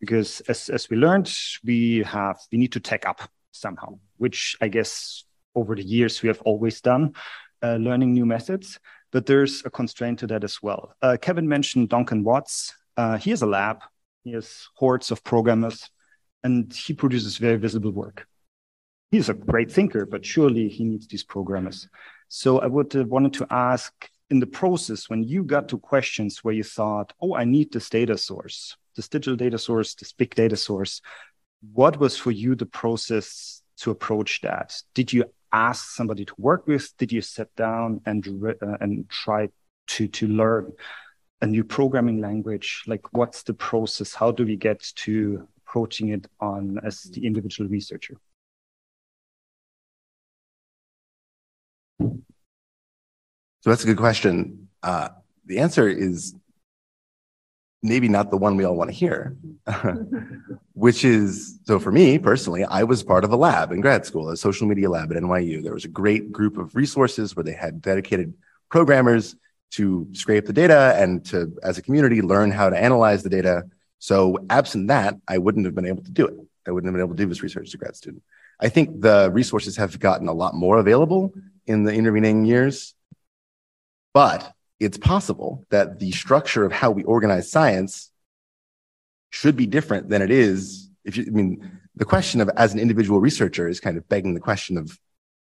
because 0.00 0.40
as 0.42 0.68
as 0.68 0.90
we 0.90 0.96
learned, 0.96 1.32
we 1.64 2.02
have 2.02 2.38
we 2.50 2.58
need 2.58 2.72
to 2.72 2.80
tech 2.80 3.06
up 3.06 3.30
somehow, 3.52 3.98
which 4.18 4.56
I 4.60 4.68
guess 4.68 5.24
over 5.54 5.74
the 5.74 5.84
years 5.84 6.22
we 6.22 6.28
have 6.28 6.42
always 6.42 6.80
done, 6.80 7.14
uh, 7.62 7.76
learning 7.76 8.12
new 8.12 8.26
methods 8.26 8.78
but 9.12 9.26
there's 9.26 9.64
a 9.64 9.70
constraint 9.70 10.18
to 10.18 10.26
that 10.26 10.42
as 10.42 10.62
well. 10.62 10.96
Uh, 11.00 11.16
Kevin 11.20 11.46
mentioned 11.46 11.90
Duncan 11.90 12.24
Watts. 12.24 12.74
Uh, 12.96 13.18
he 13.18 13.30
has 13.30 13.42
a 13.42 13.46
lab, 13.46 13.82
he 14.24 14.32
has 14.32 14.66
hordes 14.74 15.10
of 15.10 15.22
programmers, 15.22 15.88
and 16.44 16.72
he 16.72 16.92
produces 16.92 17.38
very 17.38 17.56
visible 17.56 17.90
work. 17.90 18.26
He's 19.10 19.28
a 19.28 19.34
great 19.34 19.70
thinker, 19.70 20.06
but 20.06 20.24
surely 20.24 20.68
he 20.68 20.84
needs 20.84 21.06
these 21.06 21.24
programmers. 21.24 21.88
So 22.28 22.60
I 22.60 22.66
would 22.66 22.94
wanted 23.08 23.34
to 23.34 23.46
ask 23.50 23.92
in 24.30 24.40
the 24.40 24.46
process 24.46 25.10
when 25.10 25.22
you 25.22 25.44
got 25.44 25.68
to 25.68 25.78
questions 25.78 26.42
where 26.42 26.54
you 26.54 26.64
thought, 26.64 27.12
oh, 27.20 27.34
I 27.34 27.44
need 27.44 27.70
this 27.70 27.90
data 27.90 28.16
source, 28.16 28.74
this 28.96 29.08
digital 29.08 29.36
data 29.36 29.58
source, 29.58 29.94
this 29.94 30.12
big 30.12 30.34
data 30.34 30.56
source. 30.56 31.02
What 31.74 32.00
was 32.00 32.16
for 32.16 32.30
you 32.30 32.54
the 32.54 32.64
process 32.64 33.62
to 33.78 33.90
approach 33.90 34.40
that? 34.40 34.74
Did 34.94 35.12
you 35.12 35.24
ask 35.52 35.90
somebody 35.90 36.24
to 36.24 36.34
work 36.38 36.66
with? 36.66 36.96
Did 36.96 37.12
you 37.12 37.20
sit 37.20 37.54
down 37.56 38.00
and 38.06 38.26
uh, 38.26 38.78
and 38.80 39.08
try 39.10 39.50
to 39.88 40.08
to 40.08 40.26
learn 40.26 40.72
a 41.42 41.46
new 41.46 41.64
programming 41.64 42.22
language? 42.22 42.84
Like, 42.86 43.12
what's 43.12 43.42
the 43.42 43.54
process? 43.54 44.14
How 44.14 44.30
do 44.30 44.46
we 44.46 44.56
get 44.56 44.80
to 45.04 45.46
approaching 45.72 46.10
it 46.10 46.26
on 46.38 46.78
as 46.84 47.02
the 47.04 47.24
individual 47.26 47.68
researcher? 47.70 48.14
So 51.98 52.10
that's 53.70 53.82
a 53.82 53.86
good 53.86 53.96
question. 53.96 54.68
Uh, 54.82 55.08
the 55.46 55.58
answer 55.58 55.88
is 55.88 56.34
maybe 57.82 58.08
not 58.08 58.30
the 58.30 58.36
one 58.36 58.56
we 58.56 58.64
all 58.64 58.76
want 58.76 58.90
to 58.90 58.96
hear, 58.96 59.36
which 60.74 61.04
is 61.04 61.58
so 61.64 61.78
for 61.78 61.90
me 61.90 62.18
personally, 62.18 62.64
I 62.64 62.82
was 62.82 63.02
part 63.02 63.24
of 63.24 63.32
a 63.32 63.36
lab 63.36 63.72
in 63.72 63.80
grad 63.80 64.04
school, 64.04 64.28
a 64.28 64.36
social 64.36 64.68
media 64.68 64.90
lab 64.90 65.10
at 65.10 65.16
NYU. 65.22 65.62
There 65.62 65.72
was 65.72 65.86
a 65.86 65.88
great 65.88 66.32
group 66.32 66.58
of 66.58 66.74
resources 66.74 67.34
where 67.34 67.44
they 67.44 67.54
had 67.54 67.80
dedicated 67.80 68.34
programmers 68.68 69.36
to 69.72 70.06
scrape 70.12 70.44
the 70.44 70.52
data 70.52 70.94
and 70.98 71.24
to, 71.26 71.56
as 71.62 71.78
a 71.78 71.82
community, 71.82 72.20
learn 72.20 72.50
how 72.50 72.68
to 72.68 72.76
analyze 72.76 73.22
the 73.22 73.30
data. 73.30 73.64
So, 74.02 74.36
absent 74.50 74.88
that, 74.88 75.14
I 75.28 75.38
wouldn't 75.38 75.64
have 75.64 75.76
been 75.76 75.86
able 75.86 76.02
to 76.02 76.10
do 76.10 76.26
it. 76.26 76.34
I 76.66 76.72
wouldn't 76.72 76.88
have 76.88 76.94
been 76.94 77.06
able 77.06 77.14
to 77.14 77.22
do 77.22 77.28
this 77.28 77.40
research 77.40 77.68
as 77.68 77.74
a 77.74 77.76
grad 77.76 77.94
student. 77.94 78.24
I 78.58 78.68
think 78.68 79.00
the 79.00 79.30
resources 79.32 79.76
have 79.76 80.00
gotten 80.00 80.26
a 80.26 80.32
lot 80.32 80.56
more 80.56 80.78
available 80.78 81.32
in 81.68 81.84
the 81.84 81.92
intervening 81.92 82.44
years, 82.44 82.96
but 84.12 84.52
it's 84.80 84.98
possible 84.98 85.64
that 85.70 86.00
the 86.00 86.10
structure 86.10 86.64
of 86.64 86.72
how 86.72 86.90
we 86.90 87.04
organize 87.04 87.48
science 87.48 88.10
should 89.30 89.56
be 89.56 89.66
different 89.66 90.08
than 90.08 90.20
it 90.20 90.32
is. 90.32 90.90
If 91.04 91.16
you, 91.16 91.26
I 91.28 91.30
mean, 91.30 91.78
the 91.94 92.04
question 92.04 92.40
of 92.40 92.50
as 92.56 92.74
an 92.74 92.80
individual 92.80 93.20
researcher 93.20 93.68
is 93.68 93.78
kind 93.78 93.96
of 93.96 94.08
begging 94.08 94.34
the 94.34 94.40
question 94.40 94.78
of, 94.78 94.98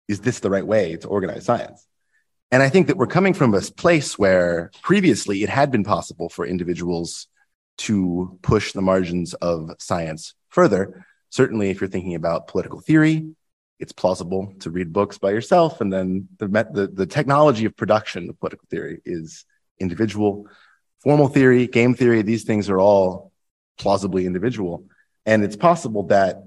is 0.09 0.19
this 0.19 0.41
the 0.41 0.49
right 0.49 0.67
way 0.67 0.97
to 0.97 1.07
organize 1.07 1.45
science? 1.45 1.87
And 2.51 2.61
I 2.61 2.67
think 2.67 2.87
that 2.87 2.97
we're 2.97 3.07
coming 3.07 3.33
from 3.33 3.53
a 3.53 3.61
place 3.61 4.19
where 4.19 4.71
previously 4.81 5.41
it 5.41 5.47
had 5.47 5.71
been 5.71 5.85
possible 5.85 6.27
for 6.27 6.45
individuals 6.45 7.27
to 7.77 8.37
push 8.41 8.73
the 8.73 8.81
margins 8.81 9.33
of 9.35 9.71
science 9.79 10.33
further. 10.49 11.05
Certainly, 11.29 11.69
if 11.69 11.81
you're 11.81 11.89
thinking 11.89 12.15
about 12.15 12.47
political 12.47 12.79
theory, 12.79 13.31
it's 13.79 13.91
plausible 13.91 14.53
to 14.59 14.69
read 14.69 14.93
books 14.93 15.17
by 15.17 15.31
yourself. 15.31 15.81
And 15.81 15.91
then 15.91 16.27
the, 16.37 16.47
the, 16.47 16.87
the 16.93 17.05
technology 17.05 17.65
of 17.65 17.75
production 17.75 18.29
of 18.29 18.39
political 18.39 18.67
theory 18.69 19.01
is 19.05 19.45
individual. 19.79 20.47
Formal 20.99 21.27
theory, 21.27 21.65
game 21.67 21.95
theory, 21.95 22.21
these 22.21 22.43
things 22.43 22.69
are 22.69 22.79
all 22.79 23.31
plausibly 23.79 24.27
individual. 24.27 24.85
And 25.25 25.43
it's 25.43 25.55
possible 25.55 26.03
that 26.03 26.43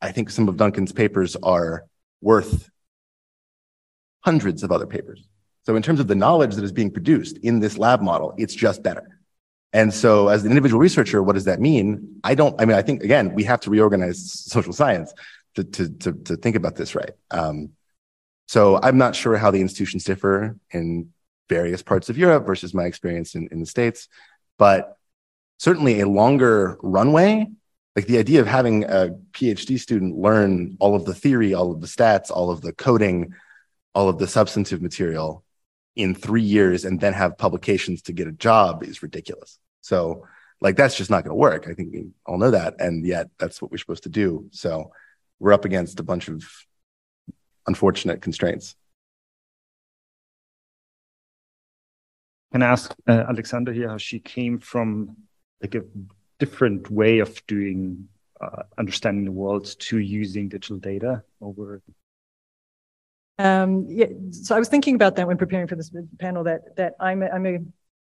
I 0.00 0.12
think 0.12 0.30
some 0.30 0.48
of 0.48 0.56
Duncan's 0.56 0.92
papers 0.92 1.34
are 1.36 1.86
worth 2.20 2.70
hundreds 4.20 4.62
of 4.62 4.70
other 4.70 4.86
papers. 4.86 5.26
So, 5.64 5.74
in 5.74 5.82
terms 5.82 5.98
of 5.98 6.06
the 6.06 6.14
knowledge 6.14 6.54
that 6.54 6.64
is 6.64 6.72
being 6.72 6.92
produced 6.92 7.38
in 7.38 7.58
this 7.58 7.76
lab 7.76 8.00
model, 8.00 8.34
it's 8.38 8.54
just 8.54 8.82
better. 8.82 9.15
And 9.72 9.92
so, 9.92 10.28
as 10.28 10.44
an 10.44 10.50
individual 10.50 10.80
researcher, 10.80 11.22
what 11.22 11.34
does 11.34 11.44
that 11.44 11.60
mean? 11.60 12.20
I 12.24 12.34
don't, 12.34 12.58
I 12.60 12.64
mean, 12.64 12.76
I 12.76 12.82
think, 12.82 13.02
again, 13.02 13.34
we 13.34 13.44
have 13.44 13.60
to 13.60 13.70
reorganize 13.70 14.32
social 14.32 14.72
science 14.72 15.12
to, 15.56 15.64
to, 15.64 15.88
to, 15.88 16.12
to 16.12 16.36
think 16.36 16.56
about 16.56 16.76
this 16.76 16.94
right. 16.94 17.12
Um, 17.30 17.70
so 18.46 18.78
I'm 18.80 18.96
not 18.96 19.16
sure 19.16 19.36
how 19.36 19.50
the 19.50 19.60
institutions 19.60 20.04
differ 20.04 20.56
in 20.70 21.12
various 21.48 21.82
parts 21.82 22.08
of 22.08 22.16
Europe 22.16 22.46
versus 22.46 22.74
my 22.74 22.84
experience 22.84 23.34
in, 23.34 23.48
in 23.50 23.60
the 23.60 23.66
States, 23.66 24.08
but 24.58 24.96
certainly 25.58 26.00
a 26.00 26.08
longer 26.08 26.78
runway, 26.82 27.46
like 27.94 28.06
the 28.06 28.18
idea 28.18 28.40
of 28.40 28.46
having 28.46 28.84
a 28.84 29.16
PhD 29.32 29.80
student 29.80 30.16
learn 30.16 30.76
all 30.80 30.94
of 30.94 31.04
the 31.04 31.14
theory, 31.14 31.54
all 31.54 31.72
of 31.72 31.80
the 31.80 31.86
stats, 31.86 32.30
all 32.30 32.50
of 32.50 32.60
the 32.60 32.72
coding, 32.72 33.32
all 33.94 34.08
of 34.08 34.18
the 34.18 34.26
substantive 34.26 34.82
material 34.82 35.42
in 35.96 36.14
three 36.14 36.42
years 36.42 36.84
and 36.84 37.00
then 37.00 37.14
have 37.14 37.38
publications 37.38 38.02
to 38.02 38.12
get 38.12 38.28
a 38.28 38.32
job 38.32 38.84
is 38.84 39.02
ridiculous. 39.02 39.58
So 39.80 40.26
like 40.60 40.76
that's 40.76 40.96
just 40.96 41.10
not 41.10 41.24
going 41.24 41.32
to 41.32 41.40
work. 41.40 41.66
I 41.68 41.74
think 41.74 41.92
we 41.92 42.08
all 42.26 42.38
know 42.38 42.50
that. 42.50 42.74
And 42.78 43.04
yet 43.04 43.30
that's 43.38 43.60
what 43.60 43.70
we're 43.70 43.78
supposed 43.78 44.04
to 44.04 44.08
do. 44.08 44.48
So 44.52 44.90
we're 45.38 45.52
up 45.52 45.64
against 45.64 45.98
a 46.00 46.02
bunch 46.02 46.28
of 46.28 46.44
unfortunate 47.66 48.22
constraints. 48.22 48.76
Can 52.52 52.62
I 52.62 52.66
ask 52.68 52.94
uh, 53.06 53.24
Alexandra 53.28 53.74
here 53.74 53.88
how 53.88 53.98
she 53.98 54.18
came 54.18 54.58
from 54.58 55.16
like 55.60 55.74
a 55.74 55.82
different 56.38 56.90
way 56.90 57.18
of 57.18 57.44
doing 57.46 58.08
uh, 58.40 58.62
understanding 58.78 59.24
the 59.24 59.32
world 59.32 59.74
to 59.78 59.98
using 59.98 60.48
digital 60.48 60.78
data 60.78 61.22
over 61.40 61.82
um, 63.38 63.86
yeah, 63.88 64.06
so 64.30 64.56
I 64.56 64.58
was 64.58 64.68
thinking 64.68 64.94
about 64.94 65.16
that 65.16 65.26
when 65.26 65.36
preparing 65.36 65.66
for 65.66 65.76
this 65.76 65.90
panel. 66.18 66.44
That 66.44 66.76
that 66.76 66.94
I'm 67.00 67.22
a, 67.22 67.28
I'm 67.28 67.46
a, 67.46 67.58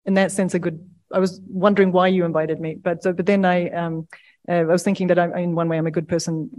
in 0.05 0.13
that 0.15 0.31
sense 0.31 0.53
a 0.53 0.59
good. 0.59 0.87
I 1.13 1.19
was 1.19 1.39
wondering 1.47 1.91
why 1.91 2.07
you 2.07 2.25
invited 2.25 2.59
me, 2.59 2.75
but 2.75 3.03
so 3.03 3.13
but 3.13 3.25
then 3.25 3.45
I 3.45 3.69
um, 3.69 4.07
uh, 4.49 4.53
I 4.53 4.63
was 4.63 4.83
thinking 4.83 5.07
that 5.07 5.19
I'm 5.19 5.33
in 5.37 5.55
one 5.55 5.69
way 5.69 5.77
I'm 5.77 5.87
a 5.87 5.91
good 5.91 6.07
person 6.07 6.49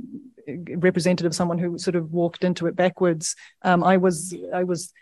representative 0.77 1.27
of 1.27 1.35
someone 1.35 1.59
who 1.59 1.79
sort 1.79 1.97
of 1.97 2.13
walked 2.13 2.45
into 2.45 2.67
it 2.67 2.77
backwards. 2.77 3.37
Um, 3.63 3.85
I 3.85 3.97
was 3.99 4.35
I 4.53 4.65
was 4.65 4.93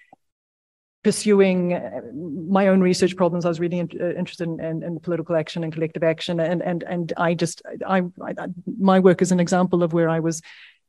pursuing 1.04 1.74
uh, 1.74 2.00
my 2.14 2.68
own 2.68 2.80
research 2.80 3.16
problems. 3.16 3.44
I 3.44 3.48
was 3.48 3.58
really 3.58 3.80
in, 3.80 3.90
uh, 4.00 4.14
interested 4.14 4.48
in, 4.48 4.60
in, 4.60 4.82
in, 4.82 5.00
political 5.00 5.34
action 5.34 5.64
and 5.64 5.72
collective 5.72 6.02
action, 6.02 6.40
and 6.40 6.62
and 6.62 6.82
and 6.82 7.12
I 7.16 7.34
just 7.34 7.62
I, 7.86 8.02
I, 8.20 8.34
my 8.78 9.00
work 9.00 9.22
is 9.22 9.32
an 9.32 9.40
example 9.40 9.82
of 9.82 9.92
where 9.92 10.08
I 10.08 10.20
was 10.20 10.42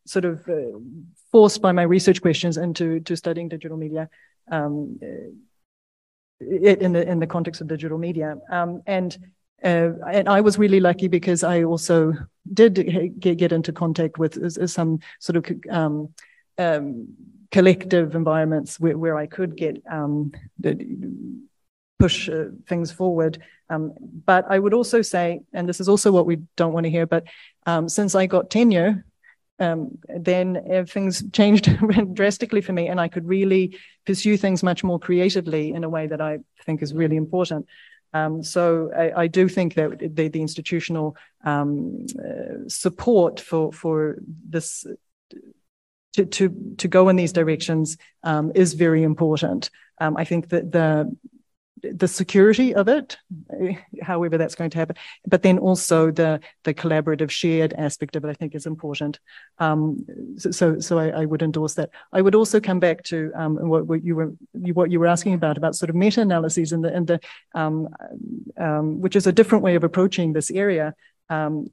sort 0.05 0.25
of 0.25 0.47
uh, 0.47 0.77
forced 1.33 1.61
by 1.61 1.73
my 1.73 1.81
research 1.81 2.21
questions 2.21 2.55
into 2.55 3.01
to 3.01 3.17
studying 3.17 3.49
digital 3.49 3.75
media. 3.75 4.09
Um, 4.49 4.99
uh, 5.03 5.31
in 6.41 6.93
the 6.93 7.09
in 7.09 7.19
the 7.19 7.27
context 7.27 7.61
of 7.61 7.67
digital 7.67 7.97
media. 7.97 8.37
Um, 8.49 8.81
and 8.85 9.17
uh, 9.63 9.91
and 10.11 10.27
I 10.27 10.41
was 10.41 10.57
really 10.57 10.79
lucky 10.79 11.07
because 11.07 11.43
I 11.43 11.63
also 11.63 12.13
did 12.53 12.75
get, 13.19 13.37
get 13.37 13.51
into 13.51 13.71
contact 13.71 14.17
with 14.17 14.69
some 14.69 14.99
sort 15.19 15.37
of 15.37 15.45
um, 15.69 16.09
um, 16.57 17.07
collective 17.49 18.15
environments 18.15 18.79
where, 18.79 18.97
where 18.97 19.15
I 19.15 19.25
could 19.25 19.55
get 19.55 19.81
um, 19.89 20.33
push 21.97 22.27
uh, 22.27 22.45
things 22.67 22.91
forward. 22.91 23.41
Um, 23.69 23.93
but 24.25 24.45
I 24.49 24.59
would 24.59 24.73
also 24.73 25.01
say, 25.01 25.41
and 25.53 25.69
this 25.69 25.79
is 25.79 25.87
also 25.87 26.11
what 26.11 26.25
we 26.25 26.41
don't 26.57 26.73
want 26.73 26.83
to 26.83 26.89
hear, 26.89 27.05
but 27.05 27.23
um, 27.65 27.87
since 27.87 28.15
I 28.15 28.25
got 28.25 28.49
tenure, 28.49 29.05
um, 29.59 29.97
then 30.07 30.57
uh, 30.57 30.85
things 30.87 31.23
changed 31.31 31.69
drastically 32.13 32.61
for 32.61 32.73
me, 32.73 32.87
and 32.87 32.99
I 32.99 33.07
could 33.07 33.27
really 33.27 33.77
pursue 34.05 34.37
things 34.37 34.63
much 34.63 34.83
more 34.83 34.99
creatively 34.99 35.71
in 35.73 35.83
a 35.83 35.89
way 35.89 36.07
that 36.07 36.21
I 36.21 36.39
think 36.65 36.81
is 36.81 36.93
really 36.93 37.15
important. 37.15 37.67
Um, 38.13 38.43
so 38.43 38.91
I, 38.95 39.23
I, 39.23 39.27
do 39.27 39.47
think 39.47 39.73
that 39.73 39.97
the, 39.99 40.27
the 40.27 40.41
institutional 40.41 41.17
um, 41.43 42.05
uh, 42.19 42.67
support 42.67 43.39
for 43.39 43.71
for 43.73 44.17
this 44.47 44.85
to 46.13 46.25
to 46.25 46.75
to 46.77 46.87
go 46.87 47.09
in 47.09 47.15
these 47.15 47.33
directions 47.33 47.97
um, 48.23 48.51
is 48.53 48.73
very 48.73 49.01
important. 49.01 49.71
Um, 49.99 50.15
I 50.15 50.25
think 50.25 50.49
that 50.49 50.71
the 50.71 51.15
the 51.83 52.07
security 52.07 52.73
of 52.73 52.87
it, 52.87 53.17
however 54.01 54.37
that's 54.37 54.55
going 54.55 54.69
to 54.69 54.77
happen, 54.77 54.95
but 55.27 55.43
then 55.43 55.57
also 55.57 56.11
the 56.11 56.39
the 56.63 56.73
collaborative 56.73 57.29
shared 57.29 57.73
aspect 57.73 58.15
of 58.15 58.23
it, 58.23 58.29
I 58.29 58.33
think 58.33 58.55
is 58.55 58.65
important. 58.65 59.19
Um, 59.59 60.05
so 60.37 60.79
so 60.79 60.97
I, 60.97 61.09
I, 61.09 61.25
would 61.25 61.41
endorse 61.41 61.73
that. 61.75 61.89
I 62.13 62.21
would 62.21 62.35
also 62.35 62.59
come 62.59 62.79
back 62.79 63.03
to 63.05 63.31
um, 63.35 63.55
what, 63.55 63.85
what, 63.85 64.03
you 64.03 64.15
were 64.15 64.33
what 64.53 64.91
you 64.91 64.99
were 64.99 65.07
asking 65.07 65.33
about 65.33 65.57
about 65.57 65.75
sort 65.75 65.89
of 65.89 65.95
meta 65.95 66.21
analyses 66.21 66.71
and 66.71 66.83
the 66.83 66.93
and 66.93 67.07
the 67.07 67.19
um, 67.53 67.89
um, 68.57 69.01
which 69.01 69.15
is 69.15 69.27
a 69.27 69.33
different 69.33 69.63
way 69.63 69.75
of 69.75 69.83
approaching 69.83 70.33
this 70.33 70.51
area. 70.51 70.95
Um, 71.29 71.67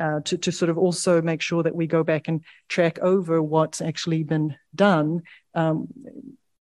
uh, 0.00 0.20
to, 0.20 0.38
to 0.38 0.50
sort 0.50 0.70
of 0.70 0.78
also 0.78 1.22
make 1.22 1.40
sure 1.42 1.62
that 1.62 1.76
we 1.76 1.86
go 1.86 2.02
back 2.02 2.28
and 2.28 2.40
track 2.68 2.98
over 3.00 3.40
what's 3.42 3.80
actually 3.80 4.24
been 4.24 4.56
done. 4.74 5.22
Um, 5.54 5.88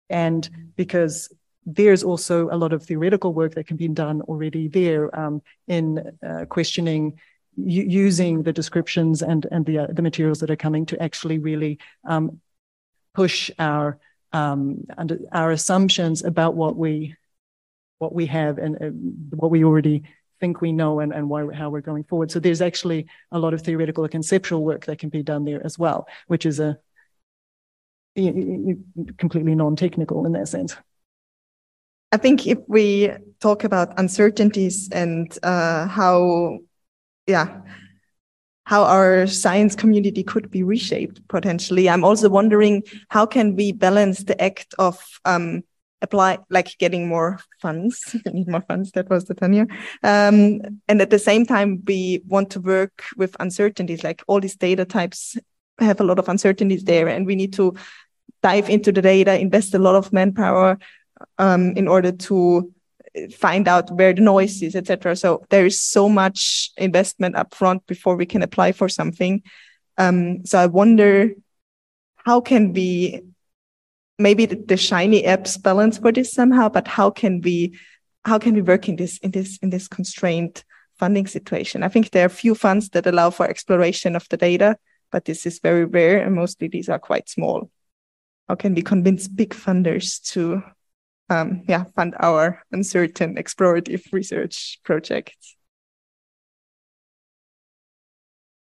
and 0.10 0.50
because 0.76 1.30
there's 1.66 2.03
also 2.03 2.49
a 2.49 2.57
lot 2.57 2.74
of 2.74 2.84
theoretical 2.84 3.34
work 3.34 3.55
that 3.55 3.68
can 3.68 3.78
be 3.78 3.88
done 3.88 4.22
already 4.22 4.68
there 4.68 5.14
um, 5.18 5.41
in 5.68 6.18
uh, 6.28 6.45
questioning 6.45 7.20
using 7.55 8.43
the 8.43 8.53
descriptions 8.53 9.22
and 9.22 9.45
and 9.51 9.66
the 9.66 9.80
uh, 9.80 9.88
the 9.89 10.01
materials 10.01 10.39
that 10.39 10.49
are 10.49 10.55
coming 10.55 10.86
to 10.88 11.01
actually 11.01 11.38
really 11.38 11.80
um, 12.05 12.41
push 13.14 13.51
our 13.59 13.99
um, 14.32 14.86
our 15.32 15.51
assumptions 15.51 16.24
about 16.24 16.55
what 16.55 16.76
we 16.76 17.16
what 17.99 18.14
we 18.14 18.26
have 18.26 18.57
and 18.57 18.76
uh, 18.76 19.36
what 19.36 19.51
we 19.51 19.64
already 19.64 20.03
think 20.39 20.61
we 20.61 20.72
know 20.72 20.99
and, 20.99 21.14
and 21.14 21.30
why 21.30 21.45
how 21.53 21.70
we're 21.70 21.82
going 21.82 22.03
forward. 22.03 22.32
So 22.32 22.39
there's 22.39 22.61
actually 22.61 23.05
a 23.32 23.39
lot 23.39 23.53
of 23.53 23.61
theoretical 23.61 24.03
and 24.03 24.11
conceptual 24.11 24.64
work 24.64 24.86
that 24.86 24.99
can 24.99 25.09
be 25.09 25.24
done 25.24 25.45
there 25.45 25.64
as 25.64 25.78
well, 25.78 26.07
which 26.28 26.45
is 26.45 26.59
a 26.59 26.78
completely 29.18 29.55
non-technical 29.55 30.26
in 30.26 30.34
that 30.34 30.47
sense. 30.47 30.76
I 32.14 32.18
think 32.18 32.45
if 32.45 32.59
we 32.68 33.11
talk 33.39 33.64
about 33.64 33.99
uncertainties 33.99 34.88
and 34.91 35.36
uh, 35.41 35.88
how, 35.88 36.59
yeah, 37.26 37.61
how 38.66 38.84
our 38.84 39.26
science 39.26 39.76
community 39.76 40.24
could 40.24 40.51
be 40.51 40.61
reshaped 40.61 41.28
potentially, 41.28 41.89
I'm 41.89 42.03
also 42.03 42.30
wondering 42.30 42.84
how 43.09 43.26
can 43.26 43.55
we 43.55 43.72
balance 43.72 44.26
the 44.26 44.39
act 44.39 44.76
of 44.78 45.03
um, 45.26 45.64
apply, 46.03 46.38
like 46.51 46.78
getting 46.78 47.07
more 47.07 47.39
funds, 47.59 48.16
need 48.32 48.47
more 48.47 48.61
funds. 48.61 48.91
That 48.91 49.09
was 49.09 49.26
the 49.26 49.34
tenure, 49.34 49.68
um, 50.03 50.61
and 50.88 51.01
at 51.01 51.09
the 51.09 51.18
same 51.18 51.47
time 51.47 51.82
we 51.88 52.22
want 52.28 52.51
to 52.51 52.61
work 52.61 53.05
with 53.18 53.36
uncertainties, 53.39 54.03
like 54.03 54.22
all 54.28 54.39
these 54.39 54.55
data 54.55 54.86
types 54.86 55.36
have 55.80 55.99
a 55.99 56.03
lot 56.03 56.20
of 56.20 56.30
uncertainties 56.30 56.84
there, 56.84 57.07
and 57.07 57.26
we 57.26 57.34
need 57.34 57.53
to 57.53 57.74
dive 58.43 58.70
into 58.70 58.91
the 58.91 59.01
data, 59.01 59.39
invest 59.39 59.74
a 59.74 59.80
lot 59.80 59.95
of 59.95 60.14
manpower 60.14 60.78
um, 61.38 61.74
in 61.76 61.88
order 61.88 62.11
to 62.11 62.74
find 63.36 63.67
out 63.67 63.91
where 63.91 64.13
the 64.13 64.21
noise 64.21 64.61
is, 64.61 64.76
etc. 64.76 65.15
So 65.15 65.45
there 65.49 65.65
is 65.65 65.82
so 65.82 66.09
much 66.09 66.71
investment 66.78 67.36
upfront 67.36 67.86
before 67.86 68.15
we 68.15 68.26
can 68.26 68.41
apply 68.41 68.71
for 68.71 68.89
something. 68.89 69.43
Um, 69.97 70.45
so 70.45 70.57
I 70.59 70.65
wonder 70.65 71.32
how 72.17 72.41
can 72.41 72.74
we 72.74 73.21
maybe 74.17 74.45
the, 74.45 74.55
the, 74.55 74.78
shiny 74.78 75.24
apps 75.24 75.61
balance 75.61 75.97
for 75.97 76.11
this 76.11 76.32
somehow, 76.32 76.69
but 76.69 76.88
how 76.88 77.09
can 77.09 77.41
we 77.41 77.78
how 78.26 78.39
can 78.39 78.53
we 78.53 78.61
work 78.61 78.88
in 78.88 78.95
this 78.95 79.17
in 79.19 79.32
this 79.32 79.57
in 79.61 79.69
this 79.69 79.88
constrained 79.88 80.63
funding 80.97 81.28
situation? 81.28 81.84
I 81.84 81.89
think 81.89 82.09
there 82.09 82.26
are 82.26 82.30
few 82.30 82.55
funds 82.55 82.89
that 82.89 83.05
allow 83.05 83.30
for 83.30 83.47
exploration 83.47 84.15
of 84.15 84.28
the 84.30 84.38
data, 84.38 84.78
but 85.11 85.26
this 85.26 85.45
is 85.45 85.59
very 85.59 85.86
rare 85.86 86.24
and 86.24 86.36
mostly 86.36 86.67
these 86.67 86.89
are 86.89 86.99
quite 86.99 87.30
small. 87.30 87.69
How 88.47 88.55
can 88.55 88.74
we 88.74 88.82
convince 88.82 89.28
big 89.28 89.53
funders 89.53 90.21
to 90.32 90.63
um, 91.30 91.63
yeah, 91.67 91.86
fund 91.95 92.15
our 92.19 92.61
uncertain 92.71 93.36
explorative 93.36 94.11
research 94.11 94.80
projects. 94.84 95.55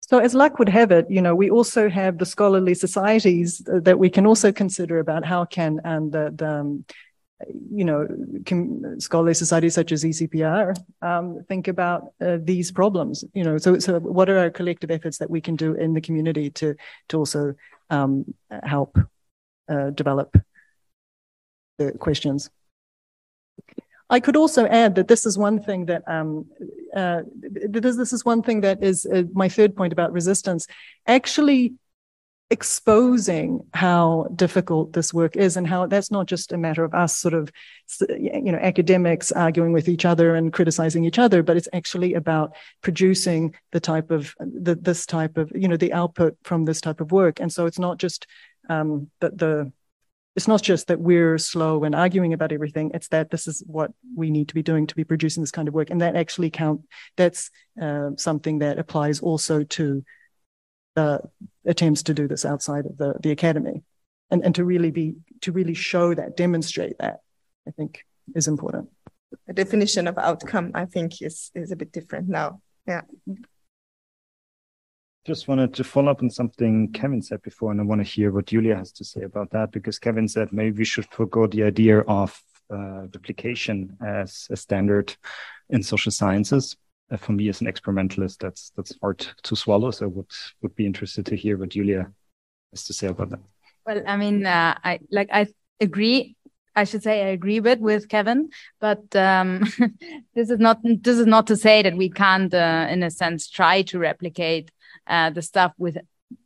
So, 0.02 0.18
as 0.18 0.34
luck 0.34 0.58
would 0.58 0.68
have 0.68 0.90
it, 0.90 1.06
you 1.08 1.22
know, 1.22 1.36
we 1.36 1.50
also 1.50 1.88
have 1.88 2.18
the 2.18 2.26
scholarly 2.26 2.74
societies 2.74 3.62
that 3.66 3.98
we 3.98 4.10
can 4.10 4.26
also 4.26 4.50
consider 4.50 4.98
about 4.98 5.24
how 5.24 5.44
can 5.44 5.80
and 5.84 6.10
the, 6.10 6.32
the 6.34 6.50
um, 6.50 6.84
you 7.70 7.84
know, 7.84 8.06
can, 8.44 9.00
scholarly 9.00 9.34
societies 9.34 9.74
such 9.74 9.92
as 9.92 10.02
ECPR 10.04 10.76
um, 11.00 11.44
think 11.48 11.68
about 11.68 12.12
uh, 12.20 12.38
these 12.42 12.72
problems. 12.72 13.24
You 13.34 13.44
know, 13.44 13.58
so 13.58 13.78
so 13.78 14.00
what 14.00 14.28
are 14.28 14.38
our 14.38 14.50
collective 14.50 14.90
efforts 14.90 15.18
that 15.18 15.30
we 15.30 15.40
can 15.40 15.56
do 15.56 15.74
in 15.74 15.94
the 15.94 16.00
community 16.00 16.50
to 16.50 16.74
to 17.10 17.16
also 17.16 17.54
um, 17.88 18.34
help 18.64 18.98
uh, 19.68 19.90
develop 19.90 20.36
the 21.80 21.92
questions. 21.98 22.50
I 24.10 24.20
could 24.20 24.36
also 24.36 24.66
add 24.66 24.96
that 24.96 25.08
this 25.08 25.24
is 25.24 25.38
one 25.38 25.62
thing 25.62 25.86
that 25.86 26.02
um, 26.06 26.46
uh, 26.94 27.22
this, 27.34 27.96
this 27.96 28.12
is 28.12 28.24
one 28.24 28.42
thing 28.42 28.60
that 28.62 28.82
is 28.82 29.06
uh, 29.06 29.22
my 29.32 29.48
third 29.48 29.76
point 29.76 29.92
about 29.92 30.12
resistance. 30.12 30.66
Actually, 31.06 31.74
exposing 32.52 33.64
how 33.74 34.26
difficult 34.34 34.92
this 34.92 35.14
work 35.14 35.36
is 35.36 35.56
and 35.56 35.68
how 35.68 35.86
that's 35.86 36.10
not 36.10 36.26
just 36.26 36.50
a 36.50 36.58
matter 36.58 36.82
of 36.82 36.92
us 36.94 37.16
sort 37.16 37.32
of 37.32 37.48
you 38.18 38.50
know 38.50 38.58
academics 38.58 39.30
arguing 39.30 39.72
with 39.72 39.88
each 39.88 40.04
other 40.04 40.34
and 40.34 40.52
criticizing 40.52 41.04
each 41.04 41.20
other 41.20 41.44
but 41.44 41.56
it's 41.56 41.68
actually 41.72 42.14
about 42.14 42.52
producing 42.82 43.54
the 43.70 43.78
type 43.78 44.10
of 44.10 44.34
the, 44.40 44.74
this 44.74 45.06
type 45.06 45.36
of 45.36 45.52
you 45.54 45.68
know 45.68 45.76
the 45.76 45.92
output 45.92 46.36
from 46.42 46.64
this 46.64 46.80
type 46.80 47.00
of 47.00 47.12
work 47.12 47.38
and 47.38 47.52
so 47.52 47.66
it's 47.66 47.78
not 47.78 47.98
just 47.98 48.26
um, 48.68 49.08
the, 49.20 49.30
the 49.30 49.72
it's 50.36 50.46
not 50.46 50.62
just 50.62 50.86
that 50.86 51.00
we're 51.00 51.38
slow 51.38 51.82
and 51.84 51.94
arguing 51.94 52.32
about 52.32 52.52
everything 52.52 52.90
it's 52.94 53.08
that 53.08 53.30
this 53.30 53.46
is 53.46 53.62
what 53.66 53.92
we 54.16 54.30
need 54.30 54.48
to 54.48 54.54
be 54.54 54.62
doing 54.62 54.86
to 54.86 54.94
be 54.94 55.04
producing 55.04 55.42
this 55.42 55.50
kind 55.50 55.68
of 55.68 55.74
work 55.74 55.90
and 55.90 56.00
that 56.00 56.16
actually 56.16 56.50
count 56.50 56.80
that's 57.16 57.50
uh, 57.80 58.10
something 58.16 58.60
that 58.60 58.78
applies 58.78 59.20
also 59.20 59.64
to 59.64 60.04
uh, 60.96 61.18
attempts 61.64 62.02
to 62.04 62.14
do 62.14 62.26
this 62.26 62.44
outside 62.44 62.86
of 62.86 62.96
the, 62.98 63.14
the 63.20 63.30
academy. 63.30 63.82
And, 64.32 64.44
and 64.44 64.54
to 64.54 64.64
really 64.64 64.92
be 64.92 65.16
to 65.40 65.50
really 65.50 65.74
show 65.74 66.14
that 66.14 66.36
demonstrate 66.36 66.98
that 66.98 67.18
i 67.66 67.72
think 67.72 68.04
is 68.36 68.46
important. 68.46 68.88
The 69.48 69.52
definition 69.52 70.06
of 70.06 70.16
outcome 70.18 70.70
i 70.72 70.84
think 70.84 71.20
is 71.20 71.50
is 71.52 71.72
a 71.72 71.76
bit 71.76 71.90
different 71.90 72.28
now. 72.28 72.60
Yeah 72.86 73.00
just 75.26 75.48
wanted 75.48 75.74
to 75.74 75.84
follow 75.84 76.10
up 76.10 76.22
on 76.22 76.30
something 76.30 76.92
Kevin 76.92 77.22
said 77.22 77.42
before, 77.42 77.70
and 77.70 77.80
I 77.80 77.84
want 77.84 78.00
to 78.00 78.10
hear 78.10 78.32
what 78.32 78.46
Julia 78.46 78.76
has 78.76 78.92
to 78.92 79.04
say 79.04 79.22
about 79.22 79.50
that 79.50 79.70
because 79.70 79.98
Kevin 79.98 80.28
said 80.28 80.52
maybe 80.52 80.78
we 80.78 80.84
should 80.84 81.06
forego 81.06 81.46
the 81.46 81.62
idea 81.62 82.00
of 82.00 82.40
uh, 82.72 83.02
replication 83.14 83.96
as 84.04 84.46
a 84.50 84.56
standard 84.56 85.14
in 85.68 85.82
social 85.82 86.12
sciences. 86.12 86.76
Uh, 87.10 87.16
for 87.16 87.32
me, 87.32 87.48
as 87.48 87.60
an 87.60 87.66
experimentalist, 87.66 88.38
that's 88.38 88.72
that's 88.76 88.94
hard 89.00 89.18
to 89.42 89.56
swallow. 89.56 89.90
So, 89.90 90.08
would 90.08 90.30
would 90.62 90.74
be 90.74 90.86
interested 90.86 91.26
to 91.26 91.36
hear 91.36 91.58
what 91.58 91.70
Julia 91.70 92.10
has 92.72 92.84
to 92.84 92.92
say 92.92 93.08
about 93.08 93.30
that. 93.30 93.40
Well, 93.84 94.02
I 94.06 94.16
mean, 94.16 94.46
uh, 94.46 94.78
I 94.82 95.00
like 95.10 95.28
I 95.32 95.48
agree 95.80 96.36
I 96.76 96.84
should 96.84 97.02
say 97.02 97.22
I 97.22 97.28
agree 97.28 97.60
with 97.60 97.80
with 97.80 98.08
Kevin, 98.08 98.50
but 98.80 99.14
um, 99.16 99.60
this 100.34 100.50
is 100.50 100.58
not 100.58 100.78
this 100.82 101.18
is 101.18 101.26
not 101.26 101.46
to 101.48 101.56
say 101.56 101.82
that 101.82 101.96
we 101.96 102.08
can't, 102.08 102.54
uh, 102.54 102.86
in 102.88 103.02
a 103.02 103.10
sense, 103.10 103.50
try 103.50 103.82
to 103.82 103.98
replicate 103.98 104.70
uh, 105.06 105.30
the 105.30 105.42
stuff 105.42 105.72
with 105.78 105.98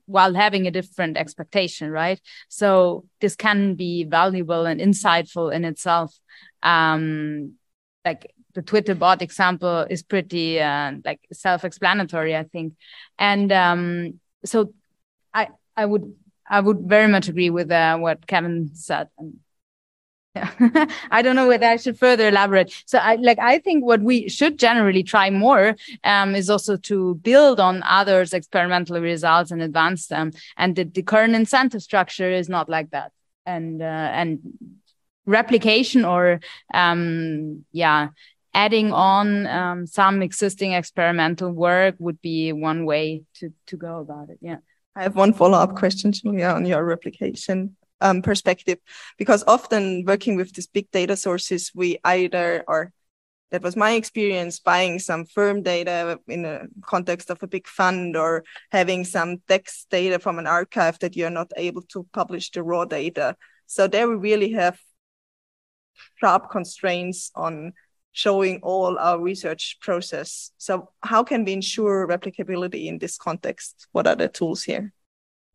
while 0.07 0.35
having 0.35 0.67
a 0.67 0.71
different 0.71 1.17
expectation, 1.17 1.91
right? 1.91 2.21
So 2.49 3.05
this 3.21 3.37
can 3.37 3.75
be 3.75 4.05
valuable 4.05 4.67
and 4.67 4.81
insightful 4.81 5.53
in 5.53 5.65
itself. 5.65 6.15
Um, 6.63 7.55
like 8.05 8.33
the 8.55 8.63
Twitter 8.63 8.95
bot 8.95 9.23
example 9.23 9.87
is 9.91 10.03
pretty 10.03 10.61
uh, 10.61 10.93
like 11.05 11.21
self-explanatory, 11.33 12.37
I 12.37 12.45
think. 12.45 12.75
And 13.19 13.51
um, 13.53 14.21
so 14.45 14.73
I 15.33 15.49
I 15.77 15.87
would 15.87 16.15
I 16.49 16.61
would 16.61 16.81
very 16.81 17.09
much 17.09 17.29
agree 17.29 17.51
with 17.51 17.71
uh, 17.71 17.97
what 17.97 18.27
Kevin 18.27 18.71
said. 18.75 19.09
And 19.19 19.41
I 21.11 21.23
don't 21.23 21.37
know 21.37 21.47
whether 21.47 21.67
I 21.67 21.77
should 21.77 21.99
further 21.99 22.29
elaborate. 22.29 22.73
So 22.87 22.99
I 22.99 23.17
like 23.17 23.39
I 23.39 23.59
think 23.59 23.85
what 23.85 24.01
we 24.01 24.29
should 24.29 24.59
generally 24.59 25.03
try 25.03 25.31
more 25.31 25.77
um, 26.03 26.35
is 26.35 26.51
also 26.51 26.77
to 26.77 27.15
build 27.17 27.61
on 27.61 27.83
others' 27.85 28.33
experimental 28.33 29.01
results 29.01 29.51
and 29.51 29.63
advance 29.63 30.09
them. 30.09 30.33
And 30.57 30.75
the, 30.75 30.85
the 30.85 31.03
current 31.03 31.35
incentive 31.35 31.83
structure 31.83 32.31
is 32.31 32.49
not 32.49 32.69
like 32.69 32.91
that. 32.91 33.13
And 33.47 33.81
uh, 33.81 33.85
and 33.85 34.41
replication 35.27 36.05
or 36.05 36.41
um, 36.73 37.65
yeah 37.73 38.09
adding 38.53 38.93
on 38.93 39.47
um, 39.47 39.87
some 39.87 40.23
existing 40.23 40.73
experimental 40.73 41.51
work 41.51 41.97
would 41.99 42.21
be 42.23 42.53
one 42.53 42.85
way 42.85 43.23
to 43.35 43.53
to 43.67 43.77
go 43.77 43.99
about 44.01 44.29
it 44.29 44.39
yeah 44.41 44.59
i 44.95 45.03
have 45.03 45.17
one 45.17 45.33
follow-up 45.33 45.75
question 45.77 46.13
julia 46.13 46.49
on 46.49 46.65
your 46.65 46.85
replication 46.85 47.75
um, 48.05 48.23
perspective 48.23 48.79
because 49.19 49.43
often 49.47 50.05
working 50.07 50.37
with 50.37 50.53
these 50.53 50.69
big 50.69 50.91
data 50.91 51.17
sources 51.17 51.73
we 51.75 51.99
either 52.05 52.63
or 52.69 52.93
that 53.51 53.63
was 53.63 53.77
my 53.77 53.93
experience 53.93 54.59
buying 54.61 54.99
some 54.99 55.25
firm 55.25 55.63
data 55.63 56.19
in 56.29 56.45
a 56.45 56.67
context 56.83 57.31
of 57.31 57.43
a 57.43 57.47
big 57.47 57.67
fund 57.67 58.17
or 58.17 58.45
having 58.71 59.05
some 59.05 59.39
text 59.49 59.89
data 59.91 60.19
from 60.19 60.39
an 60.39 60.47
archive 60.47 60.99
that 60.99 61.17
you're 61.17 61.31
not 61.31 61.51
able 61.57 61.83
to 61.83 62.07
publish 62.13 62.51
the 62.51 62.63
raw 62.63 62.85
data 62.85 63.37
so 63.67 63.89
there 63.89 64.09
we 64.09 64.17
really 64.17 64.53
have 64.53 64.79
sharp 66.21 66.51
constraints 66.51 67.31
on 67.35 67.73
showing 68.13 68.61
all 68.63 68.97
our 68.99 69.21
research 69.21 69.77
process. 69.81 70.53
So 70.57 70.91
how 71.03 71.25
can 71.25 71.45
we 71.45 71.53
ensure 71.53 72.07
replicability 72.07 72.87
in 72.87 72.99
this 72.99 73.19
context? 73.19 73.89
What 73.91 74.07
are 74.07 74.15
the 74.15 74.29
tools 74.29 74.63
here? 74.63 74.93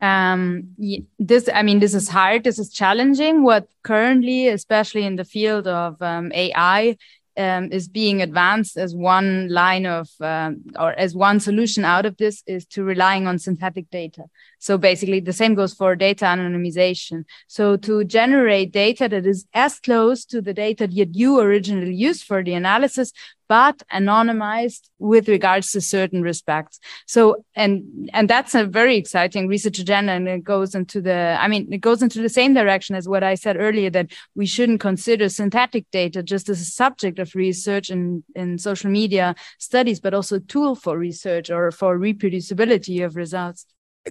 Um, 0.02 0.76
this, 1.18 1.50
I 1.54 1.62
mean, 1.64 1.80
this 1.80 1.94
is 1.94 2.08
hard. 2.08 2.44
This 2.44 2.60
is 2.60 2.72
challenging. 2.72 3.44
What 3.44 3.68
currently, 3.84 4.48
especially 4.48 5.06
in 5.06 5.18
the 5.18 5.26
field 5.26 5.68
of 5.68 6.02
um, 6.02 6.32
AI, 6.34 6.96
um, 7.40 7.72
is 7.72 7.88
being 7.88 8.22
advanced 8.22 8.78
as 8.78 8.94
one 8.94 9.48
line 9.48 9.86
of 9.86 10.10
um, 10.20 10.62
or 10.78 10.92
as 10.92 11.16
one 11.16 11.40
solution 11.40 11.86
out 11.86 12.06
of 12.06 12.18
this 12.18 12.44
is 12.46 12.66
to 12.66 12.84
relying 12.84 13.28
on 13.28 13.40
synthetic 13.40 13.90
data. 13.90 14.26
So 14.60 14.78
basically, 14.78 15.22
the 15.22 15.32
same 15.32 15.56
goes 15.56 15.74
for 15.74 15.96
data 15.96 16.26
anonymization. 16.26 17.24
So 17.48 17.78
to 17.78 18.04
generate 18.04 18.74
data 18.74 19.08
that 19.08 19.26
is 19.26 19.46
as 19.54 19.80
close 19.80 20.26
to 20.26 20.42
the 20.42 20.54
data 20.54 20.86
that 20.86 21.16
you 21.16 21.40
originally 21.40 21.96
used 21.96 22.24
for 22.24 22.44
the 22.44 22.56
analysis, 22.56 23.14
but 23.50 23.82
anonymized 23.92 24.90
with 25.00 25.28
regards 25.28 25.72
to 25.72 25.82
certain 25.82 26.22
respects. 26.22 26.80
So, 27.08 27.44
and, 27.56 28.10
and 28.14 28.30
that's 28.30 28.56
a 28.56 28.64
very 28.64 28.96
exciting 28.96 29.48
research 29.48 29.80
agenda. 29.80 30.14
And 30.14 30.30
it 30.30 30.44
goes 30.44 30.76
into 30.76 31.02
the, 31.02 31.36
I 31.40 31.48
mean, 31.48 31.68
it 31.74 31.80
goes 31.80 32.02
into 32.02 32.22
the 32.22 32.30
same 32.30 32.54
direction 32.54 32.96
as 32.96 33.10
what 33.10 33.24
I 33.24 33.36
said 33.36 33.58
earlier, 33.60 33.90
that 33.90 34.12
we 34.36 34.46
shouldn't 34.46 34.80
consider 34.80 35.28
synthetic 35.28 35.90
data 35.92 36.22
just 36.22 36.48
as 36.48 36.62
a 36.62 36.66
subject 36.66 37.18
of 37.18 37.36
research 37.36 37.90
in, 37.90 38.24
in 38.36 38.60
social 38.60 38.92
media 38.92 39.36
studies, 39.58 40.00
but 40.00 40.14
also 40.14 40.36
a 40.36 40.42
tool 40.42 40.76
for 40.76 40.98
research 40.98 41.50
or 41.50 41.72
for 41.72 41.98
reproducibility 41.98 43.04
of 43.04 43.16
results. 43.16 43.66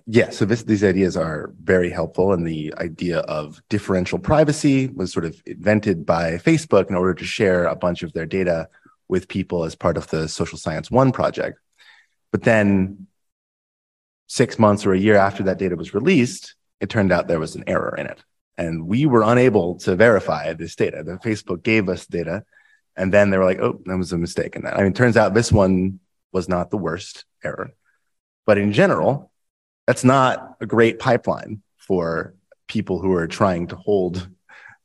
Yeah, 0.07 0.30
so 0.30 0.45
this, 0.45 0.64
these 0.64 0.84
ideas 0.84 1.16
are 1.16 1.55
very 1.62 1.91
helpful. 1.91 2.32
And 2.32 2.47
the 2.47 2.74
idea 2.78 3.20
of 3.20 3.61
differential 3.68 4.18
privacy 4.18 4.89
was 4.89 5.12
sort 5.12 5.24
of 5.24 5.41
invented 5.47 6.05
by 6.05 6.32
Facebook 6.32 6.91
in 6.91 6.95
order 6.95 7.14
to 7.14 7.24
share 7.24 7.64
a 7.64 7.74
bunch 7.74 8.03
of 8.03 8.12
their 8.12 8.26
data 8.26 8.68
with 9.09 9.29
people 9.29 9.65
as 9.65 9.75
part 9.75 9.97
of 9.97 10.09
the 10.09 10.29
Social 10.29 10.59
Science 10.59 10.91
One 10.91 11.13
project. 11.13 11.59
But 12.31 12.43
then 12.43 13.07
six 14.27 14.59
months 14.59 14.85
or 14.85 14.93
a 14.93 14.99
year 14.99 15.17
after 15.17 15.43
that 15.45 15.59
data 15.59 15.77
was 15.77 15.95
released, 15.95 16.55
it 16.81 16.91
turned 16.91 17.13
out 17.13 17.27
there 17.27 17.41
was 17.41 17.57
an 17.57 17.65
error 17.67 17.95
in 17.97 18.07
it. 18.07 18.23
And 18.57 18.87
we 18.87 19.07
were 19.07 19.23
unable 19.23 19.77
to 19.81 19.97
verify 19.97 20.53
this 20.53 20.77
data. 20.77 21.03
The 21.03 21.13
Facebook 21.19 21.63
gave 21.63 21.89
us 21.89 22.07
data, 22.07 22.45
and 22.97 23.15
then 23.15 23.31
they 23.31 23.39
were 23.39 23.45
like, 23.45 23.61
oh, 23.61 23.81
that 23.87 23.97
was 23.97 24.13
a 24.13 24.19
mistake 24.19 24.57
in 24.57 24.63
that. 24.63 24.77
I 24.77 24.83
mean, 24.83 24.93
turns 24.93 25.17
out 25.17 25.33
this 25.33 25.53
one 25.53 26.01
was 26.33 26.49
not 26.49 26.71
the 26.71 26.77
worst 26.77 27.25
error. 27.43 27.71
But 28.45 28.59
in 28.59 28.73
general, 28.73 29.31
that's 29.87 30.05
not 30.05 30.57
a 30.61 30.67
great 30.67 30.99
pipeline 30.99 31.63
for 31.77 32.35
people 32.67 32.99
who 32.99 33.15
are 33.15 33.27
trying 33.27 33.69
to 33.69 33.77
hold 33.77 34.29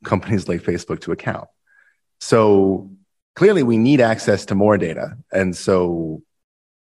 companies 0.04 0.48
like 0.48 0.62
Facebook 0.62 1.00
to 1.00 1.12
account. 1.12 1.48
So 2.20 2.90
clearly 3.34 3.62
we 3.62 3.78
need 3.78 4.00
access 4.00 4.46
to 4.46 4.54
more 4.54 4.78
data. 4.78 5.16
And 5.32 5.56
so 5.56 6.22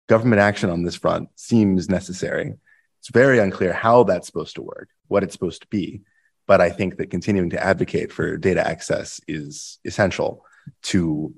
government 0.10 0.42
action 0.42 0.70
on 0.70 0.84
this 0.84 0.96
front 0.96 1.30
seems 1.36 1.90
necessary. 1.90 2.54
It's 3.00 3.10
very 3.10 3.40
unclear 3.40 3.74
how 3.74 4.04
that's 4.04 4.28
supposed 4.28 4.56
to 4.56 4.62
work, 4.62 4.90
what 5.08 5.24
it's 5.24 5.34
supposed 5.34 5.62
to 5.62 5.68
be. 5.68 6.02
But 6.48 6.62
I 6.62 6.70
think 6.70 6.98
that 6.98 7.12
continuing 7.12 7.52
to 7.52 7.64
advocate 7.64 8.12
for 8.12 8.38
data 8.38 8.66
access 8.66 9.22
is 9.28 9.80
essential 9.86 10.44
to 10.84 11.34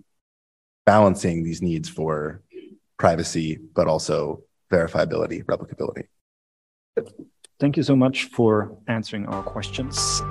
balancing 0.86 1.44
these 1.44 1.62
needs 1.62 1.88
for 1.88 2.42
privacy, 2.98 3.60
but 3.76 3.88
also 3.88 4.44
verifiability, 4.72 5.44
replicability. 5.44 6.08
Thank 7.60 7.78
you 7.78 7.84
so 7.84 7.96
much 7.96 8.26
for 8.26 8.78
answering 8.88 9.26
our 9.28 9.44
questions. 9.44 10.22